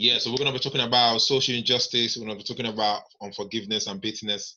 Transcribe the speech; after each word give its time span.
Yeah, 0.00 0.18
so 0.18 0.30
we're 0.30 0.38
gonna 0.38 0.52
be 0.52 0.60
talking 0.60 0.80
about 0.80 1.18
social 1.18 1.56
injustice. 1.56 2.16
We're 2.16 2.26
gonna 2.26 2.38
be 2.38 2.44
talking 2.44 2.66
about 2.66 3.02
unforgiveness 3.20 3.88
and 3.88 4.00
bitterness. 4.00 4.56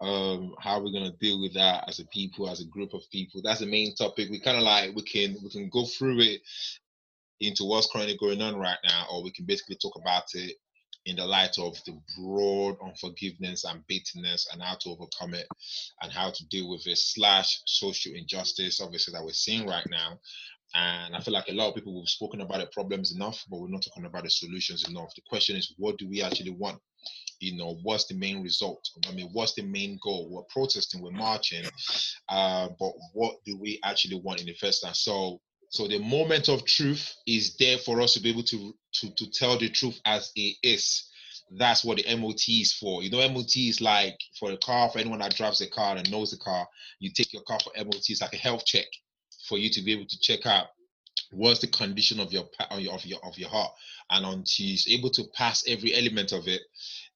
Um, 0.00 0.54
how 0.58 0.80
we're 0.80 0.92
gonna 0.92 1.12
deal 1.20 1.42
with 1.42 1.52
that 1.54 1.84
as 1.88 1.98
a 1.98 2.06
people, 2.06 2.48
as 2.48 2.62
a 2.62 2.64
group 2.64 2.94
of 2.94 3.02
people. 3.10 3.42
That's 3.44 3.60
the 3.60 3.66
main 3.66 3.94
topic. 3.94 4.30
We 4.30 4.40
kind 4.40 4.56
of 4.56 4.62
like 4.62 4.94
we 4.94 5.02
can 5.02 5.36
we 5.42 5.50
can 5.50 5.68
go 5.68 5.84
through 5.84 6.20
it 6.20 6.40
into 7.40 7.64
what's 7.64 7.90
currently 7.92 8.16
going 8.16 8.40
on 8.40 8.56
right 8.56 8.78
now, 8.82 9.08
or 9.12 9.22
we 9.22 9.30
can 9.30 9.44
basically 9.44 9.76
talk 9.76 9.92
about 10.00 10.24
it 10.32 10.56
in 11.04 11.16
the 11.16 11.26
light 11.26 11.58
of 11.58 11.76
the 11.84 11.98
broad 12.16 12.76
unforgiveness 12.82 13.64
and 13.64 13.86
bitterness 13.88 14.48
and 14.52 14.62
how 14.62 14.76
to 14.80 14.90
overcome 14.90 15.34
it 15.34 15.46
and 16.00 16.12
how 16.12 16.30
to 16.30 16.46
deal 16.46 16.70
with 16.70 16.86
it 16.86 16.96
slash 16.96 17.60
social 17.66 18.12
injustice 18.14 18.80
obviously 18.80 19.12
that 19.12 19.24
we're 19.24 19.32
seeing 19.32 19.66
right 19.66 19.86
now 19.90 20.16
and 20.74 21.14
i 21.14 21.20
feel 21.20 21.34
like 21.34 21.48
a 21.48 21.54
lot 21.54 21.68
of 21.68 21.74
people 21.74 22.00
have 22.00 22.08
spoken 22.08 22.40
about 22.40 22.60
the 22.60 22.66
problems 22.66 23.14
enough 23.14 23.44
but 23.50 23.60
we're 23.60 23.68
not 23.68 23.82
talking 23.82 24.04
about 24.04 24.24
the 24.24 24.30
solutions 24.30 24.88
enough 24.88 25.14
the 25.14 25.22
question 25.28 25.56
is 25.56 25.74
what 25.78 25.96
do 25.98 26.08
we 26.08 26.22
actually 26.22 26.50
want 26.50 26.78
you 27.40 27.56
know 27.56 27.78
what's 27.82 28.06
the 28.06 28.14
main 28.14 28.42
result 28.42 28.88
i 29.08 29.12
mean 29.12 29.28
what's 29.32 29.54
the 29.54 29.62
main 29.62 29.98
goal 30.02 30.28
we're 30.30 30.42
protesting 30.44 31.02
we're 31.02 31.10
marching 31.10 31.64
uh, 32.28 32.68
but 32.78 32.92
what 33.12 33.36
do 33.44 33.58
we 33.58 33.80
actually 33.84 34.20
want 34.20 34.40
in 34.40 34.46
the 34.46 34.54
first 34.54 34.82
place 34.82 35.00
so 35.00 35.40
so 35.72 35.88
the 35.88 35.98
moment 35.98 36.50
of 36.50 36.66
truth 36.66 37.14
is 37.26 37.56
there 37.56 37.78
for 37.78 38.02
us 38.02 38.12
to 38.12 38.20
be 38.20 38.28
able 38.28 38.42
to 38.42 38.74
to, 38.94 39.10
to 39.14 39.30
tell 39.30 39.58
the 39.58 39.70
truth 39.70 39.98
as 40.04 40.30
it 40.36 40.56
is. 40.62 41.08
That's 41.58 41.84
what 41.84 41.98
the 41.98 42.16
MOT 42.16 42.42
is 42.48 42.72
for. 42.72 43.02
You 43.02 43.10
know, 43.10 43.26
MOT 43.28 43.56
is 43.56 43.80
like 43.80 44.18
for 44.38 44.52
a 44.52 44.56
car, 44.58 44.90
for 44.90 44.98
anyone 44.98 45.18
that 45.20 45.34
drives 45.34 45.60
a 45.60 45.68
car 45.68 45.96
and 45.96 46.10
knows 46.10 46.30
the 46.30 46.38
car, 46.38 46.66
you 46.98 47.10
take 47.10 47.32
your 47.32 47.42
car 47.42 47.58
for 47.60 47.72
MOT. 47.76 48.04
It's 48.08 48.20
like 48.20 48.32
a 48.32 48.38
health 48.38 48.64
check 48.64 48.86
for 49.48 49.58
you 49.58 49.70
to 49.70 49.82
be 49.82 49.92
able 49.92 50.06
to 50.06 50.20
check 50.20 50.46
out 50.46 50.66
what's 51.32 51.60
the 51.60 51.66
condition 51.66 52.20
of 52.20 52.32
your 52.32 52.44
of 52.70 52.80
your 52.80 52.94
of 53.24 53.38
your, 53.38 53.48
heart. 53.48 53.72
And 54.10 54.24
until 54.26 54.66
it's 54.66 54.88
able 54.88 55.10
to 55.10 55.24
pass 55.34 55.64
every 55.66 55.94
element 55.94 56.32
of 56.32 56.46
it, 56.46 56.60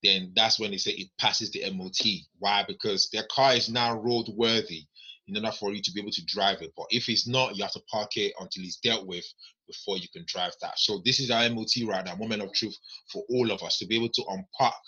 then 0.02 0.32
that's 0.34 0.58
when 0.58 0.70
they 0.70 0.78
say 0.78 0.92
it 0.92 1.08
passes 1.18 1.50
the 1.50 1.70
MOT. 1.70 1.98
Why? 2.38 2.64
Because 2.66 3.10
their 3.10 3.26
car 3.30 3.54
is 3.54 3.68
now 3.68 3.96
roadworthy 3.96 4.86
in 5.28 5.36
order 5.36 5.54
for 5.58 5.72
you 5.72 5.82
to 5.82 5.92
be 5.92 6.00
able 6.00 6.12
to 6.12 6.24
drive 6.24 6.62
it. 6.62 6.72
But 6.76 6.86
if 6.90 7.08
it's 7.08 7.26
not, 7.26 7.56
you 7.56 7.64
have 7.64 7.72
to 7.72 7.82
park 7.90 8.16
it 8.16 8.32
until 8.38 8.62
it's 8.64 8.76
dealt 8.76 9.06
with 9.06 9.24
before 9.66 9.98
you 9.98 10.08
can 10.12 10.24
drive 10.26 10.52
that. 10.62 10.78
So 10.78 11.02
this 11.04 11.20
is 11.20 11.30
our 11.30 11.48
MOT 11.50 11.72
right 11.86 12.04
now, 12.04 12.14
moment 12.14 12.42
of 12.42 12.52
truth 12.54 12.76
for 13.12 13.24
all 13.28 13.50
of 13.50 13.62
us 13.62 13.78
to 13.78 13.86
be 13.86 13.96
able 13.96 14.10
to 14.10 14.22
unpack, 14.28 14.80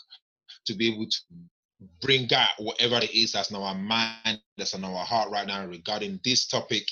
to 0.66 0.74
be 0.74 0.92
able 0.92 1.06
to 1.06 1.18
bring 2.00 2.32
out 2.32 2.48
whatever 2.58 2.96
it 2.96 3.14
is 3.14 3.32
that's 3.32 3.50
in 3.50 3.56
our 3.56 3.74
mind, 3.74 4.40
that's 4.56 4.74
in 4.74 4.84
our 4.84 5.04
heart 5.04 5.30
right 5.30 5.46
now 5.46 5.64
regarding 5.66 6.20
this 6.24 6.46
topic. 6.46 6.84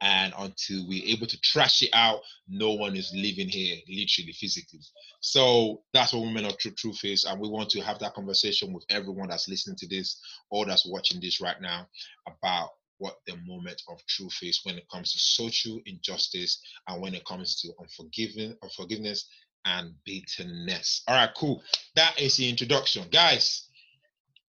And 0.00 0.32
until 0.36 0.86
we're 0.88 1.04
able 1.06 1.28
to 1.28 1.40
trash 1.40 1.82
it 1.82 1.90
out, 1.92 2.20
no 2.48 2.72
one 2.72 2.96
is 2.96 3.12
living 3.14 3.48
here, 3.48 3.76
literally, 3.88 4.32
physically. 4.32 4.80
So 5.20 5.82
that's 5.92 6.12
what 6.12 6.22
Women 6.22 6.46
of 6.46 6.58
Truth 6.58 6.76
Truth 6.76 7.04
is. 7.04 7.24
And 7.24 7.40
we 7.40 7.48
want 7.48 7.70
to 7.70 7.80
have 7.82 8.00
that 8.00 8.14
conversation 8.14 8.72
with 8.72 8.84
everyone 8.90 9.28
that's 9.28 9.48
listening 9.48 9.76
to 9.76 9.88
this 9.88 10.20
or 10.50 10.66
that's 10.66 10.86
watching 10.86 11.20
this 11.20 11.40
right 11.40 11.60
now 11.60 11.86
about 12.26 12.70
what 12.98 13.16
the 13.26 13.36
moment 13.46 13.82
of 13.88 14.04
truth 14.06 14.38
is 14.42 14.60
when 14.64 14.76
it 14.76 14.88
comes 14.90 15.12
to 15.12 15.18
social 15.18 15.80
injustice 15.86 16.62
and 16.88 17.02
when 17.02 17.14
it 17.14 17.24
comes 17.24 17.60
to 17.60 17.72
unforgiving, 17.80 18.56
unforgiveness 18.62 19.28
and 19.64 19.92
bitterness. 20.04 21.02
All 21.08 21.16
right, 21.16 21.30
cool. 21.36 21.62
That 21.96 22.20
is 22.20 22.36
the 22.36 22.48
introduction, 22.48 23.04
guys. 23.10 23.68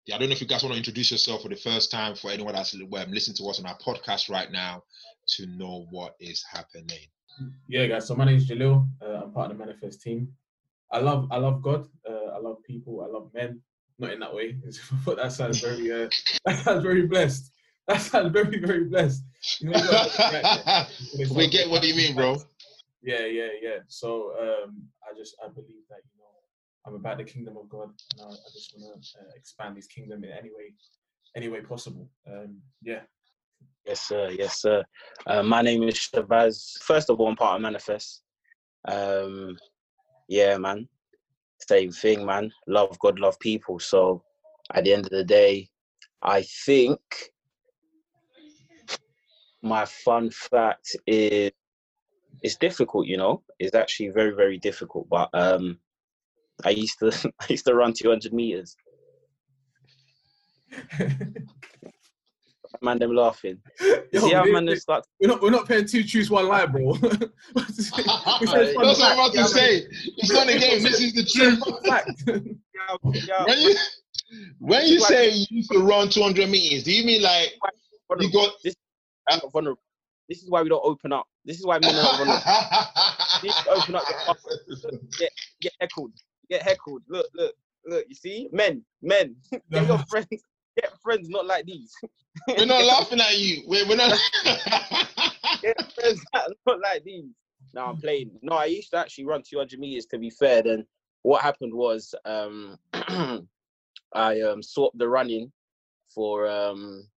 Yeah, 0.06 0.16
I 0.16 0.18
don't 0.20 0.30
know 0.30 0.34
if 0.34 0.42
you 0.42 0.48
guys 0.48 0.64
want 0.64 0.73
to 0.73 0.78
introduce 0.78 1.12
yourself 1.12 1.44
for 1.44 1.50
the 1.50 1.56
first 1.56 1.90
time 1.90 2.16
for 2.16 2.30
anyone 2.30 2.54
that's 2.54 2.76
um, 2.76 2.90
listening 2.92 3.38
to 3.38 3.46
us 3.46 3.59
on 3.59 3.66
our 3.66 3.78
podcast 3.78 4.30
right 4.30 4.52
now 4.52 4.84
to 5.28 5.46
know 5.46 5.88
what 5.92 6.16
is 6.20 6.44
happening. 6.52 7.08
Yeah, 7.68 7.88
guys. 7.88 8.08
So 8.08 8.16
my 8.16 8.26
name 8.26 8.36
is 8.36 8.50
Jalil. 8.50 8.88
Uh, 9.02 9.22
I'm 9.24 9.31
part 9.31 9.50
of 9.50 9.58
the 9.58 9.64
Manifest 9.66 10.02
team. 10.02 10.28
I 10.92 11.00
love, 11.00 11.28
I 11.31 11.38
love 11.38 11.62
God. 11.62 11.88
Uh, 12.08 12.36
I 12.36 12.40
love 12.40 12.58
people. 12.68 13.02
I 13.02 13.08
love 13.08 13.31
men. 13.34 13.62
Not 13.98 14.12
in 14.12 14.20
that 14.20 14.34
way. 14.34 14.58
but 15.06 15.18
that 15.18 15.31
sounds 15.31 15.62
very, 15.62 15.90
uh, 15.92 16.09
that 16.46 16.64
sounds 16.64 16.84
very 16.84 17.08
blessed. 17.08 17.52
That 17.88 18.02
sounds 18.02 18.31
very, 18.34 18.59
very 18.59 18.85
blessed. 18.85 19.24
You 19.59 19.70
know, 19.70 19.80
we 21.35 21.50
get 21.50 21.70
what 21.70 21.84
you 21.84 21.96
mean, 21.96 22.16
bro. 22.16 22.38
Yeah, 23.02 23.25
yeah, 23.25 23.50
yeah. 23.62 23.78
So 23.88 24.34
um, 24.40 24.84
I 25.03 25.18
just 25.18 25.35
I 25.44 25.50
believe 25.50 25.84
that 25.90 26.00
you 26.06 26.20
know 26.20 26.22
I'm 26.86 26.96
about 26.96 27.18
the 27.18 27.24
kingdom 27.24 27.58
of 27.58 27.70
God, 27.70 27.90
and 28.12 28.22
I, 28.22 28.26
I 28.26 28.50
just 28.54 28.74
want 28.78 29.04
to 29.04 29.20
uh, 29.20 29.24
expand 29.36 29.76
His 29.76 29.88
kingdom 29.88 30.24
in 30.24 30.32
any 30.32 30.50
way, 30.50 30.74
any 31.36 31.48
way 31.48 31.62
possible. 31.62 32.10
Um, 32.28 32.58
yeah. 32.82 33.02
Yes, 33.86 34.02
sir. 34.02 34.30
Yes, 34.32 34.62
sir. 34.62 34.84
Uh, 35.26 35.44
my 35.44 35.62
name 35.62 35.84
is 35.84 35.96
Shabazz. 35.96 36.82
First 36.82 37.10
of 37.10 37.20
all, 37.20 37.30
I'm 37.30 37.36
part 37.36 37.56
of 37.56 37.62
Manifest. 37.62 38.22
Um, 38.88 39.58
yeah, 40.28 40.58
man. 40.58 40.88
Same 41.68 41.92
thing, 41.92 42.26
man. 42.26 42.52
Love 42.68 42.98
God, 43.00 43.20
love 43.20 43.40
people. 43.40 43.80
So 43.80 44.24
at 44.74 44.84
the 44.84 44.94
end 44.94 45.06
of 45.06 45.12
the 45.12 45.24
day, 45.24 45.70
I 46.22 46.44
think 46.66 47.00
my 49.62 49.86
fun 49.86 50.30
fact 50.32 50.96
is 51.08 51.52
it's 52.42 52.58
difficult, 52.58 53.08
you 53.08 53.18
know. 53.18 53.44
It's 53.60 53.76
actually 53.76 54.10
very, 54.10 54.32
very 54.32 54.58
difficult. 54.58 55.08
But 55.10 55.30
um 55.34 55.80
I 56.66 56.69
used 56.72 57.00
to 57.00 57.07
I 57.41 57.46
used 57.50 57.66
to 57.66 57.75
run 57.75 57.94
200 57.94 58.34
meters. 58.34 58.75
man, 62.81 63.00
them 63.00 63.16
laughing. 63.16 63.59
Yo, 64.12 64.19
See 64.19 64.34
how 64.34 64.44
man 64.46 64.75
start. 64.78 65.06
We're 65.19 65.28
not 65.28 65.41
we're 65.41 65.52
not 65.52 65.68
paying 65.68 65.85
two 65.85 66.03
truths 66.03 66.29
one 66.29 66.47
lie, 66.47 66.66
bro. 66.66 66.94
That's 67.56 67.91
what 67.91 69.02
I'm 69.02 69.13
about 69.13 69.34
to 69.34 69.46
say. 69.46 69.88
It's 70.18 70.31
not 70.31 70.50
a 70.50 70.57
game. 70.57 70.84
This 70.84 71.00
is 71.00 71.13
the 71.13 71.23
truth. 71.23 71.62
when 73.46 73.59
you 73.59 73.75
when 74.59 74.88
you 74.88 75.00
say 75.00 75.29
you 75.29 75.46
used 75.50 75.72
to 75.72 75.79
run 75.79 76.09
200 76.09 76.50
meters, 76.50 76.84
do 76.84 76.91
you 76.94 77.06
mean 77.06 77.22
like 77.22 77.53
you 78.19 78.31
got 78.31 78.53
this 78.63 78.75
vulnerable. 79.52 79.81
This 80.29 80.41
is 80.41 80.50
why 80.50 80.62
we 80.62 80.69
don't 80.69 80.84
open 80.84 81.12
up. 81.12 81.28
This 81.46 81.59
is 81.59 81.66
why 81.66 81.79
men 81.79 81.96
are 81.96 82.03
not 82.03 82.18
vulnerable. 82.18 82.44
you 83.41 83.50
need 83.50 83.56
to 83.63 83.69
open 83.72 83.96
up 83.96 84.03
your 84.68 84.91
get 85.19 85.31
get 85.62 85.73
heckled. 85.79 86.12
Get 86.50 86.64
heckled. 86.64 87.02
Look, 87.08 87.28
look, 87.34 87.56
look. 87.86 88.06
You 88.08 88.16
see, 88.16 88.50
men, 88.52 88.84
men, 89.02 89.36
get 89.72 89.88
your 89.88 89.98
friends. 90.09 90.44
Get 90.76 90.92
friends 91.04 91.30
not 91.30 91.46
like 91.46 91.66
these. 91.66 91.94
We're 92.48 92.66
not 92.66 92.84
laughing 92.86 93.22
at 93.22 93.38
you. 93.38 93.64
We're, 93.68 93.88
we're 93.88 93.96
not. 93.96 94.18
get 95.62 95.94
friends 95.94 96.22
not 96.66 96.80
like 96.80 97.03
these. 97.03 97.26
No, 97.74 97.86
I'm 97.86 97.98
playing. 97.98 98.32
No, 98.42 98.56
I 98.56 98.66
used 98.66 98.92
to 98.92 98.98
actually 98.98 99.26
run 99.26 99.44
200 99.48 99.80
meters. 99.80 100.06
To 100.08 100.18
be 100.18 100.30
fair, 100.30 100.64
then 100.64 100.86
what 101.22 101.42
happened 101.42 101.74
was 101.74 102.14
um, 102.26 102.78
I 104.14 104.42
um, 104.42 104.62
swapped 104.62 104.98
the 104.98 105.08
running 105.08 105.52
for 106.14 106.48
um, 106.48 107.08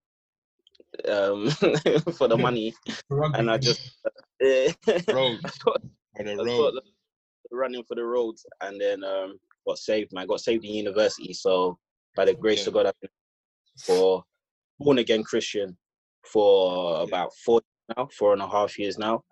um, 1.07 1.49
for 1.51 2.27
the 2.27 2.37
money, 2.37 2.73
and 3.09 3.51
I 3.51 3.57
just 3.57 3.97
uh, 4.05 4.71
road. 5.13 5.39
the 6.15 6.43
road. 6.45 6.73
Running 7.51 7.83
for 7.83 7.95
the 7.95 8.03
roads, 8.03 8.45
and 8.61 8.79
then 8.79 9.03
um, 9.03 9.39
got 9.67 9.77
saved. 9.77 10.13
Man, 10.13 10.27
got 10.27 10.41
saved 10.41 10.65
in 10.65 10.73
university. 10.73 11.33
So 11.33 11.77
by 12.15 12.25
the 12.25 12.33
grace 12.33 12.61
okay. 12.61 12.67
of 12.67 12.73
God, 12.73 12.85
I've 12.87 12.99
been 13.01 13.09
for 13.79 14.23
born 14.79 14.97
again 14.97 15.23
Christian 15.23 15.77
for 16.25 17.01
about 17.01 17.31
four 17.45 17.61
now, 17.95 18.09
four 18.17 18.33
and 18.33 18.41
a 18.41 18.47
half 18.47 18.77
years 18.77 18.97
now. 18.97 19.23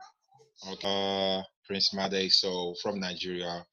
Okay, 0.71 1.41
Prince 1.67 1.93
Made, 1.93 2.31
so 2.31 2.73
from 2.81 2.99
Nigeria, 2.99 3.65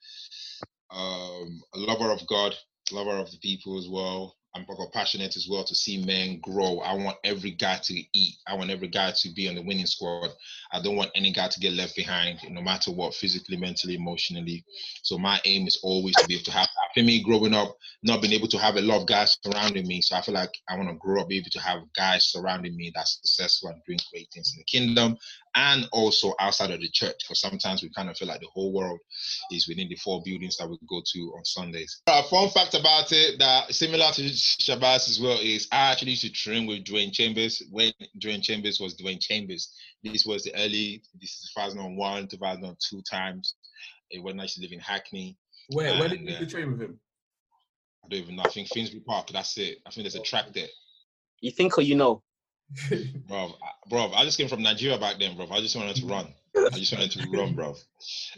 um, 0.90 1.62
a 1.74 1.78
lover 1.78 2.10
of 2.10 2.26
God, 2.26 2.54
lover 2.90 3.16
of 3.16 3.30
the 3.30 3.38
people 3.38 3.78
as 3.78 3.88
well. 3.88 4.34
I'm 4.54 4.66
passionate 4.92 5.36
as 5.36 5.48
well 5.48 5.64
to 5.64 5.74
see 5.74 6.04
men 6.04 6.38
grow. 6.40 6.80
I 6.80 6.94
want 6.94 7.16
every 7.24 7.52
guy 7.52 7.78
to 7.84 7.94
eat. 8.12 8.34
I 8.46 8.54
want 8.54 8.70
every 8.70 8.88
guy 8.88 9.12
to 9.12 9.28
be 9.30 9.48
on 9.48 9.54
the 9.54 9.62
winning 9.62 9.86
squad. 9.86 10.30
I 10.72 10.80
don't 10.80 10.96
want 10.96 11.10
any 11.14 11.32
guy 11.32 11.48
to 11.48 11.60
get 11.60 11.72
left 11.72 11.96
behind, 11.96 12.40
no 12.50 12.60
matter 12.60 12.90
what, 12.90 13.14
physically, 13.14 13.56
mentally, 13.56 13.94
emotionally. 13.94 14.64
So 15.02 15.16
my 15.16 15.40
aim 15.46 15.66
is 15.66 15.80
always 15.82 16.14
to 16.16 16.26
be 16.26 16.34
able 16.34 16.44
to 16.44 16.52
have 16.52 16.68
For 16.94 17.02
me, 17.02 17.22
growing 17.22 17.54
up, 17.54 17.76
not 18.02 18.20
being 18.20 18.32
able 18.32 18.48
to 18.48 18.58
have 18.58 18.76
a 18.76 18.80
lot 18.80 19.00
of 19.00 19.06
guys 19.06 19.38
surrounding 19.42 19.86
me. 19.86 20.00
So 20.00 20.16
I 20.16 20.22
feel 20.22 20.34
like 20.34 20.50
I 20.68 20.76
want 20.76 20.88
to 20.88 20.96
grow 20.96 21.20
up, 21.20 21.28
be 21.28 21.38
able 21.38 21.50
to 21.50 21.60
have 21.60 21.80
guys 21.96 22.26
surrounding 22.26 22.76
me 22.76 22.90
that's 22.94 23.14
successful 23.14 23.68
and 23.68 23.80
doing 23.86 23.98
great 24.12 24.28
things 24.32 24.52
in 24.54 24.58
the 24.58 24.64
kingdom 24.64 25.16
and 25.54 25.88
also 25.92 26.34
outside 26.40 26.70
of 26.70 26.80
the 26.80 26.88
church. 26.88 27.16
Because 27.22 27.40
sometimes 27.40 27.82
we 27.82 27.90
kind 27.90 28.10
of 28.10 28.16
feel 28.16 28.28
like 28.28 28.40
the 28.40 28.48
whole 28.52 28.72
world 28.72 28.98
is 29.52 29.68
within 29.68 29.88
the 29.88 29.96
four 29.96 30.20
buildings 30.24 30.56
that 30.56 30.68
we 30.68 30.78
go 30.88 31.00
to 31.12 31.18
on 31.36 31.44
Sundays. 31.44 32.02
A 32.08 32.22
fun 32.24 32.48
fact 32.48 32.74
about 32.74 33.12
it 33.12 33.38
that 33.38 33.72
similar 33.72 34.10
to 34.12 34.22
Shabazz 34.22 35.08
as 35.08 35.20
well 35.20 35.38
is 35.40 35.68
I 35.70 35.92
actually 35.92 36.12
used 36.12 36.22
to 36.22 36.32
train 36.32 36.66
with 36.66 36.84
Dwain 36.84 37.12
Chambers 37.12 37.62
when 37.70 37.92
Dwain 38.18 38.42
Chambers 38.42 38.80
was 38.80 38.96
Dwain 38.96 39.20
Chambers. 39.20 39.72
This 40.02 40.26
was 40.26 40.42
the 40.42 40.54
early, 40.56 41.02
this 41.20 41.30
is 41.30 41.52
2001, 41.54 42.26
2002 42.28 43.02
times 43.02 43.54
eh, 44.12 44.18
when 44.18 44.40
I 44.40 44.44
used 44.44 44.56
to 44.56 44.62
live 44.62 44.72
in 44.72 44.80
Hackney. 44.80 45.36
Where, 45.68 45.90
and, 45.90 46.00
where 46.00 46.08
did 46.08 46.20
you 46.20 46.34
uh, 46.34 46.48
train 46.48 46.72
with 46.72 46.80
him? 46.80 46.98
I 48.04 48.08
don't 48.08 48.20
even 48.20 48.36
know. 48.36 48.42
I 48.44 48.48
think 48.48 48.68
Finsbury 48.68 49.00
Park, 49.00 49.28
that's 49.32 49.56
it. 49.58 49.78
I 49.86 49.90
think 49.90 50.04
there's 50.04 50.14
a 50.14 50.22
track 50.22 50.46
there. 50.52 50.68
You 51.40 51.50
think 51.50 51.78
or 51.78 51.82
you 51.82 51.94
know? 51.94 52.22
bro, 53.28 53.54
bro, 53.88 54.12
I 54.12 54.24
just 54.24 54.38
came 54.38 54.48
from 54.48 54.62
Nigeria 54.62 54.98
back 54.98 55.18
then, 55.18 55.36
bro. 55.36 55.46
I 55.50 55.60
just 55.60 55.76
wanted 55.76 55.96
to 55.96 56.06
run. 56.06 56.26
I 56.56 56.78
just 56.78 56.92
wanted 56.92 57.10
to 57.12 57.28
run, 57.32 57.54
bro. 57.54 57.74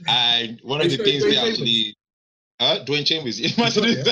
And 0.06 0.60
one 0.62 0.80
of 0.80 0.90
the 0.90 0.96
things 0.96 1.22
they 1.22 1.36
actually, 1.36 1.96
Uh, 2.60 2.84
Dwain 2.84 3.04
Chambers. 3.04 3.40
Imagine 3.40 3.84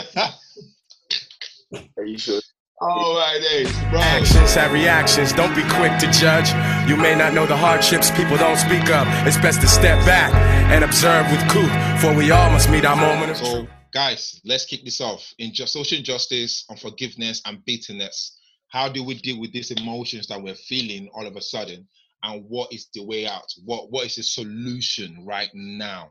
Yeah. 1.70 1.80
Are 1.96 2.04
you 2.04 2.18
sure? 2.18 2.40
Oh 2.84 3.14
my 3.14 3.90
bro. 3.90 4.00
Actions 4.00 4.54
have 4.54 4.72
reactions, 4.72 5.32
don't 5.32 5.54
be 5.54 5.62
quick 5.62 5.96
to 6.00 6.10
judge. 6.10 6.50
You 6.90 6.96
may 6.96 7.14
not 7.14 7.32
know 7.32 7.46
the 7.46 7.56
hardships, 7.56 8.10
people 8.10 8.36
don't 8.36 8.56
speak 8.56 8.90
up. 8.90 9.06
It's 9.24 9.36
best 9.36 9.60
to 9.60 9.68
step 9.68 10.04
back 10.04 10.34
and 10.72 10.82
observe 10.82 11.30
with 11.30 11.40
cool, 11.48 11.68
for 12.00 12.12
we 12.12 12.32
all 12.32 12.50
must 12.50 12.68
meet 12.70 12.84
our 12.84 12.96
moment 12.96 13.30
of 13.30 13.36
So, 13.36 13.52
truth. 13.52 13.70
guys, 13.94 14.40
let's 14.44 14.64
kick 14.64 14.84
this 14.84 15.00
off. 15.00 15.32
In 15.38 15.52
just 15.54 15.72
social 15.74 15.96
injustice, 15.98 16.64
unforgiveness, 16.70 17.40
and 17.46 17.64
bitterness, 17.64 18.36
how 18.66 18.88
do 18.88 19.04
we 19.04 19.14
deal 19.14 19.38
with 19.38 19.52
these 19.52 19.70
emotions 19.70 20.26
that 20.26 20.42
we're 20.42 20.56
feeling 20.56 21.08
all 21.14 21.26
of 21.26 21.36
a 21.36 21.40
sudden? 21.40 21.86
And 22.24 22.44
what 22.48 22.72
is 22.72 22.88
the 22.94 23.04
way 23.04 23.28
out? 23.28 23.46
What 23.64 23.92
What 23.92 24.06
is 24.06 24.16
the 24.16 24.24
solution 24.24 25.24
right 25.24 25.50
now? 25.54 26.10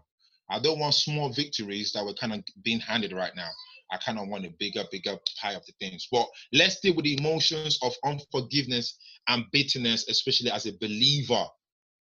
I 0.49 0.59
don't 0.59 0.79
want 0.79 0.93
small 0.93 1.29
victories 1.33 1.91
that 1.93 2.05
we're 2.05 2.13
kind 2.13 2.31
of 2.33 2.43
being 2.63 2.79
handed 2.79 3.11
right 3.11 3.35
now. 3.35 3.49
I 3.91 3.97
kind 3.97 4.17
of 4.19 4.27
want 4.29 4.45
a 4.45 4.53
bigger, 4.57 4.83
bigger 4.91 5.17
pie 5.41 5.53
of 5.53 5.65
the 5.65 5.73
things. 5.79 6.07
But 6.11 6.25
let's 6.53 6.79
deal 6.79 6.95
with 6.95 7.05
the 7.05 7.17
emotions 7.17 7.77
of 7.83 7.93
unforgiveness 8.05 8.97
and 9.27 9.45
bitterness, 9.51 10.07
especially 10.09 10.49
as 10.51 10.65
a 10.65 10.77
believer. 10.79 11.43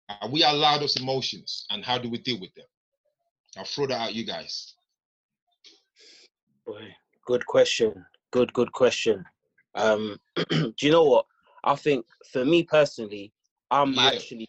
Are 0.08 0.28
we 0.30 0.44
allowed 0.44 0.82
those 0.82 0.96
emotions? 1.00 1.66
And 1.70 1.84
how 1.84 1.98
do 1.98 2.08
we 2.08 2.18
deal 2.18 2.38
with 2.40 2.54
them? 2.54 2.66
I'll 3.56 3.64
throw 3.64 3.86
that 3.86 4.08
at 4.08 4.14
you 4.14 4.24
guys. 4.24 4.74
Boy, 6.66 6.94
good 7.26 7.44
question. 7.46 8.04
Good, 8.30 8.52
good 8.52 8.72
question. 8.72 9.24
Um, 9.74 10.18
do 10.50 10.74
you 10.80 10.90
know 10.90 11.04
what? 11.04 11.26
I 11.64 11.74
think 11.74 12.06
for 12.32 12.44
me 12.44 12.62
personally, 12.62 13.32
I'm 13.70 13.94
Yeah. 13.94 14.10
actually 14.10 14.48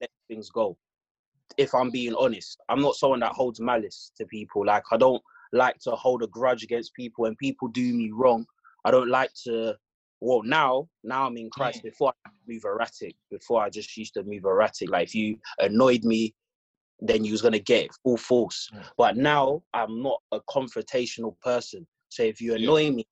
let 0.00 0.10
things 0.28 0.50
go. 0.50 0.76
If 1.56 1.74
I'm 1.74 1.90
being 1.90 2.14
honest, 2.14 2.60
I'm 2.68 2.80
not 2.80 2.96
someone 2.96 3.20
that 3.20 3.32
holds 3.32 3.60
malice 3.60 4.12
to 4.16 4.26
people. 4.26 4.66
Like 4.66 4.84
I 4.92 4.96
don't 4.96 5.22
like 5.52 5.78
to 5.80 5.92
hold 5.92 6.22
a 6.22 6.26
grudge 6.26 6.62
against 6.62 6.94
people 6.94 7.22
when 7.22 7.36
people 7.36 7.68
do 7.68 7.92
me 7.92 8.10
wrong. 8.12 8.44
I 8.84 8.90
don't 8.90 9.08
like 9.10 9.30
to. 9.44 9.76
Well, 10.20 10.42
now, 10.42 10.88
now 11.04 11.26
I'm 11.26 11.36
in 11.36 11.48
Christ. 11.50 11.82
Before 11.82 12.12
I 12.26 12.30
move 12.48 12.64
erratic. 12.64 13.14
Before 13.30 13.62
I 13.62 13.70
just 13.70 13.96
used 13.96 14.14
to 14.14 14.24
move 14.24 14.44
erratic. 14.44 14.90
Like 14.90 15.08
if 15.08 15.14
you 15.14 15.38
annoyed 15.60 16.02
me, 16.04 16.34
then 17.00 17.24
you 17.24 17.32
was 17.32 17.42
gonna 17.42 17.58
get 17.60 17.84
it 17.84 17.90
full 18.02 18.16
force. 18.16 18.68
But 18.96 19.16
now 19.16 19.62
I'm 19.74 20.02
not 20.02 20.20
a 20.32 20.40
confrontational 20.50 21.38
person. 21.40 21.86
So 22.08 22.22
if 22.24 22.40
you 22.40 22.52
Yeah. 22.54 22.58
annoy 22.64 22.90
me, 22.90 23.06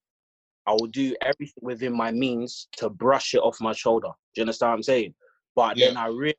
I 0.67 0.73
will 0.73 0.88
do 0.88 1.15
everything 1.23 1.62
within 1.62 1.97
my 1.97 2.11
means 2.11 2.67
to 2.79 2.91
brush 2.91 3.35
it 3.35 3.38
off 3.38 3.61
my 3.61 3.73
shoulder. 3.73 4.09
Do 4.35 4.41
you 4.41 4.43
understand 4.43 4.71
what 4.71 4.77
I'm 4.77 4.83
saying? 4.83 5.15
But 5.55 5.77
then 5.79 5.97
I 5.97 6.06
really, 6.09 6.35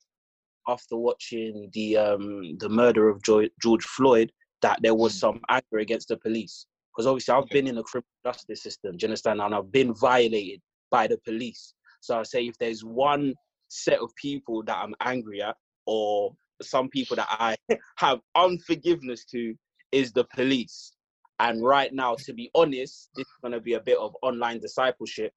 after 0.67 0.97
watching 0.97 1.69
the 1.73 1.95
um 1.95 2.57
the 2.57 2.67
murder 2.67 3.07
of 3.07 3.21
George 3.23 3.83
Floyd, 3.85 4.33
that 4.61 4.79
there 4.81 4.95
was 4.95 5.13
Mm. 5.13 5.19
some 5.19 5.41
anger 5.49 5.79
against 5.79 6.07
the 6.09 6.17
police. 6.17 6.65
Because 6.91 7.07
obviously 7.07 7.33
I've 7.33 7.49
been 7.49 7.67
in 7.67 7.75
the 7.75 7.83
criminal 7.83 8.07
justice 8.25 8.63
system. 8.63 8.97
Do 8.97 9.03
you 9.05 9.09
understand? 9.09 9.39
And 9.41 9.53
I've 9.53 9.71
been 9.71 9.93
violated 9.93 10.61
by 10.89 11.07
the 11.07 11.17
police. 11.19 11.73
So 12.01 12.19
I 12.19 12.23
say 12.23 12.47
if 12.47 12.57
there's 12.57 12.83
one 12.83 13.35
set 13.67 13.99
of 13.99 14.15
people 14.15 14.63
that 14.63 14.77
I'm 14.77 14.95
angry 15.01 15.41
at, 15.41 15.55
or 15.85 16.35
some 16.61 16.89
people 16.89 17.15
that 17.17 17.27
I 17.29 17.55
have 17.97 18.19
unforgiveness 18.35 19.25
to, 19.25 19.55
is 19.91 20.11
the 20.11 20.25
police. 20.35 20.93
And 21.39 21.63
right 21.63 21.93
now, 21.93 22.15
to 22.25 22.33
be 22.33 22.49
honest, 22.55 23.11
this 23.15 23.27
is 23.27 23.33
going 23.41 23.51
to 23.51 23.61
be 23.61 23.73
a 23.73 23.79
bit 23.79 23.97
of 23.99 24.15
online 24.23 24.59
discipleship. 24.59 25.31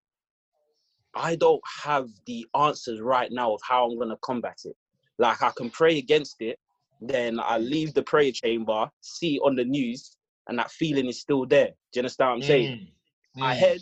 I 1.14 1.36
don't 1.36 1.60
have 1.82 2.08
the 2.26 2.46
answers 2.54 3.00
right 3.00 3.30
now 3.30 3.52
of 3.54 3.60
how 3.68 3.84
I'm 3.84 3.96
going 3.96 4.08
to 4.08 4.16
combat 4.22 4.58
it. 4.64 4.76
Like, 5.18 5.42
I 5.42 5.50
can 5.50 5.68
pray 5.68 5.98
against 5.98 6.36
it, 6.40 6.58
then 7.00 7.40
I 7.40 7.58
leave 7.58 7.94
the 7.94 8.02
prayer 8.02 8.32
chamber, 8.32 8.90
see 9.00 9.38
on 9.40 9.56
the 9.56 9.64
news, 9.64 10.16
and 10.48 10.58
that 10.58 10.70
feeling 10.70 11.06
is 11.06 11.20
still 11.20 11.46
there. 11.46 11.68
Do 11.68 11.72
you 11.94 12.00
understand 12.00 12.28
what 12.30 12.34
I'm 12.36 12.42
saying? 12.42 12.70
Mm, 12.72 12.92
my 13.36 13.54
mm, 13.54 13.54
head, 13.54 13.80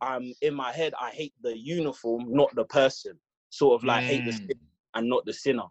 I'm 0.00 0.32
in 0.42 0.54
my 0.54 0.72
head, 0.72 0.94
I 1.00 1.10
hate 1.10 1.34
the 1.42 1.56
uniform, 1.56 2.26
not 2.28 2.54
the 2.54 2.64
person. 2.64 3.18
Sort 3.50 3.80
of 3.80 3.84
like 3.84 4.04
hate 4.04 4.24
the 4.24 4.32
Mm. 4.32 4.38
sin 4.48 4.58
and 4.94 5.08
not 5.08 5.24
the 5.26 5.32
sinner. 5.32 5.64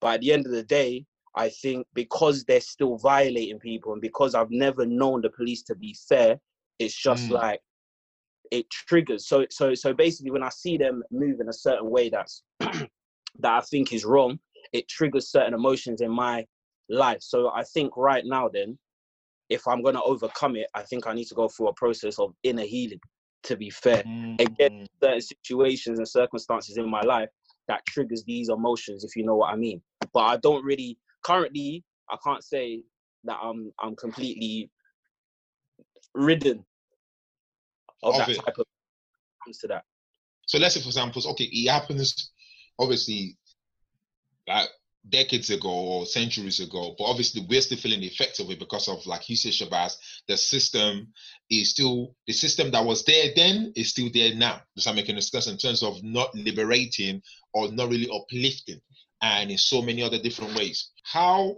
But 0.00 0.14
at 0.14 0.20
the 0.20 0.32
end 0.32 0.46
of 0.46 0.52
the 0.52 0.62
day, 0.62 1.04
I 1.34 1.50
think 1.50 1.86
because 1.94 2.44
they're 2.44 2.60
still 2.60 2.96
violating 2.98 3.58
people 3.58 3.92
and 3.92 4.00
because 4.02 4.34
I've 4.34 4.50
never 4.50 4.86
known 4.86 5.20
the 5.22 5.30
police 5.30 5.62
to 5.64 5.74
be 5.74 5.94
fair, 6.08 6.40
it's 6.78 6.94
just 6.96 7.28
Mm. 7.28 7.32
like 7.32 7.60
it 8.50 8.70
triggers. 8.70 9.26
So 9.26 9.46
so 9.50 9.74
so 9.74 9.92
basically 9.92 10.30
when 10.30 10.42
I 10.42 10.48
see 10.50 10.76
them 10.78 11.02
move 11.10 11.40
in 11.40 11.48
a 11.48 11.52
certain 11.52 11.90
way 11.90 12.08
that's 12.10 12.42
that 12.60 12.88
I 13.44 13.60
think 13.60 13.92
is 13.92 14.04
wrong, 14.04 14.38
it 14.76 14.88
triggers 14.88 15.30
certain 15.30 15.54
emotions 15.54 16.00
in 16.00 16.10
my 16.10 16.44
life. 16.88 17.18
So 17.20 17.50
I 17.50 17.62
think 17.64 17.96
right 17.96 18.24
now 18.24 18.48
then, 18.52 18.78
if 19.48 19.66
I'm 19.66 19.82
gonna 19.82 20.02
overcome 20.02 20.56
it, 20.56 20.66
I 20.74 20.82
think 20.82 21.06
I 21.06 21.14
need 21.14 21.26
to 21.26 21.34
go 21.34 21.48
through 21.48 21.68
a 21.68 21.74
process 21.74 22.18
of 22.18 22.34
inner 22.42 22.64
healing, 22.64 23.00
to 23.44 23.56
be 23.56 23.70
fair. 23.70 24.04
mm, 24.04 24.40
Again, 24.40 24.86
certain 25.02 25.20
situations 25.20 25.98
and 25.98 26.08
circumstances 26.08 26.76
in 26.76 26.88
my 26.88 27.00
life 27.02 27.28
that 27.68 27.84
triggers 27.86 28.24
these 28.24 28.48
emotions, 28.48 29.04
if 29.04 29.16
you 29.16 29.24
know 29.24 29.36
what 29.36 29.52
I 29.52 29.56
mean. 29.56 29.80
But 30.12 30.20
I 30.20 30.36
don't 30.36 30.64
really 30.64 30.98
currently 31.22 31.84
I 32.10 32.16
can't 32.24 32.44
say 32.44 32.82
that 33.24 33.38
I'm 33.42 33.72
I'm 33.80 33.96
completely 33.96 34.70
ridden 36.14 36.64
of, 38.02 38.14
Of 38.14 38.20
that 38.20 38.30
it. 38.30 38.36
type 38.36 38.58
of 38.58 38.64
comes 39.44 39.58
to 39.58 39.66
that. 39.68 39.84
So 40.46 40.58
let's 40.58 40.74
say, 40.74 40.80
for 40.80 40.88
example, 40.88 41.22
okay, 41.30 41.44
it 41.44 41.70
happens 41.70 42.30
obviously 42.78 43.36
like 44.46 44.68
decades 45.08 45.50
ago 45.50 45.68
or 45.68 46.06
centuries 46.06 46.60
ago, 46.60 46.94
but 46.98 47.04
obviously 47.04 47.44
we're 47.48 47.60
still 47.60 47.78
feeling 47.78 48.00
the 48.00 48.06
effects 48.06 48.40
of 48.40 48.50
it 48.50 48.58
because 48.58 48.88
of, 48.88 49.04
like 49.06 49.28
you 49.28 49.36
said, 49.36 49.52
Shabazz, 49.52 49.96
the 50.26 50.36
system 50.36 51.12
is 51.50 51.70
still 51.70 52.14
the 52.26 52.32
system 52.32 52.70
that 52.72 52.84
was 52.84 53.04
there 53.04 53.30
then 53.36 53.72
is 53.76 53.90
still 53.90 54.10
there 54.12 54.34
now. 54.34 54.60
Does 54.74 54.84
that 54.84 54.94
make 54.94 55.08
any 55.08 55.20
sense 55.20 55.46
in 55.46 55.58
terms 55.58 55.82
of 55.82 56.02
not 56.02 56.34
liberating 56.34 57.22
or 57.54 57.70
not 57.70 57.88
really 57.88 58.08
uplifting, 58.12 58.80
and 59.22 59.50
in 59.50 59.58
so 59.58 59.80
many 59.80 60.02
other 60.02 60.18
different 60.18 60.56
ways? 60.56 60.90
How 61.04 61.56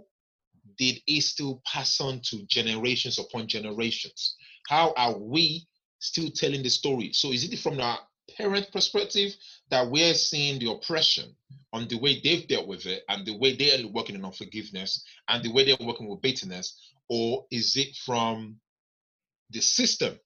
did 0.77 0.99
it 1.07 1.23
still 1.23 1.61
pass 1.65 1.99
on 1.99 2.21
to 2.25 2.45
generations 2.47 3.19
upon 3.19 3.47
generations? 3.47 4.35
How 4.67 4.93
are 4.95 5.17
we 5.17 5.67
still 5.99 6.29
telling 6.29 6.63
the 6.63 6.69
story? 6.69 7.11
So 7.13 7.31
is 7.31 7.51
it 7.51 7.59
from 7.59 7.77
the 7.77 7.95
parent 8.37 8.71
perspective 8.71 9.35
that 9.69 9.89
we're 9.89 10.13
seeing 10.13 10.59
the 10.59 10.71
oppression 10.71 11.35
on 11.71 11.87
the 11.87 11.97
way 11.97 12.19
they've 12.23 12.47
dealt 12.47 12.67
with 12.67 12.85
it 12.85 13.03
and 13.09 13.25
the 13.25 13.37
way 13.37 13.55
they're 13.55 13.87
working 13.87 14.15
on 14.15 14.25
unforgiveness 14.25 15.03
and 15.27 15.43
the 15.43 15.51
way 15.51 15.65
they're 15.65 15.87
working 15.87 16.07
with 16.07 16.21
bitterness? 16.21 16.79
Or 17.09 17.45
is 17.51 17.75
it 17.77 17.95
from 17.95 18.59
the 19.51 19.61
system 19.61 20.19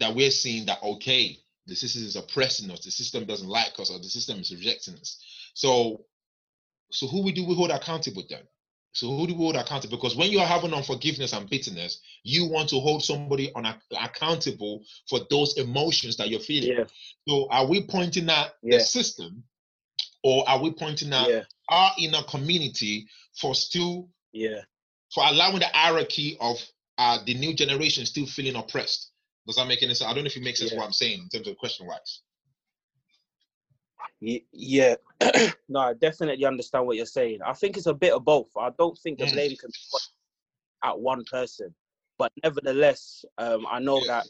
that 0.00 0.14
we're 0.14 0.30
seeing 0.30 0.66
that, 0.66 0.82
okay, 0.82 1.38
the 1.66 1.74
system 1.74 2.04
is 2.04 2.16
oppressing 2.16 2.70
us, 2.70 2.84
the 2.84 2.90
system 2.90 3.24
doesn't 3.24 3.48
like 3.48 3.78
us, 3.78 3.90
or 3.90 3.98
the 3.98 4.04
system 4.04 4.40
is 4.40 4.54
rejecting 4.54 4.94
us? 4.94 5.22
So, 5.54 6.04
so 6.90 7.06
who 7.06 7.22
we 7.22 7.32
do 7.32 7.46
we 7.46 7.54
hold 7.54 7.70
accountable 7.70 8.24
then? 8.28 8.42
So 8.94 9.08
who 9.08 9.26
do 9.26 9.34
we 9.34 9.40
hold 9.40 9.56
accountable? 9.56 9.96
Because 9.96 10.14
when 10.16 10.30
you 10.30 10.38
are 10.38 10.46
having 10.46 10.72
unforgiveness 10.72 11.32
and 11.32 11.50
bitterness, 11.50 12.00
you 12.22 12.46
want 12.48 12.68
to 12.68 12.78
hold 12.78 13.02
somebody 13.02 13.52
on 13.54 13.66
ac- 13.66 13.78
accountable 14.00 14.84
for 15.08 15.20
those 15.30 15.58
emotions 15.58 16.16
that 16.16 16.30
you're 16.30 16.38
feeling. 16.40 16.78
Yeah, 16.78 16.84
So 17.28 17.48
are 17.50 17.66
we 17.66 17.82
pointing 17.86 18.30
at 18.30 18.54
Yeah. 18.62 18.78
the 18.78 18.84
system, 18.84 19.42
or 20.22 20.48
are 20.48 20.60
we 20.62 20.70
pointing 20.72 21.12
at 21.12 21.28
yeah, 21.28 21.42
our 21.68 21.90
inner 21.98 22.22
community 22.22 23.08
for 23.40 23.54
still 23.54 24.08
yeah. 24.32 24.60
for 25.12 25.24
allowing 25.26 25.58
the 25.58 25.66
hierarchy 25.66 26.36
of 26.40 26.56
uh, 26.96 27.18
the 27.26 27.34
new 27.34 27.52
generation 27.52 28.06
still 28.06 28.26
feeling 28.26 28.54
oppressed? 28.54 29.10
Does 29.46 29.56
that 29.56 29.66
make 29.66 29.82
any 29.82 29.94
sense? 29.94 30.08
I 30.08 30.14
don't 30.14 30.22
know 30.22 30.28
if 30.28 30.36
it 30.36 30.42
makes 30.44 30.60
sense 30.60 30.72
what 30.72 30.84
I'm 30.86 30.92
saying 30.92 31.20
in 31.20 31.28
terms 31.28 31.48
of 31.48 31.56
question 31.56 31.86
wise. 31.88 32.22
Ye- 34.20 34.46
Yeah, 34.52 34.96
no, 35.68 35.80
I 35.80 35.94
definitely 35.94 36.44
understand 36.44 36.86
what 36.86 36.96
you're 36.96 37.06
saying. 37.06 37.40
I 37.44 37.52
think 37.52 37.76
it's 37.76 37.86
a 37.86 37.94
bit 37.94 38.12
of 38.12 38.24
both. 38.24 38.48
I 38.56 38.70
don't 38.78 38.98
think 38.98 39.18
the 39.18 39.26
Mm. 39.26 39.32
blame 39.32 39.56
can 39.56 39.70
be 39.70 39.78
put 39.92 40.02
at 40.84 40.98
one 40.98 41.24
person, 41.30 41.74
but 42.18 42.32
nevertheless, 42.42 43.24
um, 43.38 43.66
I 43.70 43.78
know 43.80 44.04
that 44.06 44.26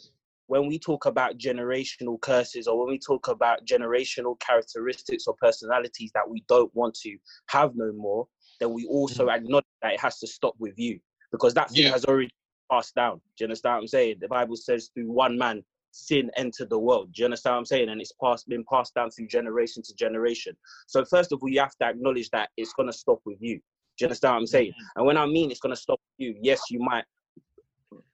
when 0.47 0.67
we 0.67 0.79
talk 0.79 1.07
about 1.07 1.39
generational 1.39 2.21
curses 2.21 2.67
or 2.69 2.79
when 2.79 2.89
we 2.89 2.99
talk 2.99 3.29
about 3.29 3.65
generational 3.67 4.39
characteristics 4.41 5.27
or 5.27 5.35
personalities 5.41 6.11
that 6.15 6.29
we 6.29 6.45
don't 6.49 6.75
want 6.75 6.95
to 6.95 7.17
have 7.49 7.73
no 7.75 7.93
more, 7.93 8.29
then 8.61 8.73
we 8.73 8.87
also 8.87 9.29
acknowledge 9.31 9.65
that 9.83 9.95
it 9.95 10.01
has 10.01 10.19
to 10.21 10.27
stop 10.27 10.55
with 10.59 10.79
you 10.79 11.01
because 11.33 11.55
that 11.55 11.71
thing 11.71 11.85
Yeah. 11.85 11.93
has 11.93 12.05
already 12.05 12.31
passed 12.71 12.95
down. 12.95 13.17
Do 13.17 13.23
you 13.41 13.47
understand 13.47 13.75
what 13.77 13.81
I'm 13.83 13.89
saying? 13.89 14.17
The 14.21 14.29
Bible 14.29 14.57
says 14.57 14.91
through 14.95 15.11
one 15.11 15.39
man 15.39 15.65
sin 15.95 16.31
entered 16.37 16.71
the 16.71 16.79
world. 16.79 17.13
Do 17.13 17.23
you 17.23 17.27
understand 17.27 17.55
what 17.55 17.59
I'm 17.59 17.65
saying? 17.67 17.89
And 17.89 18.01
it's 18.01 18.13
passed 18.23 18.49
been 18.49 18.65
passed 18.71 18.95
down 18.95 19.11
through 19.11 19.29
generation 19.29 19.83
to 19.85 19.95
generation. 19.95 20.57
So 20.87 21.05
first 21.05 21.33
of 21.33 21.41
all, 21.43 21.49
you 21.49 21.61
have 21.61 21.77
to 21.77 21.87
acknowledge 21.87 22.31
that 22.31 22.51
it's 22.57 22.73
gonna 22.73 22.93
stop 22.93 23.21
with 23.25 23.39
you. 23.41 23.57
Do 23.57 23.63
you 24.01 24.07
understand 24.07 24.35
what 24.35 24.41
I'm 24.41 24.47
saying? 24.47 24.71
Mm-hmm. 24.71 24.99
And 24.99 25.07
when 25.07 25.17
I 25.17 25.27
mean 25.27 25.51
it's 25.51 25.61
gonna 25.61 25.77
stop 25.77 26.01
with 26.01 26.27
you, 26.27 26.37
yes, 26.43 26.61
you 26.71 26.81
might 26.81 27.05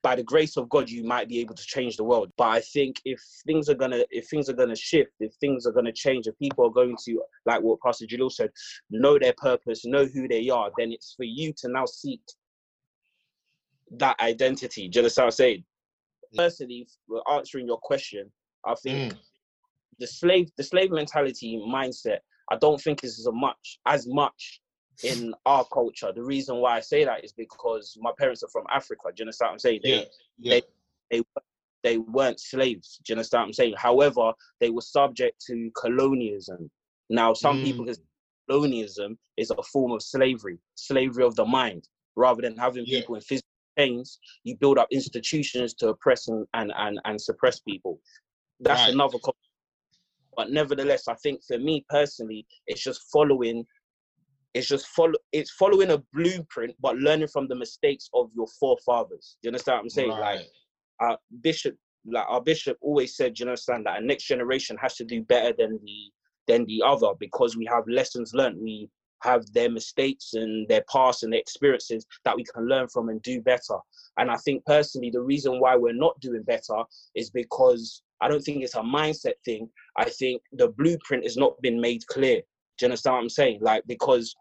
by 0.03 0.15
the 0.15 0.21
grace 0.23 0.57
of 0.57 0.69
God, 0.69 0.89
you 0.89 1.03
might 1.03 1.27
be 1.27 1.39
able 1.39 1.55
to 1.55 1.63
change 1.63 1.97
the 1.97 2.03
world. 2.03 2.31
But 2.37 2.49
I 2.49 2.61
think 2.61 3.01
if 3.03 3.19
things 3.47 3.67
are 3.67 3.75
gonna 3.75 4.03
if 4.11 4.27
things 4.27 4.47
are 4.47 4.53
gonna 4.53 4.75
shift, 4.75 5.13
if 5.19 5.33
things 5.35 5.65
are 5.65 5.71
gonna 5.71 5.91
change, 5.91 6.27
if 6.27 6.37
people 6.37 6.65
are 6.65 6.71
going 6.71 6.95
to, 7.05 7.21
like 7.47 7.61
what 7.61 7.79
Pastor 7.81 8.05
Jalil 8.05 8.31
said, 8.31 8.51
know 8.91 9.17
their 9.17 9.33
purpose, 9.37 9.85
know 9.85 10.05
who 10.05 10.27
they 10.27 10.49
are, 10.49 10.69
then 10.77 10.91
it's 10.91 11.15
for 11.17 11.23
you 11.23 11.51
to 11.57 11.67
now 11.69 11.85
seek 11.85 12.21
that 13.97 14.19
identity. 14.19 14.87
Do 14.87 14.99
you 14.99 15.01
understand 15.01 15.25
what 15.25 15.33
I'm 15.33 15.37
saying? 15.37 15.63
Personally, 16.37 16.87
answering 17.29 17.67
your 17.67 17.77
question, 17.79 18.31
I 18.65 18.75
think 18.75 19.13
Mm. 19.13 19.17
the 19.99 20.07
slave 20.07 20.49
the 20.55 20.63
slave 20.63 20.91
mentality 20.91 21.57
mindset, 21.57 22.19
I 22.49 22.57
don't 22.57 22.81
think 22.81 23.03
is 23.03 23.19
as 23.19 23.27
much 23.33 23.79
as 23.85 24.07
much 24.07 24.61
in 25.03 25.33
our 25.45 25.65
culture. 25.65 26.11
The 26.13 26.23
reason 26.23 26.57
why 26.57 26.77
I 26.77 26.79
say 26.79 27.03
that 27.05 27.23
is 27.23 27.33
because 27.33 27.97
my 27.99 28.11
parents 28.17 28.43
are 28.43 28.49
from 28.49 28.65
Africa. 28.69 29.03
Do 29.07 29.13
you 29.17 29.23
understand 29.25 29.47
what 29.49 29.53
I'm 29.53 29.59
saying? 29.59 29.81
They, 29.83 29.89
Yeah. 29.89 30.05
Yeah. 30.37 30.59
they 31.09 31.23
they 31.83 31.97
weren't 31.97 32.39
slaves. 32.39 32.99
Do 33.03 33.11
you 33.11 33.15
understand 33.15 33.41
what 33.41 33.47
I'm 33.47 33.53
saying? 33.53 33.73
However, 33.75 34.33
they 34.59 34.69
were 34.69 34.81
subject 34.81 35.41
to 35.47 35.71
colonialism. 35.75 36.69
Now, 37.09 37.33
some 37.33 37.57
Mm. 37.57 37.63
people 37.63 37.85
consider 37.85 38.07
colonialism 38.47 39.17
is 39.35 39.49
a 39.49 39.63
form 39.63 39.91
of 39.91 40.03
slavery, 40.03 40.59
slavery 40.75 41.23
of 41.23 41.35
the 41.35 41.45
mind. 41.45 41.89
Rather 42.15 42.41
than 42.43 42.55
having 42.55 42.85
Yeah. 42.85 42.99
people 42.99 43.15
in 43.15 43.21
physical 43.21 43.49
chains, 43.77 44.19
you 44.43 44.55
build 44.57 44.77
up 44.77 44.87
institutions 44.91 45.73
to 45.75 45.89
oppress 45.89 46.27
and 46.27 46.45
and 46.53 46.71
and, 46.75 46.99
and 47.05 47.19
suppress 47.21 47.59
people. 47.59 47.99
That's 48.59 48.81
Right. 48.81 48.93
another. 48.93 49.17
co- 49.19 49.33
But 50.35 50.51
nevertheless, 50.51 51.07
I 51.07 51.15
think 51.15 51.41
for 51.47 51.57
me 51.57 51.85
personally, 51.89 52.45
it's 52.67 52.81
just 52.81 53.01
following. 53.11 53.65
It's 54.53 54.67
just 54.67 54.87
follow. 54.87 55.13
It's 55.31 55.51
following 55.51 55.91
a 55.91 56.03
blueprint, 56.13 56.75
but 56.81 56.97
learning 56.97 57.29
from 57.29 57.47
the 57.47 57.55
mistakes 57.55 58.09
of 58.13 58.29
your 58.35 58.47
forefathers. 58.59 59.37
Do 59.41 59.47
you 59.47 59.49
understand 59.49 59.77
what 59.77 59.83
I'm 59.83 59.89
saying? 59.89 60.09
Like 60.09 60.41
our 60.99 61.17
bishop 61.41 61.75
like 62.05 62.25
our 62.27 62.41
bishop 62.41 62.77
always 62.81 63.15
said 63.15 63.37
you 63.39 63.45
understand 63.45 63.85
that 63.85 64.01
a 64.01 64.05
next 64.05 64.23
generation 64.25 64.75
has 64.81 64.95
to 64.95 65.05
do 65.05 65.21
better 65.23 65.53
than 65.57 65.79
the 65.83 66.11
than 66.47 66.65
the 66.65 66.81
other 66.85 67.09
because 67.19 67.55
we 67.55 67.65
have 67.65 67.83
lessons 67.87 68.33
learned 68.33 68.57
we 68.59 68.89
have 69.23 69.45
their 69.53 69.69
mistakes 69.69 70.33
and 70.33 70.67
their 70.67 70.83
past 70.91 71.23
and 71.23 71.33
their 71.33 71.39
experiences 71.39 72.05
that 72.25 72.35
we 72.35 72.43
can 72.43 72.67
learn 72.67 72.87
from 72.87 73.09
and 73.09 73.21
do 73.21 73.41
better. 73.41 73.77
And 74.17 74.29
i 74.29 74.35
think 74.37 74.65
personally 74.65 75.09
the 75.09 75.21
reason 75.21 75.59
why 75.59 75.75
we're 75.75 75.93
not 75.93 76.19
doing 76.19 76.43
better 76.43 76.83
is 77.15 77.29
because 77.29 78.03
i 78.21 78.27
don't 78.27 78.41
think 78.41 78.63
it's 78.63 78.75
a 78.75 78.81
mindset 78.81 79.37
thing. 79.45 79.69
I 79.97 80.05
think 80.09 80.41
the 80.53 80.69
blueprint 80.69 81.23
has 81.23 81.37
not 81.37 81.61
been 81.61 81.79
made 81.79 82.05
clear. 82.07 82.41
Do 82.77 82.85
you 82.85 82.87
understand 82.87 83.15
what 83.15 83.21
i'm 83.21 83.29
saying? 83.29 83.59
Like 83.61 83.83
because 83.87 84.35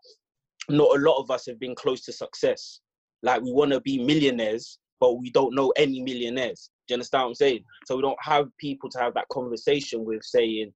not 0.69 0.97
a 0.97 1.01
lot 1.01 1.21
of 1.21 1.31
us 1.31 1.47
have 1.47 1.59
been 1.59 1.75
close 1.75 2.03
to 2.03 2.13
success. 2.13 2.81
Like 3.23 3.43
we 3.43 3.53
want 3.53 3.73
to 3.73 3.81
be 3.81 4.03
millionaires 4.03 4.79
but 5.01 5.15
we 5.15 5.31
don't 5.31 5.55
know 5.55 5.73
any 5.77 6.03
millionaires. 6.03 6.71
Do 6.87 6.93
you 6.93 6.97
understand 6.97 7.23
what 7.23 7.29
I'm 7.29 7.35
saying? 7.35 7.65
So 7.87 7.97
we 7.97 8.03
don't 8.03 8.23
have 8.23 8.49
people 8.59 8.91
to 8.91 8.99
have 8.99 9.15
that 9.15 9.29
conversation 9.33 10.05
with 10.05 10.23
saying, 10.23 10.73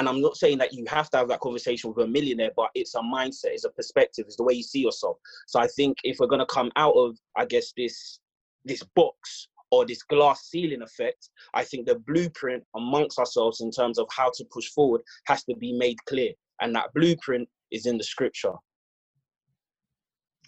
and 0.00 0.08
I'm 0.08 0.22
not 0.22 0.38
saying 0.38 0.56
that 0.58 0.72
you 0.72 0.86
have 0.88 1.10
to 1.10 1.18
have 1.18 1.28
that 1.28 1.40
conversation 1.40 1.92
with 1.92 2.02
a 2.02 2.08
millionaire, 2.08 2.52
but 2.56 2.70
it's 2.74 2.94
a 2.94 3.00
mindset, 3.00 3.50
it's 3.52 3.66
a 3.66 3.70
perspective, 3.70 4.24
it's 4.26 4.36
the 4.36 4.42
way 4.42 4.54
you 4.54 4.62
see 4.62 4.80
yourself. 4.80 5.18
So 5.46 5.60
I 5.60 5.66
think 5.66 5.98
if 6.04 6.18
we're 6.18 6.26
gonna 6.26 6.46
come 6.46 6.72
out 6.76 6.94
of, 6.94 7.18
I 7.36 7.44
guess, 7.44 7.74
this 7.76 8.18
this 8.64 8.82
box 8.96 9.48
or 9.70 9.84
this 9.84 10.02
glass 10.02 10.48
ceiling 10.48 10.80
effect, 10.80 11.28
I 11.52 11.64
think 11.64 11.86
the 11.86 11.98
blueprint 11.98 12.64
amongst 12.74 13.18
ourselves 13.18 13.60
in 13.60 13.70
terms 13.70 13.98
of 13.98 14.08
how 14.10 14.30
to 14.36 14.44
push 14.50 14.68
forward 14.68 15.02
has 15.26 15.44
to 15.44 15.54
be 15.56 15.74
made 15.74 15.98
clear. 16.06 16.32
And 16.62 16.74
that 16.76 16.94
blueprint 16.94 17.46
is 17.70 17.84
in 17.84 17.98
the 17.98 18.04
scripture. 18.04 18.54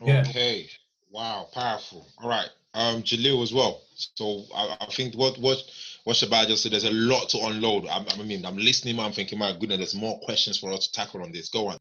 Yeah. 0.03 0.25
Okay. 0.27 0.71
Wow. 1.13 1.49
Powerful. 1.53 2.09
All 2.19 2.29
right. 2.29 2.49
Um, 2.75 3.03
as 3.05 3.53
well. 3.53 3.83
So 3.95 4.45
I, 4.55 4.77
I 4.81 4.87
think 4.87 5.15
what 5.15 5.39
what 5.39 5.59
what 6.05 6.17
Shabazz 6.17 6.47
just 6.49 6.63
said. 6.63 6.73
There's 6.73 6.85
a 6.85 6.91
lot 6.91 7.29
to 7.31 7.39
unload. 7.39 7.87
I, 7.87 8.05
I 8.19 8.23
mean, 8.23 8.47
I'm 8.47 8.57
listening. 8.57 8.99
I'm 8.99 9.13
thinking, 9.13 9.39
my 9.39 9.53
goodness, 9.53 9.79
there's 9.79 9.95
more 9.95 10.19
questions 10.21 10.59
for 10.59 10.73
us 10.73 10.89
to 10.89 10.93
tackle 10.93 11.23
on 11.23 11.33
this. 11.33 11.51
Go 11.51 11.69
on. 11.69 11.79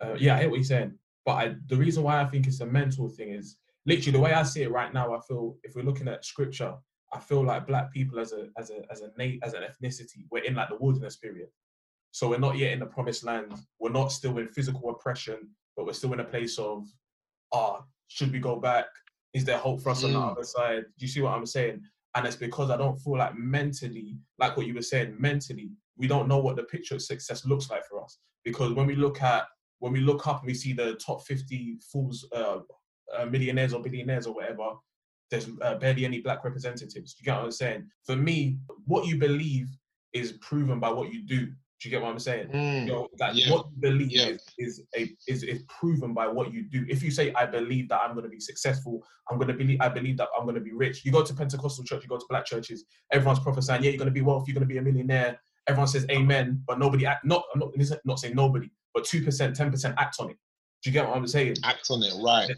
Uh, 0.00 0.14
yeah, 0.18 0.36
I 0.36 0.40
hear 0.40 0.50
what 0.50 0.56
you're 0.56 0.64
saying. 0.64 0.98
But 1.24 1.32
I, 1.32 1.54
the 1.68 1.76
reason 1.76 2.02
why 2.02 2.20
I 2.20 2.26
think 2.26 2.46
it's 2.46 2.60
a 2.60 2.66
mental 2.66 3.08
thing 3.08 3.30
is 3.30 3.56
literally 3.86 4.12
the 4.12 4.20
way 4.20 4.32
I 4.34 4.42
see 4.42 4.62
it 4.62 4.70
right 4.70 4.92
now. 4.92 5.14
I 5.14 5.20
feel 5.26 5.56
if 5.62 5.74
we're 5.74 5.84
looking 5.84 6.08
at 6.08 6.24
scripture, 6.24 6.74
I 7.12 7.20
feel 7.20 7.44
like 7.44 7.66
black 7.66 7.92
people 7.92 8.18
as 8.18 8.32
a 8.32 8.48
as 8.58 8.70
a 8.70 8.82
as 8.90 9.02
a 9.02 9.38
as 9.42 9.54
an 9.54 9.62
ethnicity, 9.62 10.26
we're 10.30 10.44
in 10.44 10.54
like 10.54 10.68
the 10.68 10.76
wilderness 10.76 11.16
period. 11.16 11.48
So 12.10 12.28
we're 12.28 12.38
not 12.38 12.58
yet 12.58 12.72
in 12.72 12.80
the 12.80 12.86
promised 12.86 13.24
land. 13.24 13.54
We're 13.78 13.90
not 13.90 14.12
still 14.12 14.36
in 14.38 14.48
physical 14.48 14.90
oppression, 14.90 15.48
but 15.76 15.86
we're 15.86 15.94
still 15.94 16.12
in 16.12 16.20
a 16.20 16.24
place 16.24 16.58
of, 16.58 16.86
ah, 17.54 17.82
should 18.12 18.32
we 18.32 18.38
go 18.38 18.56
back? 18.56 18.86
Is 19.32 19.44
there 19.44 19.56
hope 19.56 19.80
for 19.82 19.90
us 19.90 20.04
on 20.04 20.12
the 20.12 20.18
Mm. 20.18 20.32
other 20.32 20.44
side? 20.44 20.82
Do 20.98 21.04
you 21.04 21.08
see 21.08 21.22
what 21.22 21.32
I'm 21.34 21.46
saying? 21.46 21.82
And 22.14 22.26
it's 22.26 22.36
because 22.36 22.68
I 22.70 22.76
don't 22.76 22.98
feel 22.98 23.16
like 23.16 23.34
mentally, 23.36 24.18
like 24.38 24.56
what 24.56 24.66
you 24.66 24.74
were 24.74 24.82
saying, 24.82 25.16
mentally, 25.18 25.70
we 25.96 26.06
don't 26.06 26.28
know 26.28 26.38
what 26.38 26.56
the 26.56 26.64
picture 26.64 26.94
of 26.96 27.02
success 27.02 27.46
looks 27.46 27.70
like 27.70 27.84
for 27.86 28.02
us. 28.04 28.18
Because 28.44 28.72
when 28.74 28.86
we 28.86 28.94
look 28.96 29.22
at 29.22 29.46
when 29.78 29.92
we 29.92 30.00
look 30.00 30.28
up 30.28 30.38
and 30.42 30.46
we 30.46 30.54
see 30.54 30.72
the 30.72 30.94
top 30.94 31.26
50 31.26 31.78
Forbes, 31.90 32.24
uh, 32.32 32.58
uh, 33.16 33.24
millionaires 33.26 33.72
or 33.74 33.82
billionaires 33.82 34.28
or 34.28 34.34
whatever, 34.34 34.74
there's 35.28 35.48
uh, 35.60 35.74
barely 35.76 36.04
any 36.04 36.20
black 36.20 36.44
representatives. 36.44 37.14
Do 37.14 37.20
you 37.20 37.24
get 37.24 37.34
what 37.36 37.44
I'm 37.46 37.50
saying? 37.50 37.90
For 38.04 38.14
me, 38.14 38.58
what 38.84 39.06
you 39.06 39.18
believe 39.18 39.66
is 40.12 40.32
proven 40.34 40.78
by 40.78 40.90
what 40.92 41.12
you 41.12 41.22
do. 41.26 41.50
Do 41.82 41.88
you 41.88 41.90
get 41.90 42.02
what 42.02 42.12
I'm 42.12 42.18
saying? 42.20 42.46
Mm, 42.48 42.86
You 42.86 42.92
know, 42.92 43.08
like 43.18 43.34
Yeah. 43.34 43.50
what 43.50 43.66
you 43.74 43.80
believe 43.80 44.12
Yeah. 44.12 44.26
is 44.28 44.42
is, 44.58 44.82
a, 44.96 45.10
is 45.26 45.42
is 45.42 45.62
proven 45.68 46.14
by 46.14 46.28
what 46.28 46.52
you 46.52 46.62
do. 46.62 46.86
If 46.88 47.02
you 47.02 47.10
say, 47.10 47.32
"I 47.32 47.44
believe 47.44 47.88
that 47.88 48.00
I'm 48.00 48.12
going 48.12 48.22
to 48.22 48.30
be 48.30 48.38
successful," 48.38 49.04
I'm 49.28 49.36
going 49.36 49.48
to 49.48 49.54
believe. 49.54 49.80
I 49.80 49.88
believe 49.88 50.16
that 50.18 50.28
I'm 50.38 50.44
going 50.44 50.54
to 50.54 50.60
be 50.60 50.72
rich. 50.72 51.04
You 51.04 51.10
go 51.10 51.24
to 51.24 51.34
Pentecostal 51.34 51.82
church, 51.84 52.04
you 52.04 52.08
go 52.08 52.18
to 52.18 52.26
black 52.28 52.44
churches. 52.44 52.84
Everyone's 53.10 53.40
prophesying, 53.40 53.82
"Yeah, 53.82 53.90
you're 53.90 53.98
going 53.98 54.06
to 54.06 54.12
be 54.12 54.20
wealthy. 54.20 54.52
You're 54.52 54.60
going 54.60 54.68
to 54.68 54.72
be 54.72 54.78
a 54.78 54.82
millionaire." 54.82 55.40
Everyone 55.66 55.88
says 55.88 56.06
Amen, 56.10 56.62
but 56.68 56.78
nobody 56.78 57.04
act. 57.04 57.24
Not 57.24 57.42
I'm 57.52 57.58
not, 57.60 57.70
not 58.04 58.20
saying 58.20 58.36
nobody, 58.36 58.68
but 58.94 59.04
two 59.04 59.24
percent, 59.24 59.56
ten 59.56 59.70
percent 59.72 59.96
act 59.98 60.16
on 60.20 60.30
it. 60.30 60.36
Do 60.84 60.90
you 60.90 60.92
get 60.92 61.08
what 61.08 61.16
I'm 61.16 61.26
saying? 61.26 61.56
Act 61.64 61.88
on 61.90 62.02
it. 62.04 62.12
Right. 62.22 62.48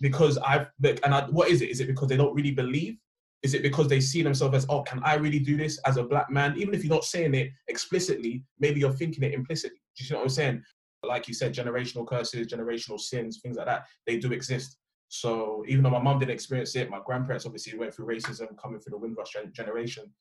because 0.00 0.38
I've 0.38 0.68
look, 0.80 0.98
and 1.04 1.14
I, 1.14 1.26
what 1.28 1.48
is 1.50 1.60
it? 1.60 1.68
Is 1.70 1.80
it 1.80 1.86
because 1.86 2.08
they 2.08 2.16
don't 2.16 2.34
really 2.34 2.52
believe? 2.52 2.96
Is 3.42 3.54
it 3.54 3.62
because 3.62 3.88
they 3.88 4.00
see 4.00 4.22
themselves 4.22 4.54
as, 4.54 4.66
oh, 4.68 4.82
can 4.82 5.00
I 5.02 5.14
really 5.14 5.38
do 5.38 5.56
this 5.56 5.78
as 5.86 5.96
a 5.96 6.02
black 6.02 6.30
man? 6.30 6.56
Even 6.58 6.74
if 6.74 6.84
you're 6.84 6.94
not 6.94 7.04
saying 7.04 7.34
it 7.34 7.50
explicitly, 7.68 8.44
maybe 8.58 8.80
you're 8.80 8.92
thinking 8.92 9.24
it 9.24 9.32
implicitly. 9.32 9.78
Do 9.96 10.02
you 10.02 10.06
see 10.06 10.14
what 10.14 10.22
I'm 10.22 10.28
saying? 10.28 10.62
Like 11.02 11.26
you 11.26 11.32
said, 11.32 11.54
generational 11.54 12.06
curses, 12.06 12.46
generational 12.46 13.00
sins, 13.00 13.40
things 13.42 13.56
like 13.56 13.66
that, 13.66 13.86
they 14.06 14.18
do 14.18 14.32
exist. 14.32 14.76
So 15.08 15.64
even 15.66 15.82
though 15.82 15.90
my 15.90 16.02
mum 16.02 16.18
didn't 16.18 16.32
experience 16.32 16.76
it, 16.76 16.90
my 16.90 17.00
grandparents 17.04 17.46
obviously 17.46 17.78
went 17.78 17.94
through 17.94 18.06
racism 18.06 18.56
coming 18.58 18.78
through 18.78 18.90
the 18.90 18.98
Windrush 18.98 19.34
generation. 19.52 20.12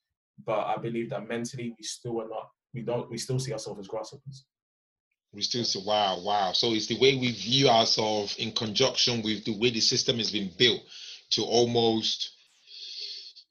But 0.45 0.65
I 0.67 0.77
believe 0.77 1.09
that 1.09 1.27
mentally 1.27 1.75
we 1.77 1.83
still 1.83 2.21
are 2.21 2.29
not, 2.29 2.49
we 2.73 2.81
don't, 2.81 3.09
we 3.09 3.17
still 3.17 3.39
see 3.39 3.51
ourselves 3.51 3.81
as 3.81 3.87
grasshoppers. 3.87 4.45
We 5.33 5.41
still 5.41 5.65
say, 5.65 5.81
wow, 5.85 6.21
wow. 6.23 6.53
So 6.53 6.71
it's 6.73 6.87
the 6.87 6.97
way 6.99 7.15
we 7.15 7.31
view 7.33 7.67
ourselves 7.67 8.37
in 8.37 8.51
conjunction 8.53 9.21
with 9.21 9.45
the 9.45 9.59
way 9.59 9.69
the 9.69 9.81
system 9.81 10.17
has 10.17 10.31
been 10.31 10.51
built 10.57 10.81
to 11.31 11.43
almost 11.43 12.31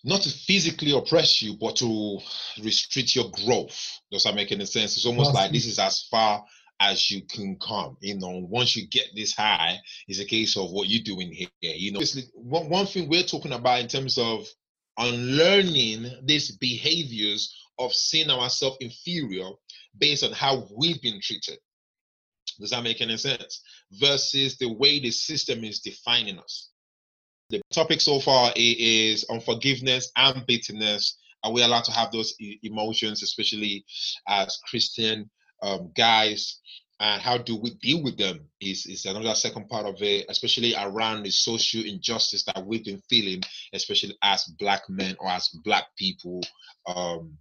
not 0.04 0.22
to 0.22 0.30
physically 0.30 0.92
oppress 0.92 1.42
you, 1.42 1.56
but 1.60 1.76
to 1.76 2.18
restrict 2.62 3.16
your 3.16 3.30
growth. 3.30 4.00
Does 4.10 4.24
that 4.24 4.34
make 4.34 4.52
any 4.52 4.64
sense? 4.64 4.96
It's 4.96 5.06
almost 5.06 5.34
like 5.34 5.50
this 5.50 5.66
is 5.66 5.78
as 5.78 6.06
far 6.10 6.44
as 6.80 7.10
you 7.10 7.22
can 7.22 7.56
come. 7.56 7.96
You 8.00 8.18
know, 8.18 8.46
once 8.48 8.76
you 8.76 8.86
get 8.86 9.08
this 9.14 9.34
high, 9.34 9.78
it's 10.06 10.20
a 10.20 10.24
case 10.24 10.56
of 10.56 10.70
what 10.70 10.88
you're 10.88 11.02
doing 11.02 11.32
here. 11.32 11.48
You 11.60 11.92
know, 11.92 12.00
one, 12.34 12.68
one 12.68 12.86
thing 12.86 13.08
we're 13.08 13.22
talking 13.22 13.52
about 13.52 13.80
in 13.80 13.88
terms 13.88 14.18
of 14.18 14.46
unlearning 14.96 16.06
these 16.24 16.56
behaviors 16.56 17.54
of 17.78 17.92
seeing 17.92 18.30
ourselves 18.30 18.76
inferior 18.80 19.50
based 19.98 20.24
on 20.24 20.32
how 20.32 20.66
we've 20.76 21.00
been 21.02 21.20
treated. 21.20 21.58
Does 22.60 22.70
that 22.70 22.82
make 22.82 23.00
any 23.00 23.16
sense? 23.16 23.62
Versus 23.92 24.56
the 24.58 24.72
way 24.72 24.98
the 24.98 25.10
system 25.10 25.64
is 25.64 25.80
defining 25.80 26.38
us. 26.38 26.70
The 27.50 27.62
topic 27.72 28.02
so 28.02 28.20
far 28.20 28.52
is 28.56 29.24
unforgiveness 29.30 30.12
and 30.16 30.44
bitterness. 30.46 31.16
Are 31.42 31.52
we 31.52 31.62
allowed 31.62 31.84
to 31.84 31.92
have 31.92 32.12
those 32.12 32.34
emotions, 32.62 33.22
especially 33.22 33.86
as 34.28 34.58
Christian 34.68 35.30
um, 35.62 35.90
guys? 35.96 36.58
And 37.00 37.22
how 37.22 37.38
do 37.38 37.56
we 37.56 37.70
deal 37.80 38.02
with 38.02 38.18
them? 38.18 38.40
Is 38.60 38.84
is 38.86 39.06
another 39.06 39.34
second 39.34 39.68
part 39.68 39.86
of 39.86 40.02
it, 40.02 40.26
especially 40.28 40.74
around 40.74 41.22
the 41.22 41.30
social 41.30 41.84
injustice 41.84 42.44
that 42.44 42.66
we've 42.66 42.84
been 42.84 43.02
feeling, 43.08 43.42
especially 43.72 44.18
as 44.22 44.44
black 44.58 44.82
men 44.90 45.16
or 45.18 45.30
as 45.30 45.48
black 45.64 45.84
people 45.96 46.42
um, 46.86 47.38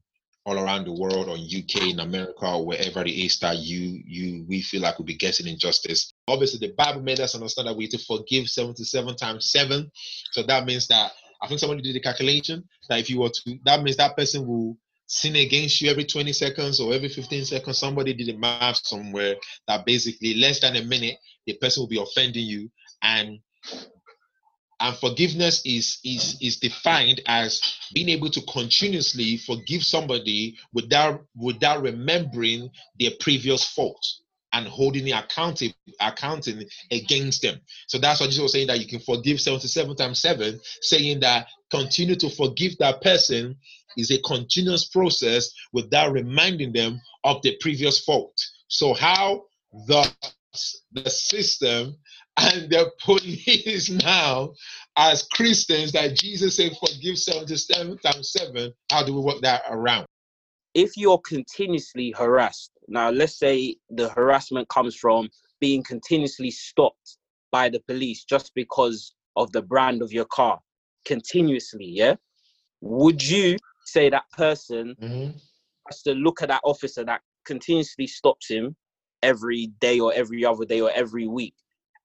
all 0.47 0.57
around 0.57 0.85
the 0.85 0.93
world, 0.93 1.27
or 1.27 1.35
UK, 1.35 1.89
in 1.89 1.99
America, 1.99 2.47
or 2.47 2.65
wherever 2.65 3.01
it 3.01 3.11
is 3.11 3.37
that 3.39 3.57
you 3.57 4.01
you 4.05 4.45
we 4.47 4.61
feel 4.61 4.81
like 4.81 4.97
we'll 4.97 5.05
be 5.05 5.13
getting 5.13 5.45
injustice. 5.45 6.13
Obviously, 6.25 6.65
the 6.65 6.73
Bible 6.73 7.01
made 7.01 7.19
us 7.19 7.35
understand 7.35 7.67
that 7.67 7.75
we 7.75 7.85
to 7.89 7.97
forgive 7.97 8.47
77 8.47 9.17
times 9.17 9.51
seven. 9.51 9.91
So 10.31 10.43
that 10.43 10.65
means 10.65 10.87
that 10.87 11.11
I 11.41 11.47
think 11.47 11.59
somebody 11.59 11.81
did 11.81 11.95
the 11.95 11.99
calculation 11.99 12.63
that 12.87 12.99
if 12.99 13.09
you 13.09 13.19
were 13.19 13.29
to, 13.29 13.59
that 13.65 13.83
means 13.83 13.97
that 13.97 14.15
person 14.15 14.47
will 14.47 14.77
sin 15.05 15.35
against 15.35 15.81
you 15.81 15.91
every 15.91 16.05
20 16.05 16.31
seconds 16.31 16.79
or 16.79 16.93
every 16.93 17.09
15 17.09 17.43
seconds. 17.43 17.77
Somebody 17.77 18.13
did 18.13 18.29
a 18.29 18.37
math 18.37 18.77
somewhere 18.85 19.35
that 19.67 19.85
basically 19.85 20.35
less 20.35 20.61
than 20.61 20.77
a 20.77 20.83
minute, 20.83 21.17
the 21.45 21.57
person 21.57 21.81
will 21.81 21.89
be 21.89 22.01
offending 22.01 22.45
you. 22.45 22.71
And 23.01 23.39
and 24.79 24.95
forgiveness 24.97 25.61
is 25.65 25.99
is 26.03 26.37
is 26.41 26.57
defined 26.57 27.21
as 27.25 27.61
being 27.93 28.09
able 28.09 28.29
to 28.29 28.41
continuously 28.41 29.37
forgive 29.37 29.83
somebody 29.83 30.55
without 30.73 31.23
without 31.35 31.81
remembering 31.81 32.69
their 32.99 33.11
previous 33.19 33.63
fault 33.63 34.05
and 34.53 34.67
holding 34.67 35.03
the 35.03 35.11
accounting 35.11 35.73
accounting 35.99 36.63
against 36.91 37.41
them. 37.41 37.59
So 37.87 37.97
that's 37.97 38.19
what 38.19 38.27
Jesus 38.27 38.43
was 38.43 38.51
saying 38.53 38.67
that 38.67 38.79
you 38.79 38.87
can 38.87 38.99
forgive 38.99 39.41
77 39.41 39.95
times 39.95 40.21
7, 40.21 40.59
saying 40.81 41.19
that 41.21 41.47
continue 41.69 42.15
to 42.15 42.29
forgive 42.29 42.77
that 42.77 43.01
person 43.01 43.55
is 43.97 44.11
a 44.11 44.21
continuous 44.21 44.85
process 44.85 45.51
without 45.73 46.11
reminding 46.11 46.71
them 46.71 47.01
of 47.23 47.41
the 47.41 47.57
previous 47.59 47.99
fault. 47.99 48.39
So 48.67 48.93
how 48.93 49.43
the 49.87 50.09
the 50.91 51.09
system 51.09 51.95
and 52.37 52.69
the 52.69 52.91
police 53.03 53.89
now 54.03 54.53
as 54.97 55.23
Christians 55.23 55.91
that 55.93 56.15
Jesus 56.15 56.55
said 56.55 56.71
forgive 56.77 57.17
77 57.17 57.97
times 57.99 58.31
7, 58.31 58.73
how 58.91 59.03
do 59.03 59.13
we 59.13 59.21
work 59.21 59.41
that 59.41 59.63
around? 59.69 60.05
If 60.73 60.97
you're 60.97 61.19
continuously 61.19 62.13
harassed, 62.17 62.71
now 62.87 63.09
let's 63.09 63.37
say 63.37 63.77
the 63.89 64.09
harassment 64.09 64.69
comes 64.69 64.95
from 64.95 65.29
being 65.59 65.83
continuously 65.83 66.51
stopped 66.51 67.17
by 67.51 67.69
the 67.69 67.79
police 67.87 68.23
just 68.23 68.51
because 68.53 69.13
of 69.35 69.51
the 69.51 69.61
brand 69.61 70.01
of 70.01 70.11
your 70.11 70.25
car, 70.25 70.59
continuously, 71.05 71.85
yeah? 71.85 72.15
Would 72.81 73.27
you 73.27 73.57
say 73.85 74.09
that 74.09 74.29
person 74.31 74.95
Mm-hmm. 75.01 75.37
has 75.87 76.01
to 76.03 76.13
look 76.13 76.41
at 76.41 76.49
that 76.49 76.61
officer 76.63 77.03
that 77.05 77.21
continuously 77.45 78.07
stops 78.07 78.49
him 78.49 78.75
every 79.23 79.67
day 79.79 79.99
or 79.99 80.13
every 80.13 80.45
other 80.45 80.65
day 80.65 80.81
or 80.81 80.91
every 80.91 81.27
week 81.27 81.55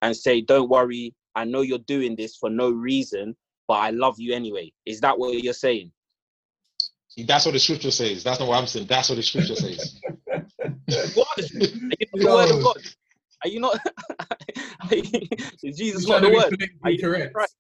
and 0.03 0.17
say, 0.17 0.41
Don't 0.43 0.69
worry, 0.69 1.15
I 1.35 1.45
know 1.45 1.63
you're 1.63 1.79
doing 1.79 2.17
this 2.17 2.37
for 2.37 2.51
no 2.51 2.71
reason, 2.71 3.35
but 3.67 3.75
I 3.75 3.91
love 3.91 4.17
you 4.19 4.35
anyway. 4.35 4.73
Is 4.85 5.01
that 5.01 5.19
what 5.19 5.43
you're 5.43 5.53
saying? 5.55 5.93
That's 7.27 7.45
what 7.47 7.53
the 7.53 7.61
scripture 7.61 7.91
says. 7.91 8.25
That's 8.25 8.41
not 8.41 8.49
what 8.49 8.59
I'm 8.59 8.67
saying. 8.67 8.87
That's 8.87 9.09
what 9.09 9.17
the 9.17 9.23
scripture 9.23 9.55
says. 9.57 10.01
What? 11.15 11.29
Are 11.39 11.43
you 11.43 12.07
not 12.13 12.21
the 12.21 12.27
word 12.27 12.51
of 12.51 12.63
God? 12.65 12.77
Are 13.45 13.49
you 13.49 13.61
not? 13.61 13.79
is 14.93 15.77
Jesus 15.77 16.03
He's 16.03 16.09
not 16.09 16.21
the 16.23 16.31
word? 16.31 16.57
be 16.59 16.67
Are 16.85 16.91
you 16.91 16.99
politically 16.99 17.23
in 17.23 17.31
correct. 17.31 17.35
Christ? 17.35 17.57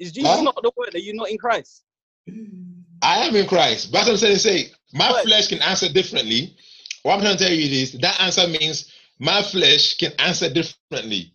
Is 0.00 0.12
Jesus 0.12 0.30
Huh? 0.36 0.42
not 0.42 0.56
the 0.62 0.72
word? 0.76 0.94
Are 0.94 0.98
you 0.98 1.14
not 1.14 1.30
in 1.30 1.38
Christ? 1.38 1.82
I 3.02 3.18
am 3.26 3.36
in 3.36 3.46
Christ. 3.46 3.92
But 3.92 4.08
I'm 4.08 4.16
saying, 4.16 4.38
say, 4.38 4.72
my 4.94 5.08
But- 5.08 5.24
flesh 5.24 5.48
can 5.48 5.60
answer 5.62 5.88
differently. 5.88 6.56
What 7.02 7.14
I'm 7.14 7.20
trying 7.20 7.36
to 7.36 7.44
tell 7.44 7.52
you 7.52 7.82
is 7.82 7.92
that 7.92 8.20
answer 8.20 8.46
means 8.48 8.92
my 9.18 9.42
flesh 9.42 9.96
can 9.96 10.12
answer 10.18 10.50
differently. 10.52 11.34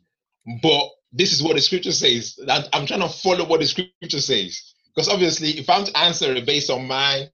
But 0.62 0.90
this 1.12 1.34
is 1.34 1.44
what 1.44 1.56
the 1.56 1.62
scripture 1.62 1.92
says. 1.92 2.38
That 2.46 2.70
I'm 2.74 2.86
trying 2.86 3.02
to 3.02 3.10
follow 3.10 3.46
what 3.46 3.62
the 3.62 3.68
scripture 3.68 4.22
says. 4.22 4.76
Because 4.96 5.10
obviously, 5.10 5.52
if 5.52 5.70
I'm 5.70 5.86
to 5.86 5.98
answer 5.98 6.34
it 6.34 6.46
based 6.46 6.70
on 6.70 6.88
my 6.88 7.30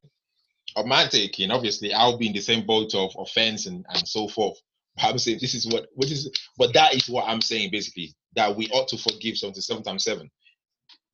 on 0.76 0.88
my 0.88 1.08
taking, 1.08 1.52
obviously 1.52 1.94
I'll 1.94 2.18
be 2.18 2.28
in 2.28 2.34
the 2.34 2.42
same 2.42 2.66
boat 2.66 2.96
of 2.96 3.12
offense 3.18 3.68
and, 3.68 3.86
and 3.90 4.08
so 4.08 4.28
forth. 4.28 4.58
But 4.98 5.06
I'm 5.06 5.18
saying 5.20 5.40
this 5.42 5.56
is 5.56 5.68
what 5.68 5.88
what 5.96 6.12
is 6.12 6.32
but 6.58 6.74
that 6.74 6.96
is 6.96 7.10
what 7.10 7.28
I'm 7.28 7.42
saying 7.42 7.72
basically. 7.72 8.16
That 8.36 8.56
we 8.56 8.68
ought 8.70 8.88
to 8.90 8.98
forgive 8.98 9.38
something 9.38 9.62
seven 9.62 9.84
times 9.84 10.04
seven. 10.06 10.30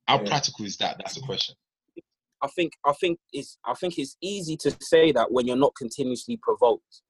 How 0.08 0.20
Yeah. 0.20 0.26
practical 0.26 0.66
is 0.66 0.76
that? 0.78 0.98
That's 0.98 1.14
the 1.14 1.22
question. 1.22 1.56
I 2.42 2.48
think 2.48 2.74
I 2.86 2.92
think 2.92 3.18
it's 3.32 3.58
I 3.64 3.74
think 3.74 3.98
it's 3.98 4.16
easy 4.22 4.56
to 4.58 4.76
say 4.80 5.12
that 5.12 5.32
when 5.32 5.46
you're 5.46 5.56
not 5.56 5.74
continuously 5.76 6.38
provoked, 6.42 7.02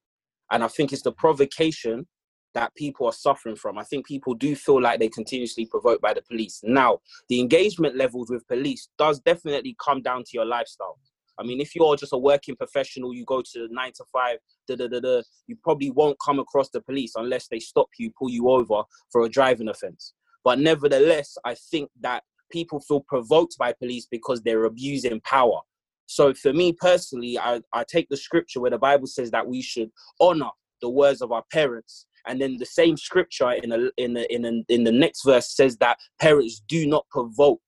and 0.51 0.65
I 0.65 0.69
think 0.69 0.93
it's 0.93 1.03
the 1.03 1.13
provocation 1.13 2.07
that 2.55 2.75
people 2.75 3.07
are 3.07 3.13
suffering 3.13 3.57
from. 3.57 3.79
I 3.79 3.85
think 3.85 4.07
people 4.07 4.35
do 4.35 4.55
feel 4.55 4.81
like 4.81 5.01
they're 5.01 5.09
continuously 5.09 5.67
provoked 5.67 6.03
by 6.03 6.15
the 6.15 6.23
police. 6.23 6.61
Now, 6.63 7.01
the 7.29 7.41
engagement 7.41 7.97
levels 7.97 8.31
with 8.31 8.47
police 8.47 8.89
does 8.97 9.21
definitely 9.21 9.77
come 9.85 10.03
down 10.03 10.25
to 10.25 10.31
your 10.33 10.45
lifestyle. 10.45 10.99
I 11.39 11.43
mean, 11.43 11.61
if 11.61 11.75
you're 11.75 11.97
just 11.97 12.13
a 12.13 12.19
working 12.19 12.55
professional, 12.57 13.13
you 13.13 13.25
go 13.25 13.43
to 13.43 13.69
nine 13.71 13.93
to 13.97 14.05
five, 14.13 14.39
da 14.69 14.77
da 14.77 14.87
da 14.87 15.01
da, 15.01 15.23
you 15.47 15.57
probably 15.63 15.91
won't 15.91 16.17
come 16.25 16.39
across 16.39 16.71
the 16.71 16.81
police 16.81 17.13
unless 17.17 17.49
they 17.49 17.59
stop 17.59 17.89
you, 17.99 18.13
pull 18.17 18.31
you 18.31 18.49
over 18.49 18.83
for 19.11 19.25
a 19.25 19.29
driving 19.29 19.69
offense. 19.69 20.15
But 20.45 20.61
nevertheless, 20.61 21.37
I 21.45 21.55
think 21.55 21.91
that 22.03 22.23
people 22.53 22.81
feel 22.81 23.01
provoked 23.01 23.57
by 23.59 23.73
police 23.73 24.07
because 24.09 24.43
they're 24.43 24.65
abusing 24.65 25.21
power. 25.23 25.61
So 26.07 26.35
for 26.35 26.53
me 26.53 26.73
personally, 26.73 27.39
I, 27.39 27.61
I 27.73 27.85
take 27.89 28.09
the 28.11 28.17
scripture 28.17 28.61
where 28.61 28.71
the 28.71 28.79
Bible 28.79 29.07
says 29.07 29.31
that 29.33 29.47
we 29.47 29.63
should 29.63 29.91
honor 30.21 30.51
the 30.81 30.91
words 30.91 31.23
of 31.23 31.33
our 31.33 31.43
parents. 31.51 32.07
And 32.27 32.41
then 32.41 32.57
the 32.59 32.67
same 32.67 32.97
scripture 32.97 33.53
in 33.53 33.73
a, 33.73 33.91
in 33.97 34.17
a, 34.17 34.23
in 34.33 34.45
a, 34.45 34.73
in 34.73 34.85
the 34.85 34.93
next 34.93 35.25
verse 35.25 35.55
says 35.55 35.77
that 35.79 35.99
parents 36.21 36.63
do 36.69 36.87
not 36.87 37.07
provoke 37.11 37.61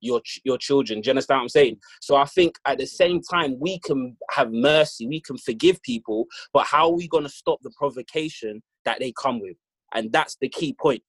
your 0.00 0.20
your 0.44 0.58
children. 0.58 1.00
Do 1.00 1.08
you 1.08 1.12
understand 1.12 1.38
what 1.38 1.42
I'm 1.42 1.48
saying? 1.48 1.78
So 2.00 2.14
I 2.14 2.24
think 2.24 2.56
at 2.66 2.78
the 2.78 2.86
same 2.86 3.20
time 3.20 3.56
we 3.58 3.80
can 3.80 4.16
have 4.30 4.52
mercy, 4.52 5.08
we 5.08 5.20
can 5.20 5.36
forgive 5.38 5.82
people, 5.82 6.26
but 6.52 6.66
how 6.66 6.86
are 6.90 6.96
we 6.96 7.08
going 7.08 7.24
to 7.24 7.30
stop 7.30 7.58
the 7.62 7.72
provocation 7.76 8.62
that 8.84 9.00
they 9.00 9.12
come 9.20 9.40
with? 9.40 9.56
And 9.94 10.12
that's 10.12 10.36
the 10.40 10.48
key 10.48 10.76
point. 10.80 11.02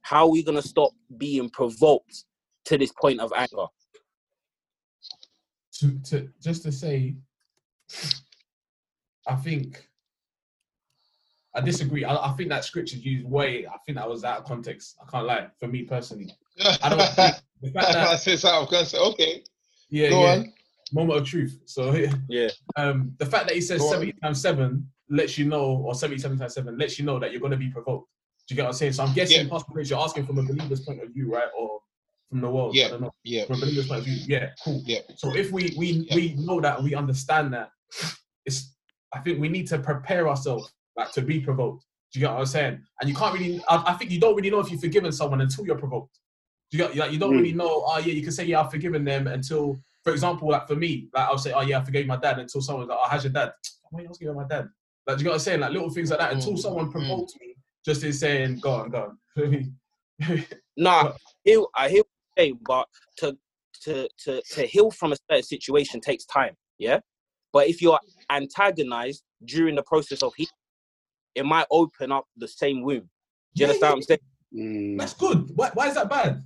How 0.00 0.24
are 0.24 0.30
we 0.30 0.42
going 0.42 0.60
to 0.60 0.66
stop 0.66 0.92
being 1.18 1.50
provoked 1.50 2.24
to 2.66 2.78
this 2.78 2.92
point 2.92 3.20
of 3.20 3.32
anger? 3.36 3.66
to, 5.82 5.98
to 6.04 6.28
just 6.40 6.62
to 6.62 6.72
say, 6.72 7.16
I 9.26 9.34
think 9.34 9.88
I 11.54 11.60
disagree. 11.60 12.04
I, 12.04 12.14
I 12.16 12.32
think 12.32 12.48
that 12.48 12.64
scripture's 12.64 13.04
used 13.04 13.26
way. 13.28 13.66
I 13.66 13.76
think 13.84 13.98
that 13.98 14.08
was 14.08 14.24
out 14.24 14.38
of 14.38 14.44
context. 14.44 14.96
I 15.06 15.10
can't 15.10 15.26
lie. 15.26 15.48
For 15.60 15.68
me 15.68 15.82
personally, 15.82 16.34
I 16.82 16.88
don't 16.88 16.98
think 17.14 17.36
the 17.60 17.70
fact 17.70 17.88
I 17.88 17.92
that 17.92 18.20
say 18.20 18.36
so. 18.36 18.48
I'm 18.48 18.66
gonna 18.70 18.86
say, 18.86 18.98
okay, 18.98 19.42
yeah, 19.90 20.08
go 20.10 20.22
yeah, 20.22 20.32
on. 20.32 20.52
moment 20.92 21.18
of 21.20 21.26
truth. 21.26 21.58
So 21.66 21.92
yeah, 21.94 22.12
Yeah. 22.28 22.48
um, 22.76 23.12
the 23.18 23.26
fact 23.26 23.46
that 23.48 23.54
he 23.54 23.60
says 23.60 23.80
Go 23.80 23.86
on. 23.88 23.92
seventy 23.92 24.12
times 24.22 24.40
seven 24.40 24.88
lets 25.10 25.36
you 25.36 25.44
know, 25.44 25.76
or 25.84 25.94
seventy-seven 25.94 26.38
times 26.38 26.54
seven 26.54 26.78
lets 26.78 26.98
you 26.98 27.04
know 27.04 27.18
that 27.18 27.32
you're 27.32 27.40
going 27.40 27.52
to 27.52 27.58
be 27.58 27.68
provoked. 27.68 28.08
Do 28.48 28.54
you 28.54 28.56
get 28.56 28.62
what 28.62 28.68
I'm 28.70 28.74
saying? 28.74 28.94
So 28.94 29.04
I'm 29.04 29.12
guessing, 29.12 29.44
Yeah. 29.46 29.50
Pastor 29.52 29.72
Prince, 29.72 29.90
you're 29.90 29.98
asking 30.00 30.26
from 30.26 30.38
a 30.38 30.42
believer's 30.42 30.80
point 30.80 31.02
of 31.02 31.10
view, 31.10 31.30
right, 31.32 31.48
or 31.56 31.80
from 32.28 32.40
the 32.40 32.50
world? 32.50 32.74
Yeah. 32.74 32.86
I 32.86 32.88
don't 32.88 33.02
know. 33.02 33.12
Yeah, 33.24 33.44
From 33.44 33.58
a 33.58 33.60
believer's 33.60 33.86
point 33.88 34.00
of 34.00 34.04
view, 34.06 34.16
yeah, 34.26 34.48
cool. 34.64 34.82
Yeah. 34.86 35.00
So 35.16 35.34
if 35.36 35.52
we 35.52 35.74
we 35.76 36.06
Yeah. 36.08 36.14
we 36.16 36.34
know 36.34 36.60
that 36.62 36.76
and 36.78 36.84
we 36.84 36.94
understand 36.94 37.52
that, 37.52 37.70
it's 38.46 38.74
I 39.14 39.18
think 39.20 39.38
we 39.38 39.48
need 39.50 39.66
to 39.68 39.78
prepare 39.78 40.28
ourselves 40.28 40.72
like 40.96 41.12
to 41.12 41.22
be 41.22 41.40
provoked. 41.40 41.84
Do 42.12 42.20
you 42.20 42.26
get 42.26 42.32
what 42.32 42.40
I'm 42.40 42.46
saying? 42.46 42.82
And 43.00 43.08
you 43.08 43.16
can't 43.16 43.32
really. 43.38 43.62
I, 43.68 43.82
I 43.88 43.92
think 43.94 44.10
you 44.10 44.20
don't 44.20 44.34
really 44.36 44.50
know 44.50 44.60
if 44.60 44.70
you've 44.70 44.80
forgiven 44.80 45.12
someone 45.12 45.40
until 45.40 45.64
you're 45.66 45.78
provoked. 45.78 46.18
Do 46.70 46.78
you 46.78 46.84
get? 46.84 46.96
Like, 46.96 47.12
you 47.12 47.18
don't 47.18 47.32
Mm. 47.34 47.38
really 47.38 47.52
know. 47.52 47.84
Oh 47.86 47.98
yeah, 47.98 48.12
you 48.12 48.22
can 48.22 48.32
say 48.32 48.44
yeah, 48.44 48.60
I've 48.60 48.70
forgiven 48.70 49.04
them 49.04 49.26
until, 49.26 49.80
for 50.04 50.12
example, 50.12 50.48
like 50.50 50.66
for 50.68 50.76
me, 50.76 51.08
like 51.14 51.26
I'll 51.28 51.38
say, 51.38 51.52
oh 51.52 51.62
yeah, 51.62 51.78
I 51.78 51.84
forgave 51.84 52.06
my 52.06 52.16
dad 52.16 52.38
until 52.38 52.60
someone's 52.60 52.88
like, 52.88 52.98
oh, 53.00 53.08
how's 53.08 53.24
your 53.24 53.32
dad? 53.32 53.52
Why 53.90 54.00
are 54.00 54.02
you 54.02 54.08
asking 54.10 54.28
about 54.28 54.42
my 54.42 54.48
dad? 54.56 54.68
Like, 55.06 55.16
do 55.16 55.22
you 55.22 55.24
get 55.24 55.30
what 55.30 55.34
I'm 55.34 55.40
saying? 55.40 55.60
Like 55.60 55.72
little 55.72 55.90
things 55.90 56.10
like 56.10 56.18
that 56.20 56.32
until 56.32 56.52
Mm, 56.52 56.58
someone 56.58 56.88
mm. 56.88 56.92
provokes 56.92 57.34
me, 57.40 57.54
just 57.84 58.04
in 58.04 58.12
saying, 58.12 58.60
go 58.60 58.70
on, 58.72 58.90
go 58.90 59.16
on. 59.36 59.76
No, 60.76 60.90
I 60.90 61.12
hear, 61.44 61.62
I 61.74 61.88
hear 61.88 61.98
what 62.02 62.06
you're 62.36 62.44
saying, 62.44 62.58
but 62.66 62.88
to, 63.18 63.36
to, 63.82 64.08
to, 64.24 64.42
to 64.52 64.66
heal 64.66 64.90
from 64.90 65.12
a 65.12 65.16
certain 65.30 65.42
situation 65.42 66.00
takes 66.00 66.24
time, 66.24 66.54
yeah? 66.78 67.00
But 67.52 67.68
if 67.68 67.82
you're 67.82 67.98
antagonized 68.30 69.22
during 69.44 69.74
the 69.74 69.82
process 69.82 70.22
of 70.22 70.32
healing, 70.36 70.48
it 71.34 71.44
might 71.44 71.66
open 71.70 72.12
up 72.12 72.26
the 72.36 72.48
same 72.48 72.82
wound. 72.82 73.08
Do 73.54 73.64
you 73.64 73.66
Yeah, 73.66 73.68
understand 73.68 73.90
what 73.90 73.96
I'm 73.96 74.02
saying? 74.02 74.20
Mm. 74.54 74.98
That's 74.98 75.14
good. 75.14 75.50
Why, 75.54 75.70
why 75.74 75.88
is 75.88 75.94
that 75.94 76.08
bad? 76.08 76.44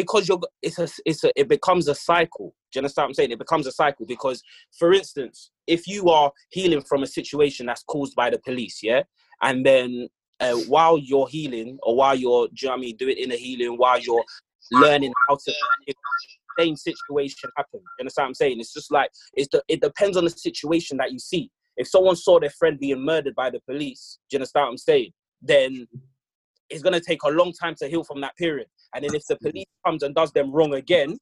because 0.00 0.28
you're 0.28 0.40
it's 0.62 0.78
a 0.78 0.88
it's 1.04 1.24
a 1.24 1.30
it 1.38 1.48
becomes 1.48 1.88
a 1.88 1.94
cycle. 1.94 2.54
Do 2.72 2.78
you 2.78 2.80
understand 2.80 3.04
what 3.04 3.08
I'm 3.08 3.14
saying? 3.14 3.32
It 3.32 3.38
becomes 3.38 3.66
a 3.66 3.72
cycle 3.72 4.06
because, 4.06 4.42
for 4.78 4.92
instance, 4.92 5.50
if 5.66 5.86
you 5.86 6.08
are 6.08 6.32
healing 6.50 6.82
from 6.82 7.02
a 7.02 7.06
situation 7.06 7.66
that's 7.66 7.82
caused 7.82 8.14
by 8.14 8.30
the 8.30 8.38
police, 8.38 8.82
yeah, 8.82 9.02
and 9.42 9.64
then 9.64 10.08
uh, 10.40 10.54
while 10.68 10.96
you're 10.96 11.28
healing 11.28 11.78
or 11.82 11.96
while 11.96 12.14
you're, 12.14 12.46
do 12.48 12.54
you 12.62 12.68
know 12.68 12.72
what 12.72 12.78
I 12.78 12.80
mean, 12.80 12.96
doing 12.96 13.16
inner 13.16 13.36
healing, 13.36 13.76
while 13.76 14.00
you're 14.00 14.24
learning 14.72 15.12
how 15.28 15.34
to 15.34 15.52
the 15.86 15.94
same 16.58 16.76
situation 16.76 17.50
happen. 17.56 17.80
You 17.80 18.02
understand 18.02 18.24
what 18.24 18.28
I'm 18.28 18.34
saying? 18.34 18.60
It's 18.60 18.72
just 18.72 18.90
like 18.90 19.10
it's 19.34 19.48
the 19.52 19.62
it 19.68 19.80
depends 19.80 20.16
on 20.16 20.24
the 20.24 20.30
situation 20.30 20.96
that 20.98 21.12
you 21.12 21.18
see. 21.18 21.50
If 21.80 21.88
someone 21.88 22.14
saw 22.14 22.38
their 22.38 22.50
friend 22.50 22.78
being 22.78 23.02
murdered 23.02 23.34
by 23.34 23.48
the 23.48 23.58
police, 23.60 24.18
do 24.28 24.34
you 24.34 24.38
understand 24.38 24.64
what 24.64 24.70
I'm 24.72 24.76
saying? 24.76 25.12
Then 25.40 25.86
it's 26.68 26.82
gonna 26.82 27.00
take 27.00 27.22
a 27.22 27.30
long 27.30 27.54
time 27.54 27.74
to 27.78 27.88
heal 27.88 28.04
from 28.04 28.20
that 28.20 28.36
period. 28.36 28.66
And 28.94 29.02
then 29.02 29.14
if 29.14 29.22
the 29.26 29.36
police 29.36 29.64
comes 29.86 30.02
and 30.02 30.14
does 30.14 30.30
them 30.32 30.52
wrong 30.52 30.74
again, 30.74 31.16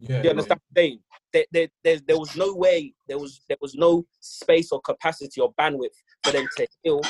Yeah. 0.00 0.22
you 0.24 0.30
understand 0.30 0.60
what 0.60 0.82
I'm 0.82 0.82
saying? 0.82 0.98
There, 1.32 1.44
there, 1.52 1.68
there, 1.84 1.98
there 2.08 2.18
was 2.18 2.34
no 2.34 2.52
way, 2.54 2.92
there 3.06 3.18
was 3.18 3.40
there 3.48 3.58
was 3.60 3.76
no 3.76 4.04
space 4.18 4.72
or 4.72 4.80
capacity 4.80 5.40
or 5.40 5.54
bandwidth 5.54 5.96
for 6.24 6.32
them 6.32 6.48
to 6.56 6.66
heal 6.82 7.00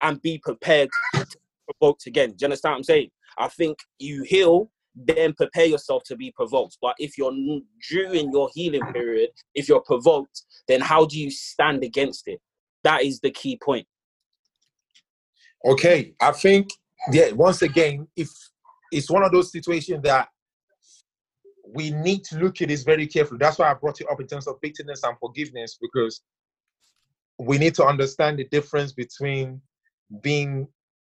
and 0.00 0.22
be 0.22 0.38
prepared 0.38 0.88
to 1.14 1.38
be 1.38 1.74
provoked 1.78 2.06
again. 2.06 2.30
Do 2.30 2.36
you 2.40 2.46
understand 2.46 2.72
what 2.72 2.76
I'm 2.78 2.84
saying? 2.84 3.10
I 3.36 3.48
think 3.48 3.76
you 3.98 4.22
heal, 4.22 4.70
then 4.94 5.32
prepare 5.34 5.66
yourself 5.66 6.02
to 6.04 6.16
be 6.16 6.32
provoked. 6.32 6.78
But 6.80 6.94
if 6.98 7.16
you're 7.16 7.34
during 7.90 8.32
your 8.32 8.50
healing 8.54 8.84
period, 8.92 9.30
if 9.54 9.68
you're 9.68 9.82
provoked, 9.82 10.42
then 10.66 10.80
how 10.80 11.06
do 11.06 11.18
you 11.18 11.30
stand 11.30 11.84
against 11.84 12.28
it? 12.28 12.40
That 12.84 13.04
is 13.04 13.20
the 13.20 13.30
key 13.30 13.58
point. 13.62 13.86
Okay, 15.64 16.14
I 16.20 16.32
think 16.32 16.68
yeah. 17.12 17.32
Once 17.32 17.62
again, 17.62 18.06
if 18.16 18.28
it's 18.92 19.10
one 19.10 19.22
of 19.22 19.32
those 19.32 19.52
situations 19.52 20.02
that 20.04 20.28
we 21.74 21.90
need 21.90 22.24
to 22.24 22.38
look 22.38 22.62
at 22.62 22.68
this 22.68 22.82
very 22.82 23.06
carefully. 23.06 23.38
That's 23.38 23.58
why 23.58 23.70
I 23.70 23.74
brought 23.74 24.00
it 24.00 24.06
up 24.10 24.20
in 24.20 24.26
terms 24.26 24.46
of 24.46 24.60
bitterness 24.60 25.02
and 25.02 25.18
forgiveness 25.18 25.78
because 25.80 26.22
we 27.38 27.58
need 27.58 27.74
to 27.74 27.84
understand 27.84 28.38
the 28.38 28.44
difference 28.44 28.92
between 28.92 29.60
being 30.22 30.66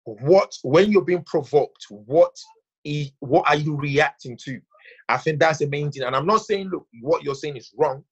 what 0.04 0.50
when 0.62 0.90
you're 0.90 1.04
being 1.04 1.24
provoked 1.24 1.84
what 1.90 2.34
is, 2.84 3.10
what 3.20 3.48
are 3.48 3.56
you 3.56 3.76
reacting 3.76 4.36
to? 4.44 4.60
I 5.08 5.16
think 5.18 5.40
that's 5.40 5.58
the 5.58 5.66
main 5.66 5.90
thing. 5.90 6.02
And 6.02 6.14
i'm 6.16 6.26
not 6.26 6.42
saying 6.42 6.68
look 6.70 6.86
what 7.00 7.22
you're 7.22 7.34
saying 7.34 7.56
is 7.56 7.72
wrong 7.76 8.04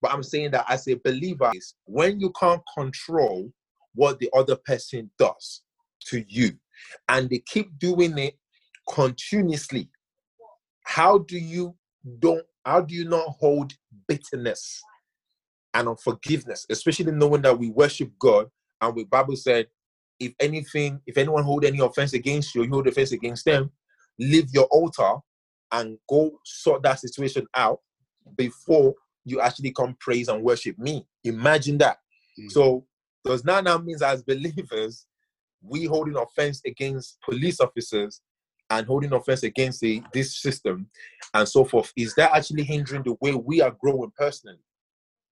but 0.00 0.12
i'm 0.12 0.22
saying 0.22 0.50
that 0.52 0.66
as 0.68 0.86
a 0.88 0.94
believer 1.04 1.50
is 1.54 1.74
when 1.84 2.20
you 2.20 2.32
can't 2.38 2.62
control 2.76 3.52
what 3.94 4.18
the 4.18 4.30
other 4.36 4.56
person 4.56 5.10
does 5.18 5.62
to 6.06 6.24
you 6.28 6.52
and 7.08 7.28
they 7.28 7.42
keep 7.46 7.76
doing 7.78 8.16
it 8.18 8.38
continuously 8.88 9.90
how 10.84 11.18
do 11.18 11.38
you 11.38 11.74
don't 12.20 12.44
how 12.64 12.80
do 12.80 12.94
you 12.94 13.04
not 13.08 13.28
hold 13.40 13.72
bitterness 14.06 14.80
and 15.74 15.88
unforgiveness 15.88 16.64
especially 16.70 17.12
knowing 17.12 17.42
that 17.42 17.58
we 17.58 17.70
worship 17.70 18.10
god 18.18 18.48
and 18.80 18.96
the 18.96 19.04
bible 19.04 19.36
said 19.36 19.66
if 20.20 20.32
anything 20.40 21.00
if 21.06 21.18
anyone 21.18 21.44
hold 21.44 21.64
any 21.64 21.78
offense 21.78 22.12
against 22.14 22.54
you 22.54 22.62
you 22.62 22.70
hold 22.70 22.86
offense 22.86 23.12
against 23.12 23.44
them 23.44 23.70
leave 24.18 24.50
your 24.52 24.64
altar 24.64 25.14
and 25.72 25.98
go 26.08 26.38
sort 26.44 26.82
that 26.82 27.00
situation 27.00 27.46
out 27.54 27.80
before 28.36 28.94
you 29.24 29.40
actually 29.40 29.72
come 29.72 29.96
praise 30.00 30.28
and 30.28 30.42
worship 30.42 30.78
me. 30.78 31.06
Imagine 31.24 31.78
that. 31.78 31.98
Mm. 32.38 32.50
so 32.50 32.84
does 33.24 33.42
that 33.42 33.64
now 33.64 33.78
means 33.78 34.00
as 34.02 34.22
believers 34.22 35.06
we 35.60 35.84
holding 35.84 36.16
offense 36.16 36.62
against 36.64 37.20
police 37.20 37.60
officers 37.60 38.20
and 38.70 38.86
holding 38.86 39.12
offense 39.12 39.42
against 39.42 39.80
the, 39.80 40.02
this 40.12 40.40
system 40.40 40.88
and 41.34 41.48
so 41.48 41.64
forth 41.64 41.92
is 41.96 42.14
that 42.14 42.32
actually 42.32 42.62
hindering 42.62 43.02
the 43.02 43.16
way 43.20 43.34
we 43.34 43.60
are 43.60 43.76
growing 43.80 44.12
personally? 44.16 44.60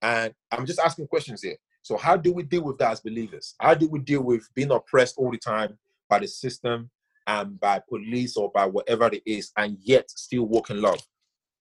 And 0.02 0.34
i'm 0.52 0.66
just 0.66 0.80
asking 0.80 1.06
questions 1.06 1.42
here. 1.42 1.56
So 1.82 1.96
how 1.96 2.16
do 2.16 2.32
we 2.32 2.42
deal 2.42 2.64
with 2.64 2.78
that 2.78 2.90
as 2.92 3.00
believers? 3.00 3.54
How 3.60 3.74
do 3.74 3.88
we 3.88 4.00
deal 4.00 4.22
with 4.22 4.48
being 4.54 4.72
oppressed 4.72 5.16
all 5.18 5.30
the 5.30 5.38
time 5.38 5.78
by 6.08 6.18
the 6.18 6.26
system 6.26 6.90
and 7.26 7.58
by 7.60 7.80
police 7.88 8.36
or 8.36 8.50
by 8.52 8.66
whatever 8.66 9.06
it 9.12 9.22
is 9.26 9.52
and 9.56 9.76
yet 9.80 10.08
still 10.10 10.44
walk 10.44 10.70
in 10.70 10.80
love 10.80 11.00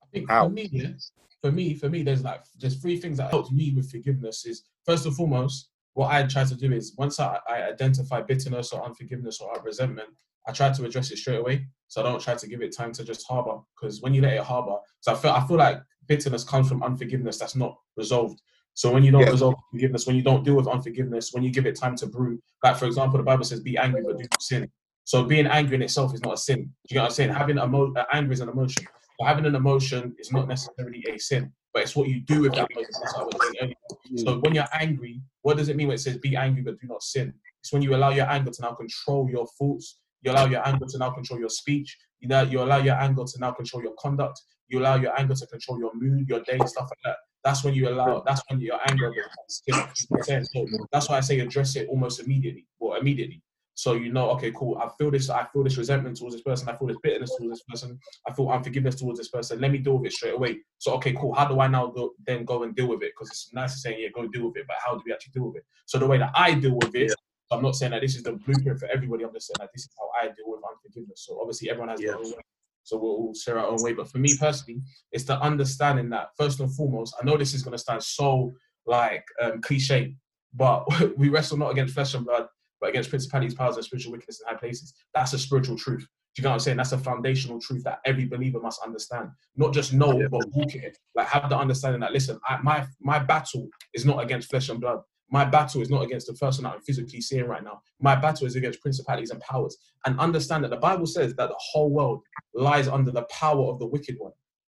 I 0.03 0.05
think 0.11 0.29
How? 0.29 0.45
for 0.47 0.51
me, 0.53 0.95
for 1.41 1.51
me, 1.51 1.73
for 1.75 1.89
me, 1.89 2.03
there's 2.03 2.23
like 2.23 2.43
there's 2.59 2.77
three 2.81 2.97
things 2.97 3.17
that 3.17 3.29
helped 3.29 3.51
me 3.51 3.73
with 3.75 3.89
forgiveness. 3.91 4.45
Is 4.45 4.63
first 4.85 5.05
and 5.05 5.15
foremost, 5.15 5.69
what 5.93 6.11
I 6.11 6.23
try 6.23 6.43
to 6.43 6.55
do 6.55 6.71
is 6.71 6.93
once 6.97 7.19
I, 7.19 7.37
I 7.47 7.63
identify 7.63 8.21
bitterness 8.21 8.71
or 8.71 8.83
unforgiveness 8.83 9.41
or 9.41 9.51
resentment, 9.63 10.09
I 10.47 10.51
try 10.53 10.71
to 10.71 10.85
address 10.85 11.11
it 11.11 11.17
straight 11.17 11.39
away. 11.39 11.67
So 11.87 12.01
I 12.01 12.03
don't 12.03 12.21
try 12.21 12.35
to 12.35 12.47
give 12.47 12.61
it 12.61 12.75
time 12.75 12.91
to 12.93 13.03
just 13.03 13.25
harbor. 13.27 13.59
Because 13.75 14.01
when 14.01 14.13
you 14.13 14.21
let 14.21 14.33
it 14.33 14.41
harbor, 14.43 14.77
so 15.01 15.11
I 15.13 15.15
feel 15.15 15.31
I 15.31 15.45
feel 15.47 15.57
like 15.57 15.81
bitterness 16.07 16.43
comes 16.43 16.67
from 16.69 16.83
unforgiveness 16.83 17.37
that's 17.37 17.55
not 17.55 17.77
resolved. 17.97 18.41
So 18.73 18.91
when 18.91 19.03
you 19.03 19.11
don't 19.11 19.21
Yeah. 19.21 19.31
resolve 19.31 19.55
forgiveness, 19.71 20.05
when 20.07 20.15
you 20.15 20.21
don't 20.23 20.43
deal 20.43 20.55
with 20.55 20.67
unforgiveness, 20.67 21.31
when 21.33 21.43
you 21.43 21.51
give 21.51 21.65
it 21.65 21.75
time 21.75 21.95
to 21.97 22.07
brew, 22.07 22.41
like 22.63 22.77
for 22.77 22.85
example, 22.85 23.17
the 23.17 23.23
Bible 23.23 23.43
says, 23.43 23.59
"Be 23.61 23.77
angry 23.77 24.01
but 24.03 24.17
do 24.17 24.23
not 24.31 24.41
sin." 24.41 24.71
So 25.05 25.23
being 25.23 25.47
angry 25.47 25.75
in 25.75 25.81
itself 25.83 26.13
is 26.13 26.21
not 26.21 26.33
a 26.33 26.37
sin. 26.37 26.57
Do 26.57 26.65
you 26.89 26.95
know 26.95 27.03
what 27.03 27.09
I'm 27.09 27.13
saying? 27.15 27.29
Having 27.31 27.59
emo- 27.59 27.93
uh, 27.93 28.05
anger 28.11 28.33
is 28.33 28.41
an 28.41 28.49
emotion. 28.49 28.87
But 29.17 29.27
having 29.27 29.45
an 29.45 29.55
emotion 29.55 30.15
is 30.19 30.31
not 30.31 30.47
necessarily 30.47 31.05
a 31.07 31.17
sin, 31.17 31.53
but 31.73 31.83
it's 31.83 31.95
what 31.95 32.09
you 32.09 32.19
do 32.21 32.41
with 32.41 32.53
that 32.55 32.69
emotion. 32.71 32.89
That's 32.99 33.15
what 33.15 33.23
I 33.23 33.25
was 33.25 33.41
saying 33.41 33.55
earlier. 33.61 33.75
So 34.15 34.39
when 34.39 34.53
you're 34.55 34.67
angry, 34.73 35.21
what 35.43 35.57
does 35.57 35.69
it 35.69 35.75
mean 35.75 35.87
when 35.87 35.95
it 35.95 35.99
says 35.99 36.17
be 36.17 36.35
angry 36.35 36.63
but 36.63 36.79
do 36.79 36.87
not 36.87 37.01
sin? 37.03 37.33
It's 37.61 37.71
when 37.71 37.81
you 37.81 37.95
allow 37.95 38.09
your 38.09 38.29
anger 38.29 38.51
to 38.51 38.61
now 38.61 38.73
control 38.73 39.29
your 39.29 39.47
thoughts. 39.59 39.99
You 40.21 40.31
allow 40.31 40.45
your 40.45 40.67
anger 40.67 40.85
to 40.87 40.97
now 40.97 41.11
control 41.11 41.39
your 41.39 41.49
speech. 41.49 41.97
You 42.19 42.27
know, 42.27 42.41
you 42.41 42.61
allow 42.61 42.77
your 42.77 42.95
anger 42.95 43.23
to 43.25 43.39
now 43.39 43.51
control 43.51 43.83
your 43.83 43.93
conduct. 43.99 44.41
You 44.67 44.79
allow 44.79 44.95
your 44.95 45.17
anger 45.19 45.35
to 45.35 45.45
control 45.47 45.79
your 45.79 45.91
mood, 45.93 46.27
your 46.27 46.41
day, 46.41 46.65
stuff 46.65 46.89
like 46.89 46.99
that. 47.03 47.17
That's 47.43 47.63
when 47.63 47.75
you 47.75 47.89
allow. 47.89 48.23
That's 48.25 48.41
when 48.49 48.59
your 48.59 48.79
anger 48.89 49.09
becomes 49.11 49.61
sin. 49.63 49.75
You 49.75 49.77
know 49.77 49.85
what 50.09 50.17
I'm 50.17 50.23
saying? 50.23 50.43
So 50.45 50.67
that's 50.91 51.09
why 51.09 51.17
I 51.17 51.21
say 51.21 51.39
address 51.39 51.75
it 51.75 51.87
almost 51.87 52.19
immediately. 52.19 52.65
Well, 52.79 52.99
immediately. 52.99 53.43
So 53.75 53.93
you 53.93 54.11
know, 54.11 54.29
okay, 54.31 54.51
cool. 54.55 54.77
I 54.77 54.89
feel 54.97 55.11
this. 55.11 55.29
I 55.29 55.45
feel 55.51 55.63
this 55.63 55.77
resentment 55.77 56.17
towards 56.17 56.33
this 56.33 56.41
person. 56.43 56.69
I 56.69 56.77
feel 56.77 56.87
this 56.87 56.97
bitterness 57.03 57.35
towards 57.37 57.59
this 57.59 57.63
person. 57.69 57.99
I 58.27 58.33
feel 58.33 58.49
unforgiveness 58.49 58.95
towards 58.95 59.19
this 59.19 59.27
person. 59.27 59.59
Let 59.59 59.71
me 59.71 59.79
deal 59.79 59.97
with 59.97 60.07
it 60.07 60.13
straight 60.13 60.33
away. 60.33 60.59
So 60.77 60.93
okay, 60.93 61.13
cool. 61.13 61.33
How 61.33 61.45
do 61.45 61.59
I 61.59 61.67
now 61.67 61.87
go 61.87 62.11
then 62.25 62.45
go 62.45 62.63
and 62.63 62.73
deal 62.73 62.87
with 62.87 63.03
it? 63.03 63.11
Because 63.13 63.29
it's 63.31 63.53
nice 63.53 63.73
to 63.73 63.79
say, 63.79 64.01
yeah, 64.01 64.07
go 64.15 64.27
deal 64.27 64.47
with 64.47 64.57
it, 64.57 64.65
but 64.65 64.77
how 64.83 64.95
do 64.95 65.01
we 65.05 65.11
actually 65.11 65.33
deal 65.33 65.47
with 65.47 65.57
it? 65.57 65.65
So 65.85 65.99
the 65.99 66.07
way 66.07 66.17
that 66.17 66.31
I 66.35 66.53
deal 66.53 66.75
with 66.75 66.95
it, 66.95 67.13
I'm 67.51 67.61
not 67.61 67.75
saying 67.75 67.91
that 67.91 68.01
this 68.01 68.15
is 68.15 68.23
the 68.23 68.31
blueprint 68.31 68.79
for 68.79 68.87
everybody. 68.87 69.25
I'm 69.25 69.33
just 69.33 69.47
saying 69.47 69.57
that 69.59 69.69
this 69.73 69.83
is 69.83 69.89
how 69.99 70.09
I 70.21 70.27
deal 70.27 70.45
with 70.47 70.61
unforgiveness. 70.63 71.25
So 71.25 71.39
obviously 71.41 71.69
everyone 71.69 71.89
has 71.89 71.99
their 71.99 72.15
own 72.15 72.23
way. 72.23 72.43
So 72.83 72.97
we'll 72.97 73.11
all 73.11 73.33
share 73.33 73.59
our 73.59 73.67
own 73.67 73.83
way. 73.83 73.93
But 73.93 74.09
for 74.09 74.19
me 74.19 74.37
personally, 74.37 74.79
it's 75.11 75.25
the 75.25 75.39
understanding 75.41 76.09
that 76.11 76.29
first 76.37 76.61
and 76.61 76.73
foremost, 76.73 77.15
I 77.19 77.25
know 77.25 77.35
this 77.35 77.53
is 77.53 77.61
gonna 77.61 77.77
stand 77.77 78.01
so 78.01 78.53
like 78.85 79.25
um, 79.41 79.61
cliche, 79.61 80.15
but 80.53 80.85
we 81.17 81.29
wrestle 81.29 81.57
not 81.57 81.71
against 81.71 81.93
flesh 81.93 82.13
and 82.13 82.25
blood, 82.25 82.47
but 82.81 82.89
against 82.89 83.09
principalities, 83.09 83.53
powers, 83.55 83.75
and 83.75 83.85
spiritual 83.85 84.11
wickedness 84.11 84.41
in 84.41 84.47
high 84.53 84.59
places. 84.59 84.93
That's 85.13 85.33
a 85.33 85.39
spiritual 85.39 85.77
truth. 85.77 86.01
Do 86.35 86.41
you 86.41 86.43
know 86.43 86.49
what 86.49 86.53
I'm 86.55 86.59
saying? 86.59 86.77
That's 86.77 86.91
a 86.91 86.97
foundational 86.97 87.61
truth 87.61 87.83
that 87.85 87.99
every 88.05 88.25
believer 88.25 88.59
must 88.59 88.81
understand. 88.83 89.29
Not 89.55 89.73
just 89.73 89.93
know, 89.93 90.19
Yeah. 90.19 90.27
but 90.29 90.41
walk 90.53 90.75
in 90.75 90.83
it. 90.83 90.97
Like 91.15 91.27
have 91.27 91.49
the 91.49 91.57
understanding 91.57 92.01
that 92.01 92.11
listen, 92.11 92.39
I, 92.47 92.59
my 92.61 92.85
my 92.99 93.19
battle 93.19 93.69
is 93.93 94.05
not 94.05 94.21
against 94.23 94.49
flesh 94.49 94.67
and 94.69 94.81
blood. 94.81 94.99
My 95.31 95.45
battle 95.45 95.81
is 95.81 95.89
not 95.89 96.03
against 96.03 96.27
the 96.27 96.33
person 96.33 96.65
that 96.65 96.73
I'm 96.73 96.81
physically 96.81 97.19
seeing 97.21 97.45
right 97.47 97.63
now. 97.63 97.81
My 97.99 98.15
battle 98.15 98.45
is 98.45 98.55
against 98.57 98.81
principalities 98.81 99.31
and 99.31 99.39
powers. 99.41 99.75
And 100.05 100.19
understand 100.19 100.63
that 100.65 100.69
the 100.69 100.77
Bible 100.77 101.07
says 101.07 101.33
that 101.35 101.47
the 101.49 101.55
whole 101.57 101.89
world 101.89 102.21
lies 102.53 102.87
under 102.87 103.11
the 103.11 103.23
power 103.23 103.63
of 103.71 103.79
the 103.79 103.87
wicked 103.87 104.17
one. 104.19 104.33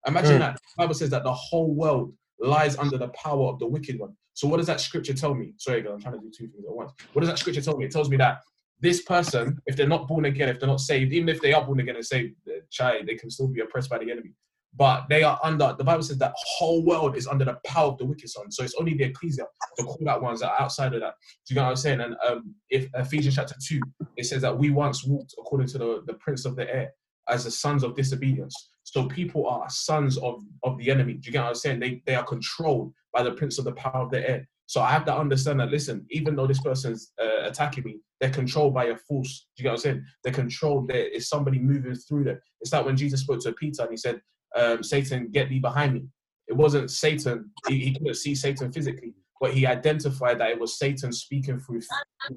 Imagine 0.07 0.37
Mm. 0.37 0.41
that. 0.41 0.55
The 0.55 0.83
Bible 0.85 0.95
says 0.95 1.11
that 1.11 1.25
the 1.25 1.35
whole 1.35 1.75
world 1.75 2.15
lies 2.41 2.79
under 2.79 2.97
the 2.97 3.09
power 3.09 3.49
of 3.49 3.59
the 3.59 3.67
wicked 3.67 3.99
one. 3.99 4.17
So 4.39 4.47
what 4.47 4.59
does 4.59 4.69
that 4.69 4.81
scripture 4.81 5.15
tell 5.15 5.35
me? 5.35 5.53
Sorry, 5.57 5.83
guys, 5.83 5.91
I'm 5.95 6.01
trying 6.01 6.15
to 6.15 6.21
do 6.21 6.31
two 6.31 6.47
things 6.47 6.65
at 6.65 6.73
once. 6.73 6.93
What 7.13 7.23
does 7.23 7.29
that 7.29 7.41
scripture 7.41 7.61
tell 7.61 7.77
me? 7.77 7.87
It 7.87 7.91
tells 7.91 8.09
me 8.09 8.17
that 8.19 8.39
this 8.79 9.03
person, 9.03 9.61
if 9.67 9.75
they're 9.75 9.89
not 9.89 10.07
born 10.07 10.27
again, 10.27 10.49
if 10.49 10.61
they're 10.61 10.69
not 10.69 10.79
saved, 10.79 11.13
even 11.13 11.29
if 11.29 11.41
they 11.41 11.53
are 11.53 11.65
born 11.67 11.81
again 11.81 11.97
and 11.97 12.07
saved, 12.07 12.37
uh, 12.47 12.61
child, 12.71 13.09
they 13.09 13.17
can 13.17 13.33
still 13.33 13.49
be 13.49 13.63
oppressed 13.63 13.91
by 13.91 13.99
the 13.99 14.09
enemy. 14.13 14.31
But 14.77 15.07
they 15.09 15.25
are 15.25 15.41
under, 15.43 15.75
the 15.77 15.83
Bible 15.83 16.05
says 16.05 16.19
that 16.19 16.35
whole 16.37 16.85
world 16.85 17.17
is 17.17 17.27
under 17.27 17.45
the 17.45 17.59
power 17.67 17.89
of 17.89 17.99
the 17.99 18.05
wicked 18.05 18.29
son. 18.29 18.49
So 18.53 18.63
it's 18.63 18.77
only 18.79 18.95
the 18.95 19.07
ecclesia, 19.07 19.45
the 19.77 19.83
called 19.83 20.07
out 20.07 20.23
ones 20.23 20.39
that 20.39 20.53
are 20.53 20.61
outside 20.61 20.95
of 20.95 21.01
that. 21.01 21.15
Do 21.45 21.55
you 21.55 21.57
know 21.57 21.65
what 21.65 21.71
I'm 21.71 21.77
saying? 21.77 22.01
And 22.01 22.15
um, 22.25 22.55
if 22.71 22.89
Ephesians 22.95 23.35
chapter 23.35 23.57
2, 23.61 23.81
it 24.19 24.27
says 24.27 24.43
that 24.43 24.57
we 24.57 24.71
once 24.71 25.05
walked 25.05 25.35
according 25.37 25.67
to 25.67 25.79
the, 25.79 26.03
the 26.07 26.15
prince 26.15 26.45
of 26.45 26.55
the 26.55 26.73
air 26.73 26.93
as 27.29 27.43
the 27.43 27.51
sons 27.51 27.83
of 27.83 27.97
disobedience. 27.97 28.55
So 28.85 29.09
people 29.09 29.49
are 29.49 29.69
sons 29.69 30.17
of, 30.19 30.45
of 30.63 30.79
the 30.79 30.93
enemy. 30.93 31.15
Do 31.15 31.27
you 31.27 31.33
get 31.33 31.43
what 31.43 31.49
I'm 31.49 31.55
saying? 31.57 31.81
They, 31.81 32.03
they 32.07 32.15
are 32.15 32.25
controlled 32.25 32.93
by 33.13 33.23
the 33.23 33.33
prince 33.33 33.59
of 33.59 33.65
the 33.65 33.73
power 33.73 34.03
of 34.05 34.11
the 34.11 34.29
air. 34.29 34.49
So 34.67 34.83
I 34.83 34.91
have 34.91 35.07
to 35.07 35.17
understand 35.17 35.61
that, 35.61 35.71
listen, 35.71 36.05
even 36.11 36.37
though 36.37 36.47
this 36.47 36.61
person's 36.61 37.13
uh, 37.23 37.47
attacking 37.47 37.85
me, 37.85 38.01
they're 38.21 38.29
controlled 38.31 38.75
by 38.75 38.87
a 38.87 38.97
force. 38.97 39.47
Do 39.57 39.63
you 39.63 39.65
get 39.65 39.71
what 39.71 39.75
I'm 39.75 39.81
saying? 39.81 40.05
They're 40.23 40.33
controlled. 40.33 40.89
There 40.89 41.09
is 41.09 41.29
somebody 41.29 41.59
moving 41.59 41.95
through 41.95 42.25
them. 42.25 42.39
It's 42.61 42.73
like 42.73 42.85
when 42.85 42.97
Jesus 42.97 43.23
spoke 43.23 43.41
to 43.41 43.53
Peter 43.53 43.83
and 43.83 43.91
he 43.91 43.97
said, 43.97 44.21
um, 44.55 44.83
Satan, 44.83 45.31
get 45.31 45.49
thee 45.49 45.59
behind 45.59 45.95
me. 45.95 46.05
It 46.49 46.57
wasn't 46.57 46.91
Satan. 46.91 47.51
He, 47.67 47.79
he 47.79 47.93
couldn't 47.93 48.15
see 48.15 48.35
Satan 48.35 48.73
physically, 48.73 49.15
but 49.41 49.53
he 49.53 49.67
identified 49.67 50.39
that 50.41 50.51
it 50.51 50.61
was 50.61 50.79
Satan 50.79 51.13
speaking 51.13 51.61
through 51.61 51.81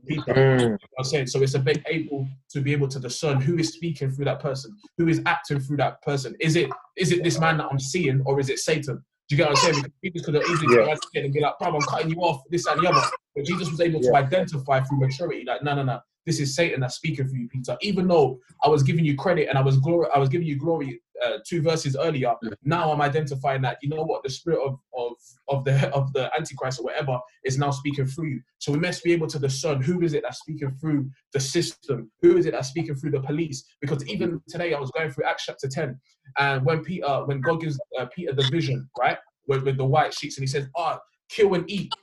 Peter. 0.06 0.34
Mm. 0.34 0.78
I'm 0.98 1.04
saying 1.04 1.28
so 1.28 1.42
it's 1.42 1.54
a 1.54 1.60
bit 1.60 1.82
able 1.88 2.28
to 2.52 2.62
be 2.62 2.74
able 2.74 2.88
to 2.90 3.00
discern 3.00 3.42
who 3.42 3.58
is 3.58 3.74
speaking 3.74 4.12
through 4.12 4.26
that 4.26 4.42
person, 4.42 4.76
who 4.98 5.08
is 5.08 5.22
acting 5.26 5.60
through 5.60 5.78
that 5.78 6.02
person. 6.02 6.36
Is 6.40 6.56
it 6.56 6.70
is 6.98 7.12
it 7.12 7.24
this 7.24 7.40
man 7.40 7.58
that 7.58 7.68
I'm 7.72 7.80
seeing, 7.80 8.22
or 8.26 8.40
is 8.40 8.50
it 8.50 8.60
Satan? 8.60 9.04
Do 9.32 9.36
you 9.36 9.38
get 9.38 9.46
what 9.46 9.52
I'm 9.52 9.56
saying? 9.56 9.76
Because 9.78 9.92
Jesus 10.04 10.26
could 10.26 10.36
have 10.36 10.46
easily 10.50 10.74
Yeah. 10.74 10.84
come 10.88 11.00
and 11.24 11.34
be 11.34 11.40
like, 11.40 11.58
"Bro, 11.58 11.78
I'm 11.78 11.86
cutting 11.86 12.10
you 12.10 12.18
off," 12.18 12.42
this 12.50 12.66
and 12.68 12.82
the 12.82 12.88
other. 12.88 13.02
But 13.34 13.46
Jesus 13.46 13.72
was 13.72 13.80
able 13.80 14.02
to 14.02 14.14
identify 14.16 14.82
through 14.82 15.00
maturity, 15.00 15.46
like, 15.48 15.64
no, 15.64 15.74
no, 15.74 15.84
no, 15.84 16.02
this 16.26 16.42
is 16.42 16.54
Satan 16.54 16.82
that's 16.82 16.96
speaking 16.96 17.30
for 17.30 17.36
you, 17.38 17.48
Peter. 17.48 17.78
Even 17.82 18.10
though 18.10 18.42
I 18.62 18.68
was 18.68 18.84
giving 18.84 19.06
you 19.06 19.16
credit 19.16 19.48
and 19.48 19.58
I 19.58 19.62
was 19.62 19.78
glory, 19.78 20.10
I 20.14 20.20
was 20.20 20.28
giving 20.28 20.48
you 20.48 20.58
glory 20.58 21.02
uh, 21.24 21.38
two 21.48 21.62
verses 21.62 21.96
earlier. 21.96 22.34
Now 22.64 22.92
I'm 22.92 23.02
identifying 23.02 23.62
that 23.64 23.78
you 23.82 23.90
know 23.90 24.04
what 24.04 24.24
the 24.24 24.30
spirit 24.30 24.60
of 24.60 24.80
of 24.98 25.14
of 25.50 25.66
the 25.66 25.90
of 25.94 26.12
the 26.14 26.32
antichrist 26.36 26.80
or 26.80 26.84
whatever 26.84 27.20
is 27.44 27.58
now 27.58 27.72
speaking 27.72 28.06
through 28.06 28.30
you. 28.30 28.42
So 28.60 28.72
we 28.72 28.80
must 28.80 29.04
be 29.04 29.14
able 29.14 29.28
to 29.28 29.40
discern 29.40 29.82
who 29.82 30.02
is 30.02 30.14
it 30.14 30.24
that's 30.24 30.40
speaking 30.40 30.72
through 30.80 31.10
the 31.34 31.40
system, 31.40 32.12
who 32.22 32.38
is 32.38 32.46
it 32.46 32.52
that's 32.52 32.70
speaking 32.70 32.96
through 32.96 33.12
the 33.12 33.22
police. 33.22 33.64
Because 33.80 34.06
even 34.08 34.42
today 34.48 34.74
I 34.74 34.80
was 34.80 34.92
going 34.92 35.12
through 35.12 35.26
Acts 35.26 35.46
chapter 35.46 35.68
ten, 35.68 36.00
and 36.38 36.66
when 36.66 36.84
Peter, 36.84 37.26
when 37.26 37.42
God 37.42 37.62
gives 37.62 37.80
uh, 38.00 38.06
Peter 38.16 38.34
the 38.34 38.48
vision, 38.52 38.90
right, 39.00 39.18
with, 39.48 39.64
with 39.64 39.78
the 39.78 39.86
white 39.86 40.14
sheets, 40.14 40.38
and 40.38 40.44
he 40.44 40.48
says, 40.48 40.68
"Ah, 40.78 41.00
kill 41.30 41.54
and 41.54 41.70
eat." 41.70 41.94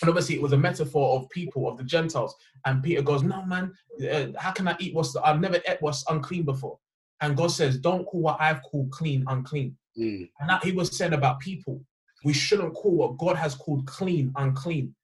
And 0.00 0.08
obviously, 0.08 0.36
it 0.36 0.42
was 0.42 0.52
a 0.52 0.58
metaphor 0.58 1.18
of 1.18 1.28
people, 1.30 1.68
of 1.68 1.76
the 1.76 1.84
Gentiles. 1.84 2.34
And 2.64 2.82
Peter 2.82 3.02
goes, 3.02 3.22
No, 3.22 3.44
man, 3.44 3.72
uh, 4.10 4.28
how 4.38 4.52
can 4.52 4.68
I 4.68 4.76
eat 4.80 4.94
what's, 4.94 5.14
I've 5.16 5.40
never 5.40 5.60
ate 5.68 5.76
what's 5.80 6.04
unclean 6.08 6.44
before. 6.44 6.78
And 7.22 7.36
God 7.36 7.52
says, 7.52 7.78
Don't 7.78 8.04
call 8.04 8.20
what 8.20 8.36
I've 8.40 8.62
called 8.62 8.90
clean 8.90 9.24
unclean. 9.28 9.76
Mm. 9.98 10.28
And 10.40 10.50
that 10.50 10.64
he 10.64 10.72
was 10.72 10.94
saying 10.94 11.14
about 11.14 11.40
people. 11.40 11.80
We 12.24 12.32
shouldn't 12.32 12.74
call 12.74 12.92
what 12.92 13.16
God 13.16 13.36
has 13.36 13.54
called 13.54 13.86
clean 13.86 14.32
unclean. 14.36 14.94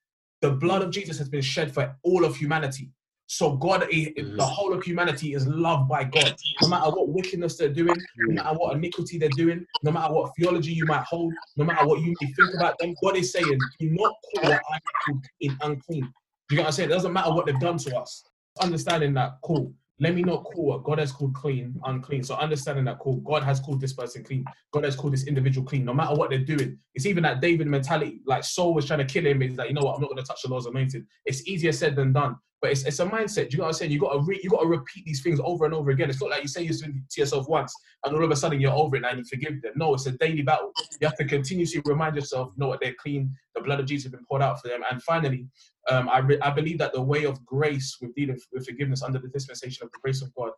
The 0.41 0.51
blood 0.51 0.83
of 0.83 0.91
Jesus 0.91 1.19
has 1.19 1.29
been 1.29 1.43
shed 1.43 1.73
for 1.73 1.97
all 2.03 2.25
of 2.25 2.37
humanity. 2.37 2.91
So 3.27 3.57
God, 3.57 3.87
the 3.91 4.35
whole 4.41 4.73
of 4.73 4.83
humanity 4.83 5.35
is 5.35 5.47
loved 5.47 5.89
by 5.89 6.05
God. 6.05 6.35
No 6.63 6.69
matter 6.69 6.91
what 6.91 7.09
wickedness 7.09 7.57
they're 7.57 7.69
doing, 7.69 8.03
no 8.17 8.43
matter 8.43 8.57
what 8.57 8.75
iniquity 8.75 9.19
they're 9.19 9.29
doing, 9.29 9.67
no 9.83 9.91
matter 9.91 10.15
what 10.15 10.33
theology 10.37 10.73
you 10.73 10.87
might 10.87 11.03
hold, 11.03 11.35
no 11.57 11.65
matter 11.65 11.87
what 11.87 12.01
you 12.01 12.17
think 12.21 12.55
about 12.55 12.79
them, 12.79 12.95
God 13.03 13.17
is 13.17 13.31
saying, 13.33 13.71
do 13.79 13.91
not 13.91 14.15
call 14.23 14.53
what 14.53 14.63
I 14.73 14.79
call 15.05 15.21
clean 15.39 15.59
unclean. 15.61 16.15
You 16.49 16.57
get 16.57 16.63
what 16.63 16.67
I'm 16.69 16.73
saying? 16.73 16.91
It 16.91 16.95
doesn't 16.95 17.13
matter 17.13 17.33
what 17.33 17.45
they've 17.45 17.61
done 17.61 17.77
to 17.79 17.97
us. 17.97 18.25
Understanding 18.61 19.13
that, 19.15 19.33
cool. 19.45 19.75
Let 20.01 20.15
me 20.15 20.23
not 20.23 20.45
call 20.45 20.67
what 20.67 20.85
God 20.85 20.99
has 20.99 21.11
called 21.11 21.35
clean 21.35 21.75
unclean. 21.85 22.23
So 22.23 22.37
understanding 22.37 22.85
that, 22.85 23.01
call, 23.01 23.17
God 23.17 23.43
has 23.43 23.59
called 23.59 23.81
this 23.81 23.93
person 23.93 24.23
clean. 24.23 24.45
God 24.73 24.85
has 24.85 24.95
called 24.95 25.13
this 25.13 25.27
individual 25.27 25.67
clean. 25.67 25.85
No 25.85 25.93
matter 25.93 26.15
what 26.15 26.31
they're 26.31 26.39
doing, 26.39 26.79
it's 26.95 27.07
even 27.07 27.25
that 27.25 27.41
David 27.41 27.67
mentality. 27.67 28.21
Like 28.25 28.45
Saul 28.45 28.75
was 28.75 28.87
trying 28.87 29.01
to 29.01 29.05
kill 29.05 29.27
him. 29.27 29.41
He's 29.41 29.57
like, 29.57 29.69
you 29.69 29.75
know 29.75 29.83
what? 29.83 29.97
I'm 29.97 30.01
not 30.01 30.11
going 30.11 30.23
to 30.23 30.29
touch 30.29 30.43
the 30.43 30.49
Lord's 30.49 30.67
anointed. 30.67 31.05
It's 31.25 31.47
easier 31.49 31.73
said 31.73 31.97
than 31.97 32.13
done. 32.13 32.37
But 32.61 32.73
it's, 32.73 32.85
it's 32.85 32.99
a 32.99 33.07
mindset. 33.07 33.51
Do 33.51 33.53
you 33.53 33.59
know 33.59 33.65
what 33.65 33.69
I'm 33.69 33.75
saying? 33.75 33.93
You 33.93 34.01
got 34.01 34.15
to 34.15 34.21
re- 34.21 34.41
you 34.43 34.51
got 34.51 34.63
to 34.63 34.67
repeat 34.67 35.05
these 35.05 35.23
things 35.23 35.41
over 35.45 35.65
and 35.65 35.75
over 35.75 35.91
again. 35.91 36.11
It's 36.11 36.21
not 36.21 36.31
like 36.31 36.43
you 36.43 36.49
say 36.49 36.63
you 36.63 36.73
to 36.73 37.21
yourself 37.21 37.49
once 37.49 37.73
and 38.05 38.15
all 38.15 38.25
of 38.25 38.31
a 38.31 38.37
sudden 38.37 38.61
you're 38.61 38.73
over 38.73 38.97
it 38.97 39.05
and 39.09 39.19
you 39.19 39.25
forgive 39.25 39.63
them. 39.63 39.73
No, 39.77 39.95
it's 39.95 40.07
a 40.07 40.13
daily 40.13 40.43
battle. 40.43 40.73
You 41.01 41.07
have 41.07 41.17
to 41.19 41.25
continuously 41.25 41.81
remind 41.85 42.17
yourself, 42.17 42.53
you 42.57 42.61
know 42.61 42.69
what, 42.69 42.81
they're 42.81 42.97
clean. 43.01 43.33
The 43.55 43.63
blood 43.63 43.79
of 43.79 43.87
Jesus 43.87 44.05
has 44.05 44.13
been 44.13 44.27
poured 44.29 44.43
out 44.43 44.61
for 44.61 44.69
them. 44.69 44.81
And 44.91 45.01
finally, 45.03 45.47
um, 45.89 46.09
I, 46.09 46.19
re- 46.19 46.41
I 46.41 46.51
believe 46.51 46.79
that 46.79 46.93
the 46.93 47.03
way 47.03 47.25
of 47.25 47.45
grace 47.47 47.97
with 48.01 48.15
dealing 48.15 48.39
with 48.53 48.67
forgiveness 48.67 49.03
under 49.03 49.21
the 49.21 49.29
dispensation 49.29 49.85
of 49.85 49.93
the 49.93 49.99
grace 50.03 50.21
of 50.23 50.35
God, 50.35 50.51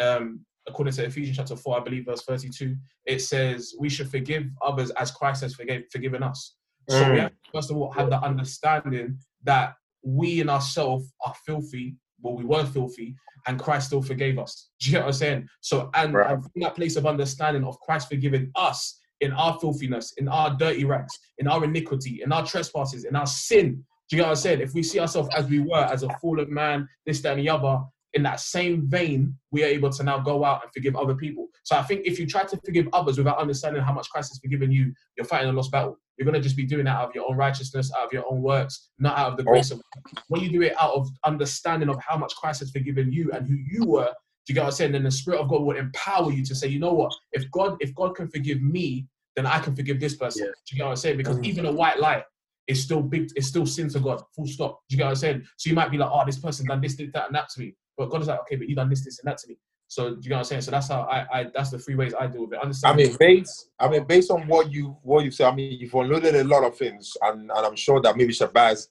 um, 0.00 0.40
according 0.66 0.94
to 0.94 1.04
Ephesians 1.04 1.36
chapter 1.36 1.56
4, 1.56 1.80
I 1.80 1.84
believe 1.84 2.06
verse 2.06 2.22
32, 2.22 2.74
it 3.06 3.20
says 3.20 3.74
we 3.78 3.88
should 3.88 4.10
forgive 4.10 4.44
others 4.60 4.90
as 4.92 5.12
Christ 5.12 5.42
has 5.42 5.54
forgave, 5.54 5.84
forgiven 5.92 6.24
us. 6.24 6.56
So 6.88 7.02
mm. 7.02 7.12
we 7.12 7.18
have 7.20 7.30
to, 7.30 7.36
first 7.52 7.70
of 7.70 7.76
all, 7.76 7.92
have 7.92 8.10
the 8.10 8.20
understanding 8.20 9.18
that 9.44 9.74
we 10.04 10.40
in 10.40 10.48
ourselves 10.48 11.12
are 11.24 11.34
filthy. 11.46 11.96
Well, 12.22 12.36
we 12.36 12.44
were 12.44 12.64
filthy, 12.64 13.16
and 13.46 13.58
Christ 13.58 13.88
still 13.88 14.02
forgave 14.02 14.38
us. 14.38 14.70
Do 14.80 14.86
you 14.86 14.92
get 14.92 15.00
what 15.02 15.08
I'm 15.08 15.12
saying? 15.12 15.48
So, 15.60 15.90
and, 15.94 16.14
right. 16.14 16.32
and 16.32 16.42
from 16.42 16.62
that 16.62 16.74
place 16.74 16.96
of 16.96 17.06
understanding 17.06 17.64
of 17.64 17.78
Christ 17.80 18.08
forgiving 18.08 18.50
us 18.54 18.98
in 19.20 19.32
our 19.32 19.58
filthiness, 19.58 20.12
in 20.18 20.28
our 20.28 20.56
dirty 20.56 20.84
rags, 20.84 21.18
in 21.38 21.48
our 21.48 21.64
iniquity, 21.64 22.22
in 22.22 22.32
our 22.32 22.44
trespasses, 22.46 23.04
in 23.04 23.16
our 23.16 23.26
sin. 23.26 23.84
Do 24.08 24.16
you 24.16 24.22
get 24.22 24.26
what 24.26 24.30
I'm 24.30 24.36
saying? 24.36 24.60
If 24.60 24.74
we 24.74 24.82
see 24.82 25.00
ourselves 25.00 25.28
as 25.34 25.46
we 25.46 25.60
were, 25.60 25.84
as 25.84 26.02
a 26.02 26.08
fallen 26.20 26.52
man, 26.52 26.88
this, 27.06 27.20
that, 27.22 27.38
and 27.38 27.40
the 27.40 27.48
other, 27.48 27.82
in 28.14 28.22
that 28.22 28.40
same 28.40 28.88
vein, 28.88 29.34
we 29.50 29.64
are 29.64 29.68
able 29.68 29.90
to 29.90 30.02
now 30.02 30.18
go 30.18 30.44
out 30.44 30.62
and 30.62 30.72
forgive 30.72 30.94
other 30.94 31.14
people. 31.14 31.48
So 31.64 31.76
I 31.76 31.82
think 31.82 32.02
if 32.04 32.18
you 32.18 32.26
try 32.26 32.44
to 32.44 32.60
forgive 32.64 32.88
others 32.92 33.18
without 33.18 33.38
understanding 33.38 33.82
how 33.82 33.92
much 33.92 34.08
Christ 34.08 34.30
has 34.30 34.38
forgiven 34.38 34.70
you, 34.70 34.92
you're 35.16 35.26
fighting 35.26 35.48
a 35.48 35.52
lost 35.52 35.72
battle. 35.72 35.98
You're 36.16 36.24
going 36.24 36.34
to 36.34 36.40
just 36.40 36.56
be 36.56 36.64
doing 36.64 36.84
that 36.84 36.96
out 36.96 37.08
of 37.08 37.14
your 37.14 37.28
own 37.28 37.36
righteousness, 37.36 37.90
out 37.96 38.06
of 38.06 38.12
your 38.12 38.24
own 38.30 38.40
works, 38.40 38.90
not 38.98 39.18
out 39.18 39.32
of 39.32 39.36
the 39.36 39.42
grace 39.42 39.70
of 39.70 39.78
God. 39.78 40.22
When 40.28 40.42
you 40.42 40.50
do 40.50 40.62
it 40.62 40.74
out 40.80 40.94
of 40.94 41.08
understanding 41.24 41.88
of 41.88 41.96
how 42.00 42.16
much 42.16 42.34
Christ 42.36 42.60
has 42.60 42.70
forgiven 42.70 43.12
you 43.12 43.32
and 43.32 43.46
who 43.46 43.54
you 43.54 43.84
were, 43.84 44.10
do 44.46 44.52
you 44.52 44.54
get 44.54 44.62
what 44.62 44.66
I'm 44.68 44.72
saying? 44.72 44.92
Then 44.92 45.04
the 45.04 45.10
Spirit 45.10 45.40
of 45.40 45.48
God 45.48 45.62
will 45.62 45.76
empower 45.76 46.30
you 46.30 46.44
to 46.44 46.54
say, 46.54 46.68
you 46.68 46.78
know 46.78 46.92
what? 46.92 47.12
If 47.32 47.50
God, 47.50 47.76
if 47.80 47.94
God 47.94 48.14
can 48.14 48.28
forgive 48.28 48.60
me, 48.62 49.06
then 49.36 49.46
I 49.46 49.58
can 49.58 49.74
forgive 49.74 49.98
this 49.98 50.16
person. 50.16 50.44
Yeah. 50.44 50.50
Do 50.50 50.74
you 50.74 50.78
get 50.78 50.84
what 50.84 50.90
I'm 50.90 50.96
saying? 50.96 51.16
Because 51.16 51.38
mm. 51.38 51.44
even 51.44 51.66
a 51.66 51.72
white 51.72 51.98
lie 51.98 52.22
is 52.68 52.82
still 52.82 53.02
big, 53.02 53.30
it's 53.36 53.48
still 53.48 53.66
sin 53.66 53.88
to 53.90 54.00
God. 54.00 54.22
Full 54.36 54.46
stop. 54.46 54.80
Do 54.88 54.94
you 54.94 54.98
get 54.98 55.04
what 55.04 55.10
I'm 55.10 55.16
saying? 55.16 55.44
So 55.56 55.70
you 55.70 55.74
might 55.74 55.90
be 55.90 55.98
like, 55.98 56.10
oh, 56.12 56.22
this 56.24 56.38
person 56.38 56.66
done 56.66 56.80
this, 56.80 56.94
did 56.94 57.12
that, 57.14 57.26
and 57.26 57.34
that 57.34 57.48
to 57.50 57.60
me. 57.60 57.74
But 57.96 58.10
God 58.10 58.22
is 58.22 58.28
like, 58.28 58.40
okay, 58.40 58.56
but 58.56 58.68
you 58.68 58.74
done 58.74 58.90
this, 58.90 59.04
this, 59.04 59.18
and 59.18 59.28
that 59.30 59.38
to 59.38 59.48
me. 59.48 59.56
So 59.86 60.14
do 60.14 60.20
you 60.22 60.30
know 60.30 60.36
what 60.36 60.40
I'm 60.40 60.44
saying? 60.44 60.62
So 60.62 60.70
that's 60.70 60.88
how 60.88 61.02
I, 61.02 61.40
I 61.40 61.46
that's 61.54 61.70
the 61.70 61.78
three 61.78 61.94
ways 61.94 62.14
I 62.18 62.26
deal 62.26 62.42
with 62.46 62.54
it. 62.54 62.62
Understand? 62.62 62.94
I 62.94 62.96
mean, 62.96 63.16
based 63.18 63.70
I 63.78 63.88
mean, 63.88 64.04
based 64.04 64.30
on 64.30 64.46
what 64.48 64.72
you 64.72 64.96
what 65.02 65.24
you 65.24 65.30
say, 65.30 65.44
I 65.44 65.54
mean, 65.54 65.78
you've 65.78 65.94
unloaded 65.94 66.34
a 66.34 66.44
lot 66.44 66.64
of 66.64 66.76
things, 66.76 67.16
and, 67.22 67.50
and 67.50 67.66
I'm 67.66 67.76
sure 67.76 68.00
that 68.00 68.16
maybe 68.16 68.32
Shabazz, 68.32 68.88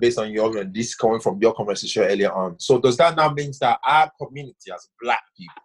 based 0.00 0.18
on 0.18 0.30
your 0.30 0.56
and 0.58 0.72
this 0.72 0.94
coming 0.94 1.20
from 1.20 1.38
your 1.42 1.54
conversation 1.54 2.04
earlier 2.04 2.32
on. 2.32 2.58
So 2.58 2.80
does 2.80 2.96
that 2.98 3.16
now 3.16 3.30
means 3.30 3.58
that 3.58 3.80
our 3.84 4.10
community 4.18 4.72
as 4.72 4.88
black 5.02 5.22
people 5.36 5.62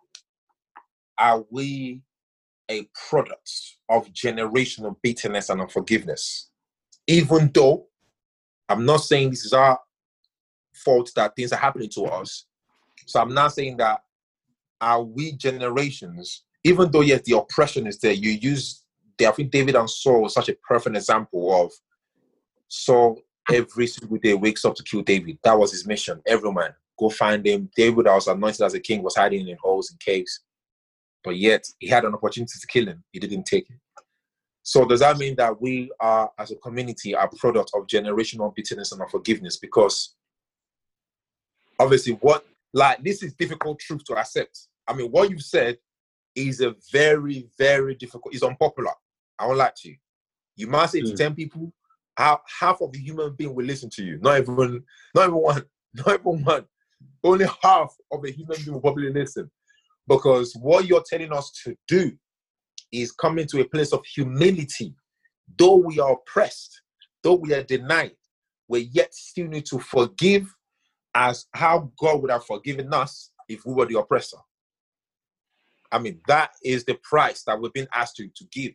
are 1.17 1.45
we 1.51 2.01
a 2.69 2.87
product 3.09 3.49
of 3.89 4.11
generational 4.13 4.95
bitterness 5.01 5.49
and 5.49 5.61
unforgiveness? 5.61 6.49
Even 7.07 7.51
though 7.53 7.87
I'm 8.69 8.85
not 8.85 8.97
saying 8.97 9.29
this 9.29 9.45
is 9.45 9.53
our 9.53 9.79
fault 10.73 11.11
that 11.15 11.35
things 11.35 11.51
are 11.51 11.59
happening 11.59 11.89
to 11.91 12.03
us. 12.05 12.45
So 13.05 13.21
I'm 13.21 13.33
not 13.33 13.53
saying 13.53 13.77
that 13.77 14.02
are 14.83 15.01
we 15.01 15.31
generations, 15.33 16.43
even 16.63 16.91
though 16.91 17.01
yes, 17.01 17.21
the 17.25 17.37
oppression 17.37 17.87
is 17.87 17.99
there, 17.99 18.13
you 18.13 18.31
use 18.31 18.81
I 19.21 19.31
think 19.31 19.51
David 19.51 19.75
and 19.75 19.89
Saul 19.89 20.23
was 20.23 20.33
such 20.33 20.49
a 20.49 20.55
perfect 20.67 20.97
example 20.97 21.63
of 21.63 21.71
Saul 22.67 23.21
every 23.51 23.87
single 23.87 24.17
day 24.17 24.33
wakes 24.33 24.65
up 24.65 24.75
to 24.75 24.83
kill 24.83 25.01
David. 25.01 25.37
That 25.43 25.57
was 25.57 25.71
his 25.71 25.87
mission. 25.87 26.21
Every 26.27 26.51
man 26.51 26.73
go 26.99 27.09
find 27.09 27.45
him. 27.45 27.69
David, 27.75 28.05
that 28.05 28.15
was 28.15 28.27
anointed 28.27 28.61
as 28.61 28.73
a 28.73 28.79
king, 28.79 29.01
was 29.01 29.15
hiding 29.15 29.47
in 29.47 29.57
holes 29.61 29.91
and 29.91 29.99
caves, 29.99 30.41
but 31.23 31.37
yet 31.37 31.63
he 31.79 31.87
had 31.87 32.03
an 32.03 32.13
opportunity 32.13 32.53
to 32.59 32.67
kill 32.67 32.87
him. 32.87 33.03
He 33.11 33.19
didn't 33.19 33.45
take 33.45 33.69
it. 33.69 33.77
So 34.63 34.85
does 34.85 35.01
that 35.01 35.17
mean 35.17 35.35
that 35.37 35.61
we 35.61 35.91
are, 35.99 36.31
as 36.39 36.51
a 36.51 36.55
community, 36.55 37.13
a 37.13 37.27
product 37.37 37.71
of 37.75 37.87
generational 37.87 38.53
bitterness 38.53 38.91
and 38.91 39.01
unforgiveness? 39.01 39.57
Because 39.57 40.15
obviously, 41.79 42.13
what 42.13 42.45
like 42.73 43.03
this 43.03 43.21
is 43.23 43.33
difficult 43.33 43.79
truth 43.79 44.03
to 44.05 44.15
accept. 44.15 44.67
I 44.87 44.93
mean, 44.93 45.11
what 45.11 45.29
you've 45.29 45.41
said 45.41 45.77
is 46.35 46.61
a 46.61 46.75
very, 46.91 47.47
very 47.57 47.95
difficult, 47.95 48.33
It's 48.33 48.43
unpopular. 48.43 48.91
I 49.39 49.45
won't 49.45 49.59
lie 49.59 49.71
to 49.75 49.89
you. 49.89 49.95
You 50.55 50.67
might 50.67 50.89
say 50.89 51.01
mm. 51.01 51.05
to 51.05 51.11
hmm. 51.11 51.17
10 51.17 51.35
people, 51.35 51.73
half, 52.17 52.41
half 52.59 52.81
of 52.81 52.91
the 52.91 52.99
human 52.99 53.33
being 53.33 53.55
will 53.55 53.65
listen 53.65 53.89
to 53.91 54.03
you. 54.03 54.19
Not 54.21 54.39
even, 54.39 54.83
not 55.15 55.27
even 55.27 55.35
one, 55.35 55.63
not 55.93 56.19
even 56.19 56.43
one. 56.43 56.65
Only 57.23 57.45
half 57.61 57.95
of 58.11 58.21
the 58.21 58.31
human 58.31 58.57
being 58.57 58.73
will 58.73 58.81
probably 58.81 59.11
listen. 59.11 59.49
Because 60.07 60.53
what 60.55 60.85
you're 60.85 61.03
telling 61.07 61.31
us 61.31 61.51
to 61.63 61.75
do 61.87 62.11
is 62.91 63.11
coming 63.11 63.47
to 63.47 63.61
a 63.61 63.65
place 63.65 63.93
of 63.93 64.05
humility. 64.05 64.95
Though 65.57 65.75
we 65.75 65.99
are 65.99 66.13
oppressed, 66.13 66.81
though 67.21 67.35
we 67.35 67.53
are 67.53 67.63
denied, 67.63 68.15
we 68.67 68.89
yet 68.91 69.13
still 69.13 69.47
need 69.47 69.65
to 69.67 69.79
forgive 69.79 70.47
as 71.15 71.45
how 71.53 71.91
God 71.99 72.21
would 72.21 72.31
have 72.31 72.45
forgiven 72.45 72.93
us 72.93 73.31
if 73.47 73.65
we 73.65 73.73
were 73.73 73.85
the 73.85 73.99
oppressor. 73.99 74.37
I 75.93 75.99
mean, 75.99 76.19
that 76.27 76.51
is 76.63 76.83
the 76.83 76.95
price 77.03 77.43
that 77.43 77.59
we've 77.59 77.71
been 77.71 77.87
asked 77.93 78.15
to, 78.17 78.27
to 78.27 78.45
give. 78.51 78.73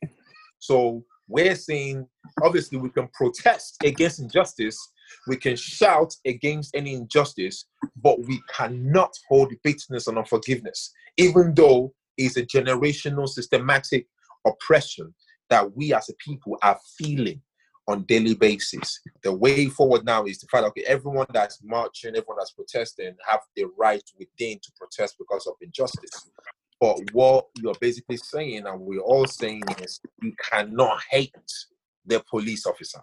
So 0.61 1.05
we're 1.27 1.57
saying, 1.57 2.07
obviously, 2.43 2.79
we 2.79 2.91
can 2.91 3.09
protest 3.09 3.77
against 3.85 4.21
injustice, 4.21 4.79
we 5.27 5.37
can 5.37 5.57
shout 5.57 6.15
against 6.25 6.75
any 6.75 6.95
injustice, 6.95 7.67
but 7.97 8.25
we 8.25 8.41
cannot 8.51 9.13
hold 9.29 9.53
bitterness 9.65 10.07
and 10.07 10.17
unforgiveness, 10.17 10.93
even 11.17 11.55
though 11.55 11.93
it's 12.17 12.37
a 12.37 12.47
generational, 12.47 13.29
systematic 13.29 14.07
oppression 14.47 15.13
that 15.51 15.77
we 15.77 15.93
as 15.93 16.09
a 16.09 16.15
people 16.15 16.57
are 16.63 16.79
feeling 16.97 17.41
on 17.89 18.03
daily 18.05 18.35
basis. 18.35 19.01
The 19.23 19.33
way 19.33 19.67
forward 19.67 20.05
now 20.05 20.25
is 20.25 20.39
to 20.39 20.47
find 20.49 20.67
okay, 20.67 20.85
everyone 20.87 21.27
that's 21.33 21.59
marching, 21.65 22.11
everyone 22.11 22.37
that's 22.39 22.53
protesting 22.53 23.15
have 23.27 23.41
the 23.57 23.65
right 23.77 24.03
within 24.19 24.59
to 24.63 24.73
protest 24.79 25.17
because 25.19 25.47
of 25.47 25.55
injustice. 25.61 26.31
But 26.81 26.99
what 27.13 27.47
you're 27.57 27.75
basically 27.81 28.19
saying, 28.19 28.67
and 28.67 28.81
we're 28.81 29.01
all 29.01 29.27
saying, 29.27 29.63
is 29.83 30.01
you 30.23 30.33
cannot 30.51 31.01
hate 31.11 31.35
the 32.07 32.23
police 32.31 32.67
officer. 32.67 33.01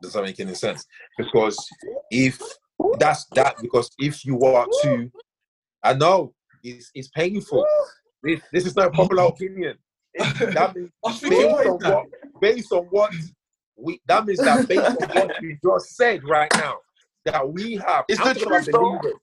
Does 0.00 0.12
that 0.12 0.22
make 0.22 0.38
any 0.40 0.54
sense? 0.54 0.86
Because 1.16 1.56
if 2.10 2.40
that's 2.98 3.26
that, 3.34 3.56
because 3.60 3.90
if 3.98 4.24
you 4.24 4.42
are 4.42 4.66
to, 4.82 5.10
I 5.82 5.94
know 5.94 6.34
it's, 6.62 6.90
it's 6.94 7.08
painful. 7.08 7.66
This, 8.22 8.40
this 8.52 8.66
is 8.66 8.76
not 8.76 8.88
a 8.88 8.90
popular 8.90 9.24
opinion. 9.24 9.78
that 10.18 10.72
means 10.74 10.90
based 11.22 11.66
on, 11.66 11.78
what, 11.78 12.06
based 12.40 12.72
on 12.72 12.84
what 12.90 13.12
we 13.76 14.00
that 14.06 14.26
means 14.26 14.38
that 14.40 14.68
based 14.68 14.84
on 14.84 15.08
what 15.08 15.42
you 15.42 15.56
just 15.64 15.96
said 15.96 16.22
right 16.24 16.52
now, 16.54 16.76
that 17.24 17.48
we 17.48 17.76
have. 17.76 18.04
It's 18.08 18.20
I'm 18.20 18.34
the 18.34 18.40
truth, 18.40 18.70
believers. 18.70 19.20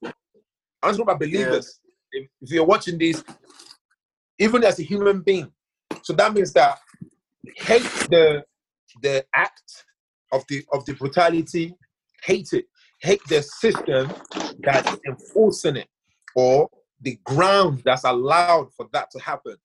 I'm 0.81 0.91
talking 0.91 1.01
about 1.01 1.19
believers. 1.19 1.79
If, 2.11 2.29
if 2.41 2.51
you're 2.51 2.65
watching 2.65 2.97
this, 2.97 3.23
even 4.37 4.63
as 4.63 4.79
a 4.79 4.83
human 4.83 5.21
being, 5.21 5.51
so 6.01 6.13
that 6.13 6.33
means 6.33 6.53
that 6.53 6.79
hate 7.57 7.83
the 8.09 8.43
the 9.01 9.25
act 9.35 9.85
of 10.31 10.43
the 10.49 10.63
of 10.73 10.85
the 10.85 10.93
brutality, 10.93 11.75
hate 12.23 12.49
it, 12.53 12.65
hate 13.01 13.21
the 13.29 13.41
system 13.41 14.11
that's 14.59 14.97
enforcing 15.07 15.77
it, 15.77 15.87
or 16.35 16.69
the 17.01 17.17
ground 17.23 17.81
that's 17.85 18.03
allowed 18.03 18.73
for 18.75 18.87
that 18.93 19.09
to 19.11 19.19
happen. 19.19 19.55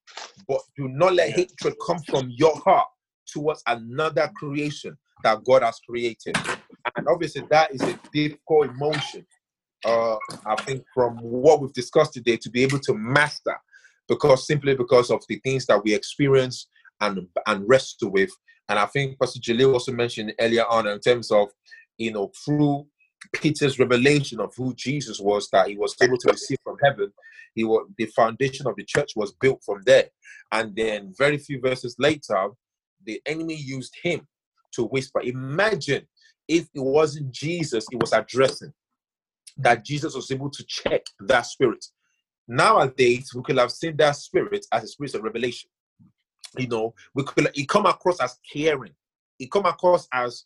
But 0.47 0.61
do 0.77 0.89
not 0.89 1.15
let 1.15 1.31
hatred 1.31 1.75
come 1.85 1.99
from 2.09 2.31
your 2.37 2.57
heart 2.57 2.89
towards 3.27 3.63
another 3.67 4.31
creation 4.37 4.97
that 5.25 5.43
God 5.45 5.63
has 5.63 5.81
created. 5.89 6.37
And 6.97 7.09
obviously, 7.09 7.45
that 7.51 7.75
is 7.75 7.83
a 7.83 7.99
difficult 8.13 8.71
emotion. 8.71 9.27
Uh, 9.85 10.17
I 10.47 10.55
think 10.63 10.85
from 10.95 11.19
what 11.19 11.61
we've 11.61 11.73
discussed 11.73 12.15
today, 12.15 12.37
to 12.39 12.51
be 12.51 12.63
able 12.63 12.79
to 12.81 12.95
master, 12.95 13.57
because 14.09 14.47
simply 14.47 14.75
because 14.75 15.11
of 15.11 15.23
the 15.29 15.41
things 15.45 15.67
that 15.67 15.83
we 15.83 15.95
experience 15.95 16.69
and 17.01 17.27
and 17.47 17.69
wrestle 17.69 18.11
with. 18.11 18.31
And 18.69 18.79
I 18.79 18.87
think 18.87 19.19
Pastor 19.19 19.41
Jalil 19.41 19.75
also 19.75 19.93
mentioned 19.93 20.33
earlier 20.41 20.65
on 20.65 20.87
in 20.87 20.99
terms 21.01 21.31
of, 21.31 21.49
you 21.99 22.13
know, 22.13 22.33
through 22.45 22.87
Peter's 23.33 23.79
revelation 23.79 24.41
of 24.41 24.53
who 24.57 24.75
Jesus 24.75 25.21
was 25.21 25.49
that 25.51 25.69
he 25.69 25.77
was 25.77 25.95
able 26.03 26.19
to 26.19 26.31
receive 26.31 26.59
from 26.65 26.77
heaven, 26.83 27.13
he 27.55 27.65
was 27.65 27.87
the 27.97 28.07
foundation 28.07 28.67
of 28.67 28.77
the 28.77 28.85
church 28.85 29.13
was 29.17 29.33
built 29.33 29.63
from 29.65 29.83
there. 29.85 30.09
And 30.53 30.75
then 30.75 31.15
very 31.17 31.39
few 31.39 31.61
verses 31.61 31.97
later, 31.99 32.49
the 33.05 33.21
enemy 33.27 33.57
used 33.57 33.95
him 34.03 34.27
to 34.73 34.85
whisper. 34.85 35.21
Imagine 35.21 36.07
if 36.49 36.65
it 36.75 36.81
wasn't 36.81 37.33
Jesus 37.33 37.87
he 37.91 37.97
was 37.97 38.13
addressing, 38.13 38.73
that 39.57 39.85
Jesus 39.85 40.15
was 40.15 40.31
able 40.31 40.51
to 40.51 40.65
check 40.65 41.07
that 41.21 41.43
spirit. 41.43 41.85
Nowadays, 42.47 43.33
we 43.35 43.43
could 43.43 43.59
have 43.59 43.73
seen 43.73 43.97
that 43.97 44.17
spirit 44.17 44.67
as 44.73 44.85
a 44.85 44.89
spirit 44.89 45.15
of 45.15 45.23
revelation. 45.23 45.71
You 46.59 46.69
know, 46.69 46.95
we 47.15 47.25
could 47.25 47.51
it 47.55 47.69
come 47.69 47.87
across 47.87 48.21
as 48.21 48.39
caring, 48.53 48.95
it 49.39 49.51
come 49.51 49.67
across 49.67 50.07
as 50.13 50.45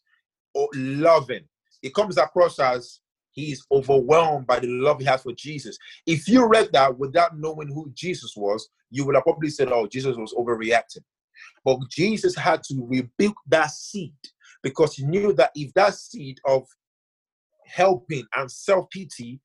oh, 0.57 0.69
loving, 0.75 1.45
it 1.83 1.95
comes 1.95 2.17
across 2.17 2.59
as 2.59 3.01
he 3.31 3.53
is 3.53 3.65
overwhelmed 3.71 4.47
by 4.47 4.59
the 4.59 4.69
love 4.69 5.01
he 5.01 5.05
has 5.05 5.23
for 5.23 5.33
Jesus. 5.33 5.79
If 6.07 6.29
you 6.29 6.47
read 6.47 6.71
that 6.73 6.99
without 6.99 7.39
knowing 7.39 7.69
who 7.69 7.91
Jesus 7.95 8.35
was, 8.37 8.69
you 8.91 9.05
would 9.05 9.15
have 9.15 9.25
probably 9.25 9.51
said, 9.51 9.71
Oh, 9.71 9.87
Jesus 9.87 10.17
was 10.17 10.35
overreacting. 10.35 11.05
But 11.65 11.79
Jesus 11.91 12.35
had 12.35 12.63
to 12.65 12.87
rebuke 12.89 13.37
that 13.47 13.71
seed 13.71 14.15
because 14.63 14.95
he 14.95 15.05
knew 15.05 15.33
that 15.35 15.51
if 15.55 15.73
that 15.75 15.95
seed 15.95 16.41
of 16.45 16.67
helping 17.69 18.25
and 18.37 18.51
self 18.51 18.89
pity 18.91 19.41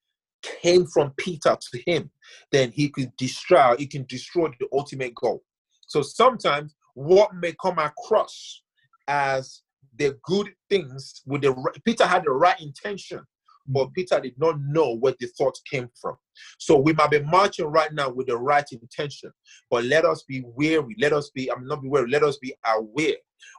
came 0.61 0.85
from 0.85 1.13
Peter 1.17 1.57
to 1.59 1.83
him, 1.85 2.11
then 2.51 2.71
he 2.71 2.89
could 2.89 3.15
destroy, 3.17 3.75
he 3.77 3.87
can 3.87 4.05
destroy 4.07 4.49
the 4.59 4.67
ultimate 4.73 5.15
goal. 5.15 5.43
So 5.87 6.01
sometimes 6.01 6.75
what 6.93 7.35
may 7.35 7.53
come 7.61 7.79
across 7.79 8.61
as 9.07 9.61
the 9.97 10.17
good 10.23 10.49
things 10.69 11.21
with 11.25 11.41
the 11.41 11.53
Peter 11.85 12.05
had 12.05 12.23
the 12.25 12.31
right 12.31 12.59
intention, 12.59 13.21
but 13.67 13.87
mm. 13.87 13.93
Peter 13.93 14.19
did 14.19 14.37
not 14.37 14.59
know 14.61 14.95
where 14.95 15.13
the 15.19 15.27
thought 15.37 15.57
came 15.69 15.89
from. 15.99 16.15
So 16.57 16.77
we 16.77 16.93
might 16.93 17.11
be 17.11 17.21
marching 17.21 17.65
right 17.65 17.93
now 17.93 18.09
with 18.09 18.27
the 18.27 18.37
right 18.37 18.65
intention, 18.71 19.31
but 19.69 19.83
let 19.85 20.05
us 20.05 20.23
be 20.23 20.43
wary. 20.45 20.95
Let 20.99 21.13
us 21.13 21.29
be, 21.29 21.51
I'm 21.51 21.67
not 21.67 21.81
be 21.81 21.89
wary, 21.89 22.09
let 22.09 22.23
us 22.23 22.37
be 22.37 22.55
aware 22.75 23.17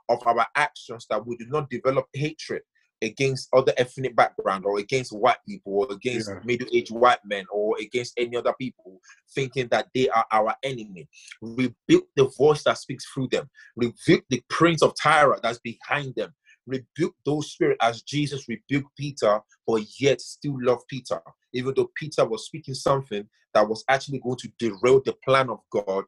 of 0.09 0.27
our 0.27 0.47
actions 0.57 1.07
that 1.11 1.25
we 1.25 1.37
do 1.37 1.47
not 1.47 1.71
develop 1.71 2.07
hatred 2.13 2.63
against 3.05 3.49
other 3.53 3.73
ethnic 3.77 4.17
background 4.17 4.65
or 4.65 4.79
against 4.79 5.13
white 5.13 5.37
people 5.47 5.73
or 5.73 5.93
against 5.93 6.29
yeah. 6.29 6.41
middle-aged 6.45 6.93
white 6.93 7.25
men 7.25 7.45
or 7.53 7.77
against 7.81 8.15
any 8.17 8.37
other 8.37 8.55
people 8.59 9.01
thinking 9.35 9.69
that 9.69 9.89
they 9.95 10.09
are 10.09 10.27
our 10.33 10.55
enemy. 10.63 11.09
Rebuke 11.41 12.09
the 12.17 12.31
voice 12.37 12.65
that 12.65 12.79
speaks 12.79 13.05
through 13.07 13.29
them. 13.29 13.49
Rebuke 13.77 14.25
the 14.31 14.43
prince 14.49 14.83
of 14.83 14.95
tyre 15.01 15.39
that's 15.43 15.59
behind 15.59 16.15
them. 16.17 16.33
Rebuke 16.67 17.15
those 17.27 17.53
spirits 17.53 17.79
as 17.83 18.03
jesus 18.03 18.49
rebuked 18.49 18.89
peter 18.97 19.39
but 19.67 19.83
yet 20.01 20.21
still 20.21 20.57
love 20.61 20.81
peter. 20.89 21.21
Even 21.53 21.75
though 21.77 21.91
peter 21.95 22.25
was 22.25 22.47
speaking 22.47 22.75
something 22.75 23.29
that 23.53 23.69
was 23.69 23.85
actually 23.89 24.19
going 24.19 24.39
to 24.39 24.49
derail 24.59 25.01
the 25.05 25.15
plan 25.25 25.51
of 25.51 25.61
god 25.71 26.05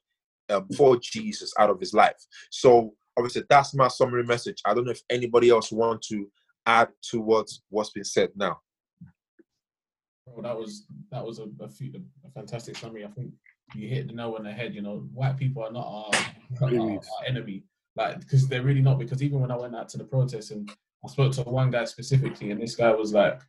um, 0.48 0.66
for 0.76 0.96
jesus 0.96 1.52
out 1.58 1.70
of 1.70 1.78
his 1.78 1.92
life. 1.92 2.16
So 2.50 2.94
obviously 3.18 3.42
that's 3.48 3.74
my 3.74 3.88
summary 3.88 4.24
message. 4.24 4.62
I 4.64 4.74
don't 4.74 4.84
know 4.84 4.92
if 4.92 5.02
anybody 5.10 5.50
else 5.50 5.72
want 5.72 6.02
to 6.02 6.30
add 6.66 6.88
to 7.10 7.20
what's 7.20 7.62
what's 7.70 7.90
been 7.90 8.04
said 8.04 8.30
now. 8.36 8.60
Well, 10.26 10.42
that 10.42 10.58
was 10.58 10.86
that 11.10 11.24
was 11.24 11.38
a, 11.38 11.44
a, 11.44 11.66
a, 11.66 12.30
fantastic 12.34 12.76
summary. 12.76 13.04
I 13.04 13.08
think 13.08 13.30
you 13.74 13.88
hit 13.88 14.08
the 14.08 14.12
nail 14.12 14.34
on 14.36 14.44
the 14.44 14.52
head. 14.52 14.74
You 14.74 14.82
know, 14.82 15.08
white 15.14 15.36
people 15.36 15.62
are 15.62 15.72
not 15.72 15.86
our, 15.86 16.10
our, 16.62 16.74
our 16.74 17.00
enemy, 17.26 17.64
like 17.94 18.20
because 18.20 18.48
they're 18.48 18.62
really 18.62 18.82
not. 18.82 18.98
Because 18.98 19.22
even 19.22 19.40
when 19.40 19.50
I 19.50 19.56
went 19.56 19.76
out 19.76 19.88
to 19.90 19.98
the 19.98 20.04
protest 20.04 20.50
and 20.50 20.68
I 21.04 21.08
spoke 21.08 21.32
to 21.34 21.42
one 21.42 21.70
guy 21.70 21.84
specifically, 21.84 22.50
and 22.50 22.60
this 22.60 22.74
guy 22.74 22.90
was 22.90 23.12
like, 23.12 23.40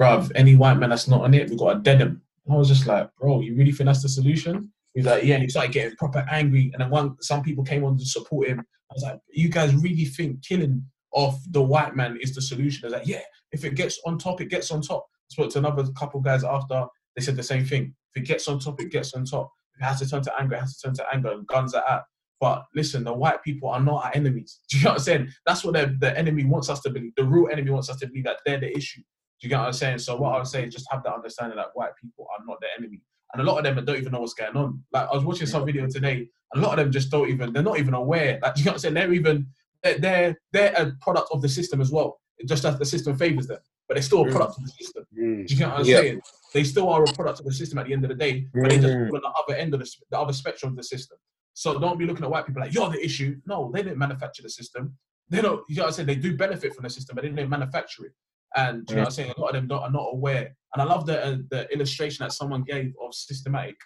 "Bruv, 0.00 0.32
any 0.34 0.56
white 0.56 0.78
man 0.78 0.90
that's 0.90 1.08
not 1.08 1.22
on 1.22 1.34
it, 1.34 1.50
we 1.50 1.56
got 1.56 1.76
a 1.76 1.80
dead 1.80 2.00
him." 2.00 2.22
I 2.50 2.54
was 2.54 2.68
just 2.68 2.86
like, 2.86 3.14
"Bro, 3.20 3.42
you 3.42 3.54
really 3.54 3.72
think 3.72 3.86
that's 3.86 4.02
the 4.02 4.08
solution?" 4.08 4.72
He's 4.94 5.06
like, 5.06 5.24
"Yeah," 5.24 5.34
and 5.34 5.44
he 5.44 5.50
started 5.50 5.72
getting 5.72 5.96
proper 5.96 6.26
angry. 6.30 6.70
And 6.72 6.80
then 6.80 6.90
one, 6.90 7.16
some 7.20 7.42
people 7.42 7.62
came 7.62 7.84
on 7.84 7.98
to 7.98 8.04
support 8.06 8.48
him. 8.48 8.60
I 8.60 8.94
was 8.94 9.02
like, 9.02 9.20
"You 9.28 9.50
guys 9.50 9.74
really 9.74 10.06
think 10.06 10.42
killing 10.42 10.84
of 11.14 11.38
the 11.52 11.62
white 11.62 11.94
man 11.96 12.18
is 12.20 12.34
the 12.34 12.42
solution. 12.42 12.86
It's 12.86 12.94
like, 12.94 13.06
yeah, 13.06 13.22
if 13.52 13.64
it 13.64 13.74
gets 13.74 14.00
on 14.06 14.18
top, 14.18 14.40
it 14.40 14.46
gets 14.46 14.70
on 14.70 14.80
top. 14.80 15.06
I 15.10 15.32
spoke 15.32 15.50
to 15.52 15.58
another 15.58 15.84
couple 15.92 16.20
guys 16.20 16.44
after, 16.44 16.86
they 17.16 17.22
said 17.22 17.36
the 17.36 17.42
same 17.42 17.64
thing. 17.64 17.94
If 18.14 18.22
it 18.22 18.26
gets 18.26 18.48
on 18.48 18.58
top, 18.58 18.80
it 18.80 18.90
gets 18.90 19.14
on 19.14 19.24
top. 19.24 19.50
If 19.74 19.82
it 19.82 19.84
has 19.84 19.98
to 20.00 20.08
turn 20.08 20.22
to 20.22 20.40
anger, 20.40 20.56
it 20.56 20.60
has 20.60 20.78
to 20.78 20.88
turn 20.88 20.94
to 20.96 21.06
anger. 21.12 21.32
And 21.32 21.46
guns 21.46 21.74
are 21.74 21.84
out. 21.88 22.02
But 22.40 22.64
listen, 22.74 23.04
the 23.04 23.12
white 23.12 23.42
people 23.44 23.68
are 23.68 23.80
not 23.80 24.04
our 24.04 24.10
enemies. 24.14 24.60
Do 24.68 24.78
you 24.78 24.84
know 24.84 24.90
what 24.90 24.98
I'm 24.98 25.04
saying? 25.04 25.28
That's 25.46 25.64
what 25.64 25.74
the 25.74 26.18
enemy 26.18 26.44
wants 26.44 26.68
us 26.68 26.80
to 26.80 26.90
believe. 26.90 27.12
The 27.16 27.24
real 27.24 27.48
enemy 27.52 27.70
wants 27.70 27.88
us 27.88 27.98
to 27.98 28.06
believe 28.06 28.24
that 28.24 28.38
they're 28.44 28.58
the 28.58 28.76
issue. 28.76 29.00
Do 29.00 29.46
you 29.46 29.48
get 29.48 29.58
what 29.58 29.66
I'm 29.66 29.72
saying? 29.72 29.98
So 29.98 30.16
what 30.16 30.34
I 30.34 30.38
would 30.38 30.46
say 30.46 30.66
is 30.66 30.74
just 30.74 30.90
have 30.90 31.02
that 31.04 31.14
understanding 31.14 31.56
that 31.56 31.68
white 31.74 31.92
people 32.00 32.26
are 32.30 32.44
not 32.44 32.60
the 32.60 32.66
enemy. 32.78 33.00
And 33.32 33.42
a 33.42 33.44
lot 33.44 33.58
of 33.58 33.64
them 33.64 33.84
don't 33.84 33.96
even 33.96 34.12
know 34.12 34.20
what's 34.20 34.34
going 34.34 34.56
on. 34.56 34.82
Like 34.92 35.08
I 35.10 35.14
was 35.14 35.24
watching 35.24 35.46
some 35.46 35.64
video 35.64 35.86
today, 35.86 36.28
a 36.54 36.58
lot 36.58 36.78
of 36.78 36.84
them 36.84 36.92
just 36.92 37.10
don't 37.10 37.28
even, 37.28 37.52
they're 37.52 37.62
not 37.62 37.78
even 37.78 37.94
aware. 37.94 38.38
Like, 38.42 38.54
do 38.56 38.60
you 38.60 38.64
know 38.66 38.72
what 38.72 38.74
I'm 38.74 38.78
saying? 38.80 38.94
They're 38.94 39.12
even, 39.12 39.46
they're 39.82 40.36
they're 40.52 40.74
a 40.76 40.92
product 41.00 41.28
of 41.32 41.42
the 41.42 41.48
system 41.48 41.80
as 41.80 41.90
well. 41.90 42.20
Just 42.46 42.64
as 42.64 42.78
the 42.78 42.84
system 42.84 43.16
favors 43.16 43.46
them, 43.46 43.58
but 43.88 43.94
they're 43.94 44.02
still 44.02 44.26
a 44.26 44.30
product 44.30 44.58
of 44.58 44.64
the 44.64 44.70
system. 44.70 45.04
Mm. 45.16 45.46
Do 45.46 45.54
you 45.54 45.58
get 45.58 45.68
what 45.68 45.80
I'm 45.80 45.84
yeah. 45.86 45.96
saying? 46.00 46.20
They 46.54 46.64
still 46.64 46.88
are 46.88 47.04
a 47.04 47.12
product 47.12 47.40
of 47.40 47.46
the 47.46 47.52
system 47.52 47.78
at 47.78 47.86
the 47.86 47.92
end 47.92 48.04
of 48.04 48.08
the 48.08 48.16
day, 48.16 48.46
but 48.52 48.70
they 48.70 48.78
just 48.78 48.94
mm. 48.94 49.08
fall 49.08 49.16
on 49.16 49.22
the 49.22 49.52
other 49.52 49.54
end 49.58 49.74
of 49.74 49.80
the, 49.80 49.90
the 50.10 50.18
other 50.18 50.32
spectrum 50.32 50.72
of 50.72 50.76
the 50.76 50.82
system. 50.82 51.18
So 51.54 51.78
don't 51.78 51.98
be 51.98 52.06
looking 52.06 52.24
at 52.24 52.30
white 52.30 52.46
people 52.46 52.62
like 52.62 52.74
you're 52.74 52.90
the 52.90 53.04
issue. 53.04 53.36
No, 53.46 53.70
they 53.72 53.82
didn't 53.82 53.98
manufacture 53.98 54.42
the 54.42 54.50
system. 54.50 54.96
They 55.28 55.40
don't. 55.40 55.62
You 55.68 55.76
know 55.76 55.82
what 55.82 55.88
I'm 55.88 55.92
saying? 55.94 56.06
They 56.06 56.16
do 56.16 56.36
benefit 56.36 56.74
from 56.74 56.84
the 56.84 56.90
system, 56.90 57.14
but 57.14 57.22
they 57.22 57.28
didn't 57.28 57.48
manufacture 57.48 58.06
it. 58.06 58.12
And 58.56 58.88
you 58.88 58.96
know 58.96 59.02
what 59.02 59.08
I'm 59.08 59.12
saying? 59.12 59.32
A 59.36 59.40
lot 59.40 59.50
of 59.50 59.54
them 59.54 59.68
don't, 59.68 59.82
are 59.82 59.90
not 59.90 60.08
aware. 60.12 60.54
And 60.74 60.82
I 60.82 60.84
love 60.84 61.06
the 61.06 61.24
uh, 61.24 61.36
the 61.50 61.72
illustration 61.72 62.24
that 62.24 62.32
someone 62.32 62.62
gave 62.62 62.92
of 63.02 63.14
systematic 63.14 63.76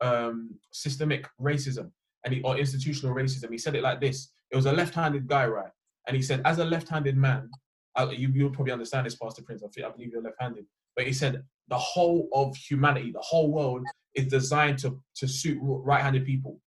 um, 0.00 0.50
systemic 0.72 1.28
racism 1.40 1.90
and 2.24 2.34
he, 2.34 2.42
or 2.42 2.56
institutional 2.56 3.14
racism. 3.14 3.50
He 3.50 3.58
said 3.58 3.74
it 3.74 3.82
like 3.82 4.00
this: 4.00 4.30
it 4.50 4.56
was 4.56 4.66
a 4.66 4.72
left-handed 4.72 5.26
guy, 5.26 5.46
right? 5.46 5.70
And 6.06 6.16
he 6.16 6.22
said, 6.22 6.42
as 6.44 6.58
a 6.58 6.64
left-handed 6.64 7.16
man, 7.16 7.50
uh, 7.96 8.08
you, 8.10 8.30
you'll 8.32 8.50
probably 8.50 8.72
understand 8.72 9.06
this, 9.06 9.16
Pastor 9.16 9.42
Prince. 9.42 9.62
I, 9.62 9.86
I 9.86 9.90
believe 9.90 10.12
you're 10.12 10.22
left-handed. 10.22 10.66
But 10.94 11.06
he 11.06 11.12
said 11.12 11.42
the 11.68 11.78
whole 11.78 12.28
of 12.32 12.56
humanity, 12.56 13.12
the 13.12 13.20
whole 13.20 13.50
world 13.50 13.84
is 14.14 14.26
designed 14.28 14.78
to, 14.80 15.00
to 15.16 15.26
suit 15.26 15.58
right-handed 15.60 16.24
people. 16.24 16.60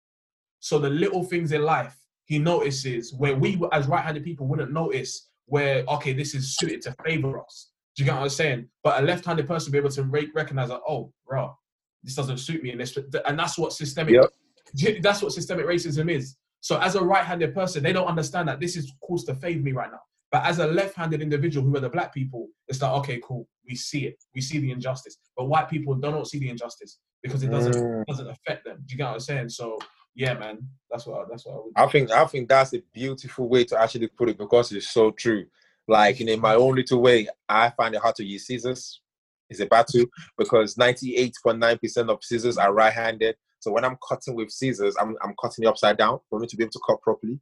So 0.60 0.78
the 0.78 0.90
little 0.90 1.22
things 1.22 1.52
in 1.52 1.62
life 1.62 1.96
he 2.26 2.38
notices 2.38 3.14
where 3.14 3.36
we 3.36 3.60
as 3.72 3.86
right-handed 3.86 4.24
people 4.24 4.46
wouldn't 4.46 4.72
notice 4.72 5.28
where, 5.46 5.84
okay, 5.86 6.12
this 6.12 6.34
is 6.34 6.56
suited 6.56 6.82
to 6.82 6.94
favor 7.04 7.40
us. 7.40 7.70
Do 7.94 8.02
you 8.02 8.10
get 8.10 8.16
what 8.16 8.24
I'm 8.24 8.28
saying? 8.28 8.68
But 8.82 9.00
a 9.00 9.06
left-handed 9.06 9.46
person 9.46 9.72
be 9.72 9.78
able 9.78 9.90
to 9.90 10.02
recognize 10.02 10.68
that, 10.68 10.80
oh, 10.86 11.12
bro, 11.26 11.56
this 12.02 12.16
doesn't 12.16 12.38
suit 12.38 12.62
me. 12.62 12.72
And, 12.72 12.80
this, 12.80 12.98
and 13.26 13.38
that's 13.38 13.56
what 13.56 13.72
systemic, 13.72 14.14
yep. 14.14 15.00
that's 15.02 15.22
what 15.22 15.32
systemic 15.32 15.66
racism 15.66 16.10
is. 16.10 16.36
So 16.60 16.78
as 16.80 16.94
a 16.94 17.04
right-handed 17.04 17.54
person, 17.54 17.82
they 17.82 17.92
don't 17.92 18.06
understand 18.06 18.48
that 18.48 18.60
this 18.60 18.76
is 18.76 18.92
caused 19.02 19.26
to 19.28 19.34
fade 19.34 19.62
me 19.62 19.72
right 19.72 19.90
now. 19.90 20.00
But 20.32 20.44
as 20.44 20.58
a 20.58 20.66
left-handed 20.66 21.22
individual 21.22 21.66
who 21.66 21.76
are 21.76 21.80
the 21.80 21.88
black 21.88 22.12
people, 22.12 22.48
it's 22.66 22.82
like, 22.82 22.92
okay, 22.92 23.20
cool, 23.22 23.46
we 23.68 23.76
see 23.76 24.06
it. 24.06 24.22
We 24.34 24.40
see 24.40 24.58
the 24.58 24.72
injustice. 24.72 25.16
But 25.36 25.46
white 25.46 25.68
people 25.68 25.94
don't 25.94 26.26
see 26.26 26.38
the 26.38 26.48
injustice 26.48 26.98
because 27.22 27.42
it 27.42 27.50
doesn't 27.50 27.74
mm. 27.74 28.04
doesn't 28.06 28.28
affect 28.28 28.64
them. 28.64 28.78
Do 28.84 28.92
you 28.92 28.98
get 28.98 29.06
what 29.06 29.14
I'm 29.14 29.20
saying? 29.20 29.48
So 29.50 29.78
yeah, 30.14 30.34
man, 30.34 30.66
that's 30.90 31.06
what 31.06 31.20
I, 31.20 31.24
that's 31.30 31.46
what 31.46 31.54
I 31.54 31.56
would. 31.56 31.72
I 31.76 31.86
think 31.86 32.10
I 32.10 32.24
think 32.24 32.48
that's 32.48 32.74
a 32.74 32.82
beautiful 32.92 33.48
way 33.48 33.64
to 33.64 33.80
actually 33.80 34.08
put 34.08 34.28
it 34.28 34.38
because 34.38 34.72
it's 34.72 34.88
so 34.88 35.10
true. 35.10 35.46
Like 35.88 36.20
in 36.20 36.40
my 36.40 36.54
own 36.54 36.74
little 36.74 37.00
way, 37.00 37.28
I 37.48 37.70
find 37.70 37.94
it 37.94 38.00
hard 38.00 38.16
to 38.16 38.24
use 38.24 38.46
scissors. 38.46 39.00
It's 39.48 39.60
a 39.60 39.66
battle 39.66 40.06
because 40.36 40.74
98.9% 40.74 42.10
of 42.10 42.18
scissors 42.24 42.58
are 42.58 42.72
right-handed. 42.72 43.36
So 43.66 43.72
when 43.72 43.84
I'm 43.84 43.98
cutting 44.08 44.36
with 44.36 44.52
scissors, 44.52 44.94
I'm, 44.96 45.16
I'm 45.24 45.34
cutting 45.42 45.64
it 45.64 45.66
upside 45.66 45.98
down 45.98 46.20
for 46.30 46.38
me 46.38 46.46
to 46.46 46.56
be 46.56 46.62
able 46.62 46.70
to 46.70 46.80
cut 46.86 47.02
properly. 47.02 47.40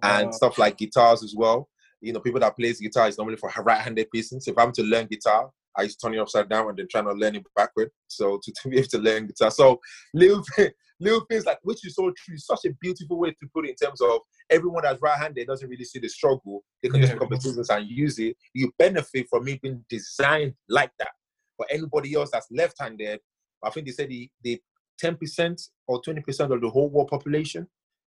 And 0.00 0.32
stuff 0.32 0.58
like 0.58 0.78
guitars 0.78 1.24
as 1.24 1.34
well. 1.36 1.68
You 2.00 2.12
know, 2.12 2.20
people 2.20 2.38
that 2.38 2.54
plays 2.54 2.78
guitar 2.78 3.08
is 3.08 3.18
normally 3.18 3.36
for 3.36 3.50
right-handed 3.64 4.08
persons. 4.14 4.44
So 4.44 4.52
if 4.52 4.58
I'm 4.58 4.70
to 4.70 4.84
learn 4.84 5.06
guitar, 5.06 5.50
I 5.76 5.82
used 5.82 5.98
to 5.98 6.06
turn 6.06 6.14
it 6.14 6.20
upside 6.20 6.48
down 6.48 6.68
and 6.68 6.78
then 6.78 6.86
trying 6.88 7.06
to 7.06 7.14
learn 7.14 7.34
it 7.34 7.44
backward. 7.56 7.90
So 8.06 8.38
to, 8.44 8.52
to 8.62 8.68
be 8.68 8.78
able 8.78 8.86
to 8.90 8.98
learn 8.98 9.26
guitar. 9.26 9.50
So 9.50 9.80
little 10.14 10.44
little 11.00 11.26
things 11.28 11.46
like 11.46 11.58
which 11.62 11.84
is 11.84 11.96
so 11.96 12.12
true, 12.16 12.38
such 12.38 12.64
a 12.66 12.74
beautiful 12.80 13.18
way 13.18 13.30
to 13.30 13.48
put 13.52 13.66
it 13.66 13.70
in 13.70 13.74
terms 13.74 14.00
of 14.00 14.20
everyone 14.48 14.84
that's 14.84 15.02
right-handed 15.02 15.48
doesn't 15.48 15.68
really 15.68 15.84
see 15.84 15.98
the 15.98 16.08
struggle. 16.08 16.62
They 16.80 16.90
can 16.90 17.00
yeah. 17.00 17.08
just 17.08 17.14
pick 17.14 17.22
up 17.22 17.30
the 17.30 17.76
and 17.76 17.88
use 17.88 18.20
it. 18.20 18.36
You 18.54 18.70
benefit 18.78 19.26
from 19.28 19.48
it 19.48 19.60
being 19.62 19.84
designed 19.88 20.54
like 20.68 20.92
that. 21.00 21.10
But 21.58 21.66
anybody 21.72 22.14
else 22.14 22.30
that's 22.32 22.46
left-handed, 22.52 23.18
I 23.64 23.70
think 23.70 23.86
they 23.86 23.92
said 23.92 24.10
the, 24.10 24.30
the 24.44 24.60
10% 25.02 25.68
or 25.86 26.00
20% 26.02 26.52
of 26.52 26.60
the 26.60 26.70
whole 26.70 26.88
world 26.90 27.08
population 27.08 27.66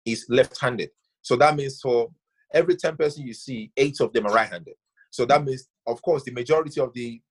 is 0.05 0.25
left-handed. 0.29 0.89
So 1.21 1.35
that 1.37 1.55
means 1.55 1.79
for 1.81 2.09
every 2.53 2.75
10 2.75 2.95
person 2.97 3.25
you 3.25 3.33
see, 3.33 3.71
eight 3.77 3.99
of 4.01 4.13
them 4.13 4.27
are 4.27 4.33
right-handed. 4.33 4.75
So 5.09 5.25
that 5.25 5.43
means, 5.43 5.67
of 5.87 6.01
course, 6.01 6.23
the 6.23 6.31
majority 6.31 6.79
of 6.81 6.93
the 6.93 7.21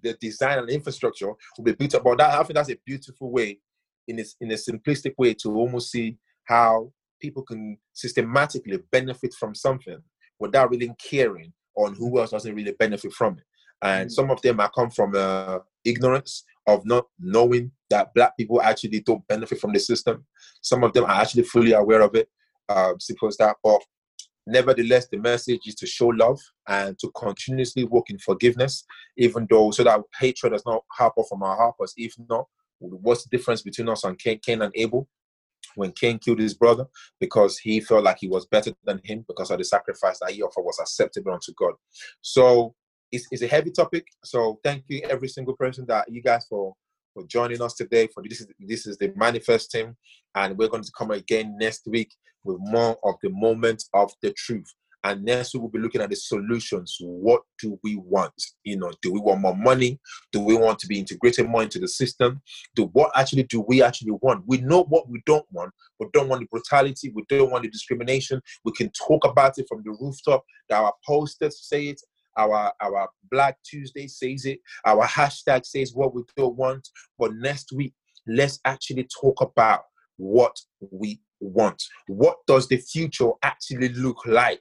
the 0.00 0.14
design 0.20 0.58
and 0.58 0.70
infrastructure 0.70 1.26
will 1.26 1.64
be 1.64 1.72
built 1.72 1.94
up. 1.96 2.04
But 2.04 2.18
that 2.18 2.30
I 2.30 2.42
think 2.44 2.54
that's 2.54 2.70
a 2.70 2.78
beautiful 2.86 3.32
way, 3.32 3.58
in 4.06 4.20
a, 4.20 4.24
in 4.40 4.52
a 4.52 4.54
simplistic 4.54 5.14
way, 5.18 5.34
to 5.34 5.52
almost 5.56 5.90
see 5.90 6.16
how 6.44 6.92
people 7.20 7.42
can 7.42 7.76
systematically 7.92 8.78
benefit 8.92 9.34
from 9.34 9.56
something 9.56 9.98
without 10.38 10.70
really 10.70 10.94
caring 11.02 11.52
on 11.76 11.94
who 11.94 12.20
else 12.20 12.30
doesn't 12.30 12.54
really 12.54 12.72
benefit 12.78 13.12
from 13.12 13.38
it. 13.38 13.44
and 13.82 14.08
Mm. 14.08 14.12
some 14.12 14.30
of 14.30 14.40
them 14.42 14.60
are 14.60 14.70
come 14.70 14.90
from 14.90 15.14
uh, 15.14 15.58
ignorance 15.84 16.44
of 16.68 16.84
not 16.84 17.06
knowing 17.18 17.72
that 17.88 18.12
black 18.14 18.36
people 18.36 18.60
actually 18.60 19.00
don't 19.00 19.26
benefit 19.26 19.58
from 19.58 19.72
the 19.72 19.80
system. 19.80 20.24
Some 20.60 20.84
of 20.84 20.92
them 20.92 21.04
are 21.04 21.22
actually 21.22 21.44
fully 21.44 21.72
aware 21.72 22.02
of 22.02 22.14
it. 22.14 22.28
Uh, 22.68 22.92
suppose 23.00 23.38
that, 23.38 23.56
but 23.64 23.80
nevertheless, 24.46 25.08
the 25.08 25.16
message 25.16 25.62
is 25.66 25.74
to 25.76 25.86
show 25.86 26.08
love 26.08 26.38
and 26.68 26.98
to 26.98 27.10
continuously 27.12 27.84
work 27.84 28.10
in 28.10 28.18
forgiveness, 28.18 28.84
even 29.16 29.46
though 29.48 29.70
so 29.70 29.82
that 29.82 30.00
hatred 30.20 30.52
does 30.52 30.64
not 30.66 30.84
harbor 30.92 31.22
from 31.26 31.42
our 31.42 31.56
heart. 31.56 31.74
Because 31.78 31.94
if 31.96 32.12
not, 32.28 32.46
what's 32.78 33.24
the 33.24 33.34
difference 33.34 33.62
between 33.62 33.88
us 33.88 34.04
and 34.04 34.18
Cain 34.18 34.60
and 34.62 34.72
Abel? 34.74 35.08
When 35.74 35.92
Cain 35.92 36.18
killed 36.18 36.40
his 36.40 36.54
brother 36.54 36.86
because 37.20 37.58
he 37.58 37.80
felt 37.80 38.04
like 38.04 38.18
he 38.20 38.28
was 38.28 38.46
better 38.46 38.72
than 38.84 39.00
him 39.04 39.24
because 39.26 39.50
of 39.50 39.58
the 39.58 39.64
sacrifice 39.64 40.18
that 40.20 40.32
he 40.32 40.42
offered 40.42 40.62
was 40.62 40.78
acceptable 40.80 41.32
unto 41.32 41.52
God. 41.56 41.74
So 42.20 42.74
it's, 43.12 43.26
it's 43.30 43.42
a 43.42 43.46
heavy 43.46 43.70
topic. 43.70 44.06
So 44.24 44.58
thank 44.64 44.84
you 44.88 45.02
every 45.08 45.28
single 45.28 45.56
person 45.56 45.86
that 45.88 46.10
you 46.10 46.22
guys 46.22 46.46
for 46.48 46.74
for 47.14 47.26
joining 47.26 47.62
us 47.62 47.74
today. 47.74 48.08
For 48.12 48.22
this 48.22 48.40
is 48.40 48.48
this 48.60 48.86
is 48.86 48.96
the 48.98 49.12
manifest 49.16 49.70
team, 49.70 49.96
and 50.34 50.56
we're 50.56 50.68
going 50.68 50.84
to 50.84 50.92
come 50.96 51.10
again 51.10 51.56
next 51.58 51.86
week 51.86 52.14
with 52.44 52.58
more 52.60 52.96
of 53.04 53.14
the 53.22 53.30
moment 53.30 53.84
of 53.94 54.12
the 54.22 54.32
truth. 54.32 54.72
And 55.04 55.24
next 55.24 55.54
we 55.54 55.60
will 55.60 55.68
be 55.68 55.78
looking 55.78 56.00
at 56.00 56.10
the 56.10 56.16
solutions. 56.16 56.96
What 57.00 57.42
do 57.62 57.78
we 57.84 57.96
want? 57.96 58.32
You 58.64 58.78
know, 58.78 58.90
do 59.00 59.12
we 59.12 59.20
want 59.20 59.40
more 59.40 59.56
money? 59.56 60.00
Do 60.32 60.40
we 60.40 60.56
want 60.56 60.80
to 60.80 60.88
be 60.88 60.98
integrated 60.98 61.48
more 61.48 61.62
into 61.62 61.78
the 61.78 61.86
system? 61.86 62.42
Do 62.74 62.90
what 62.92 63.12
actually 63.14 63.44
do 63.44 63.60
we 63.60 63.80
actually 63.80 64.10
want? 64.20 64.42
We 64.46 64.58
know 64.58 64.84
what 64.84 65.08
we 65.08 65.22
don't 65.24 65.46
want. 65.52 65.72
We 66.00 66.08
don't 66.12 66.28
want 66.28 66.40
the 66.40 66.48
brutality. 66.50 67.12
We 67.14 67.24
don't 67.28 67.50
want 67.50 67.62
the 67.62 67.70
discrimination. 67.70 68.40
We 68.64 68.72
can 68.72 68.90
talk 68.90 69.24
about 69.24 69.58
it 69.58 69.66
from 69.68 69.82
the 69.84 69.96
rooftop. 70.00 70.44
Our 70.72 70.92
posters 71.06 71.60
say 71.62 71.86
it. 71.86 72.00
Our 72.38 72.72
our 72.80 73.08
Black 73.30 73.58
Tuesday 73.64 74.06
says 74.06 74.46
it. 74.46 74.60
Our 74.86 75.06
hashtag 75.06 75.66
says 75.66 75.92
what 75.92 76.14
we 76.14 76.22
don't 76.36 76.56
want. 76.56 76.88
But 77.18 77.34
next 77.34 77.72
week, 77.72 77.92
let's 78.26 78.60
actually 78.64 79.08
talk 79.20 79.40
about 79.40 79.82
what 80.16 80.56
we 80.90 81.20
want. 81.40 81.82
What 82.06 82.38
does 82.46 82.68
the 82.68 82.78
future 82.78 83.30
actually 83.42 83.90
look 83.90 84.24
like? 84.26 84.60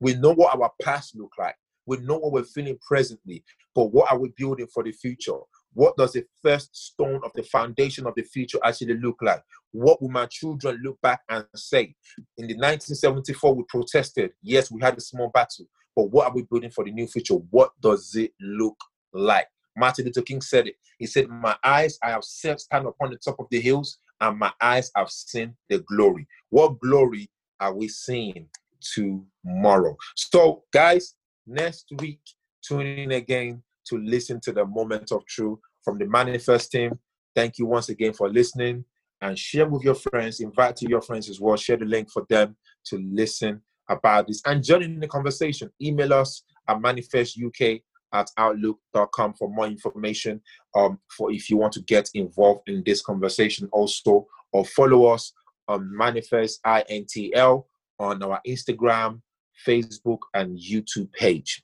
We 0.00 0.14
know 0.14 0.32
what 0.32 0.54
our 0.54 0.70
past 0.82 1.16
look 1.16 1.32
like. 1.38 1.56
We 1.86 1.98
know 1.98 2.18
what 2.18 2.32
we're 2.32 2.44
feeling 2.44 2.78
presently, 2.86 3.44
but 3.74 3.92
what 3.92 4.10
are 4.10 4.18
we 4.18 4.32
building 4.36 4.66
for 4.66 4.82
the 4.82 4.92
future? 4.92 5.38
What 5.72 5.96
does 5.96 6.12
the 6.12 6.24
first 6.42 6.74
stone 6.74 7.20
of 7.22 7.32
the 7.34 7.42
foundation 7.44 8.06
of 8.06 8.14
the 8.16 8.22
future 8.22 8.58
actually 8.64 8.98
look 8.98 9.18
like? 9.20 9.42
What 9.72 10.00
will 10.00 10.08
my 10.08 10.26
children 10.26 10.80
look 10.82 11.00
back 11.02 11.20
and 11.28 11.44
say? 11.54 11.94
In 12.38 12.46
the 12.48 12.54
1974, 12.54 13.54
we 13.54 13.62
protested. 13.68 14.32
Yes, 14.42 14.70
we 14.70 14.80
had 14.80 14.96
a 14.96 15.00
small 15.00 15.30
battle, 15.32 15.66
but 15.96 16.10
what 16.10 16.26
are 16.26 16.34
we 16.34 16.42
building 16.42 16.70
for 16.70 16.84
the 16.84 16.92
new 16.92 17.06
future? 17.06 17.34
What 17.50 17.72
does 17.80 18.14
it 18.14 18.32
look 18.38 18.76
like? 19.14 19.46
Martin 19.76 20.04
Luther 20.04 20.22
King 20.22 20.42
said 20.42 20.68
it. 20.68 20.76
He 20.98 21.06
said, 21.06 21.28
My 21.28 21.56
eyes 21.64 21.98
I 22.02 22.10
have 22.10 22.24
set 22.24 22.60
stand 22.60 22.86
upon 22.86 23.10
the 23.10 23.16
top 23.16 23.40
of 23.40 23.46
the 23.50 23.60
hills, 23.60 23.98
and 24.20 24.38
my 24.38 24.52
eyes 24.60 24.90
have 24.94 25.10
seen 25.10 25.56
the 25.68 25.78
glory. 25.80 26.28
What 26.50 26.78
glory 26.80 27.30
are 27.60 27.74
we 27.74 27.88
seeing 27.88 28.48
tomorrow? 28.80 29.96
So, 30.14 30.64
guys, 30.72 31.14
next 31.46 31.86
week, 31.98 32.20
tune 32.62 32.86
in 32.86 33.12
again 33.12 33.62
to 33.86 33.98
listen 33.98 34.40
to 34.42 34.52
the 34.52 34.66
moment 34.66 35.12
of 35.12 35.24
truth 35.26 35.58
from 35.82 35.98
the 35.98 36.06
manifest 36.06 36.72
team. 36.72 36.98
Thank 37.34 37.58
you 37.58 37.66
once 37.66 37.88
again 37.88 38.12
for 38.12 38.28
listening 38.28 38.84
and 39.20 39.38
share 39.38 39.66
with 39.66 39.82
your 39.82 39.94
friends. 39.94 40.40
Invite 40.40 40.76
to 40.76 40.88
your 40.88 41.00
friends 41.00 41.28
as 41.30 41.40
well. 41.40 41.56
Share 41.56 41.76
the 41.76 41.84
link 41.84 42.10
for 42.10 42.26
them 42.28 42.56
to 42.86 42.98
listen 42.98 43.62
about 43.88 44.26
this 44.26 44.42
and 44.46 44.62
join 44.62 44.82
in 44.82 45.00
the 45.00 45.08
conversation. 45.08 45.70
Email 45.80 46.14
us 46.14 46.42
at 46.68 46.78
manifestuk 46.78 47.82
at 48.12 48.30
outlook.com 48.36 49.34
for 49.34 49.48
more 49.48 49.66
information 49.66 50.40
um, 50.74 50.98
for 51.08 51.32
if 51.32 51.50
you 51.50 51.56
want 51.56 51.72
to 51.72 51.82
get 51.82 52.08
involved 52.14 52.68
in 52.68 52.82
this 52.86 53.02
conversation 53.02 53.68
also 53.72 54.26
or 54.52 54.64
follow 54.64 55.06
us 55.06 55.32
on 55.68 55.94
manifest 55.94 56.60
intl 56.64 57.64
on 57.98 58.22
our 58.22 58.40
instagram 58.46 59.20
facebook 59.66 60.20
and 60.34 60.56
youtube 60.58 61.12
page. 61.12 61.62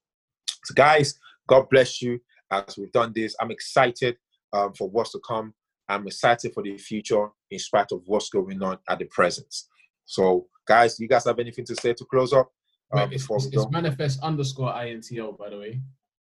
So 0.65 0.75
guys 0.75 1.15
god 1.47 1.69
bless 1.71 2.03
you 2.03 2.21
as 2.53 2.77
we've 2.77 2.93
done 2.93 3.13
this. 3.15 3.35
I'm 3.41 3.51
excited 3.51 4.17
um, 4.53 4.75
for 4.75 4.89
what's 4.89 5.13
to 5.13 5.21
come. 5.27 5.55
I'm 5.89 6.07
excited 6.07 6.53
for 6.53 6.63
the 6.63 6.77
future 6.77 7.29
in 7.51 7.59
spite 7.59 7.93
of 7.93 8.03
what's 8.07 8.29
going 8.29 8.63
on 8.63 8.79
at 8.89 8.99
the 8.99 9.07
present. 9.07 9.53
So 10.05 10.47
guys 10.67 10.99
you 10.99 11.09
guys 11.09 11.25
have 11.25 11.39
anything 11.39 11.65
to 11.65 11.75
say 11.77 11.93
to 11.93 12.05
close 12.05 12.33
up 12.33 12.51
um, 12.93 13.09
Wait, 13.09 13.15
it's, 13.15 13.27
it's, 13.31 13.47
it's 13.47 13.71
manifest 13.71 14.21
underscore 14.23 14.73
intl 14.73 15.37
by 15.39 15.49
the 15.49 15.59
way. 15.59 15.81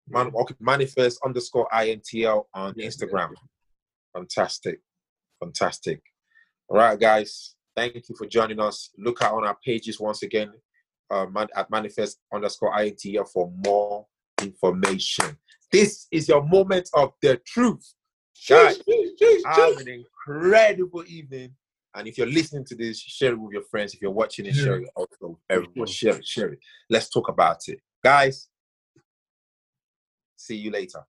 Man, 0.08 0.32
okay, 0.36 0.56
manifest 0.60 1.20
underscore 1.26 1.68
intl 1.74 2.46
on 2.54 2.74
Yes, 2.76 2.98
Instagram. 2.98 3.30
Fantastic, 4.14 4.80
fantastic. 5.40 6.02
All 6.68 6.78
right, 6.78 7.00
guys. 7.00 7.56
Thank 7.76 7.96
you 7.96 8.16
for 8.18 8.28
joining 8.28 8.60
us. 8.60 8.90
Look 8.98 9.22
out 9.22 9.36
on 9.36 9.46
our 9.46 9.58
pages 9.64 10.00
once 10.00 10.24
again 10.24 10.52
uh, 11.12 11.26
man, 11.26 11.48
at 11.56 11.70
manifest 11.70 12.20
underscore 12.34 12.74
intl 12.78 13.28
for 13.30 13.52
more 13.66 14.06
information. 14.42 15.38
This 15.72 16.08
is 16.12 16.30
your 16.30 16.44
moment 16.44 16.90
of 16.94 17.12
the 17.22 17.40
truth. 17.46 17.94
Guys, 18.50 18.80
have 19.46 19.78
an 19.78 19.88
incredible 19.88 21.04
evening. 21.08 21.54
And 21.94 22.08
if 22.08 22.18
you're 22.18 22.28
listening 22.28 22.66
to 22.66 22.76
this, 22.76 23.00
share 23.00 23.34
it 23.34 23.40
with 23.40 23.52
your 23.52 23.64
friends. 23.64 23.94
If 23.94 24.02
you're 24.02 24.12
watching 24.12 24.46
it, 24.46 24.56
share 24.56 24.78
it 24.78 24.90
also. 24.96 25.38
Everyone, 25.50 25.88
share 25.88 26.16
it, 26.16 26.26
share 26.26 26.54
it. 26.54 26.60
Let's 26.90 27.10
talk 27.10 27.28
about 27.28 27.68
it. 27.68 27.80
Guys, 28.04 28.48
see 30.38 30.56
you 30.56 30.72
later. 30.72 31.06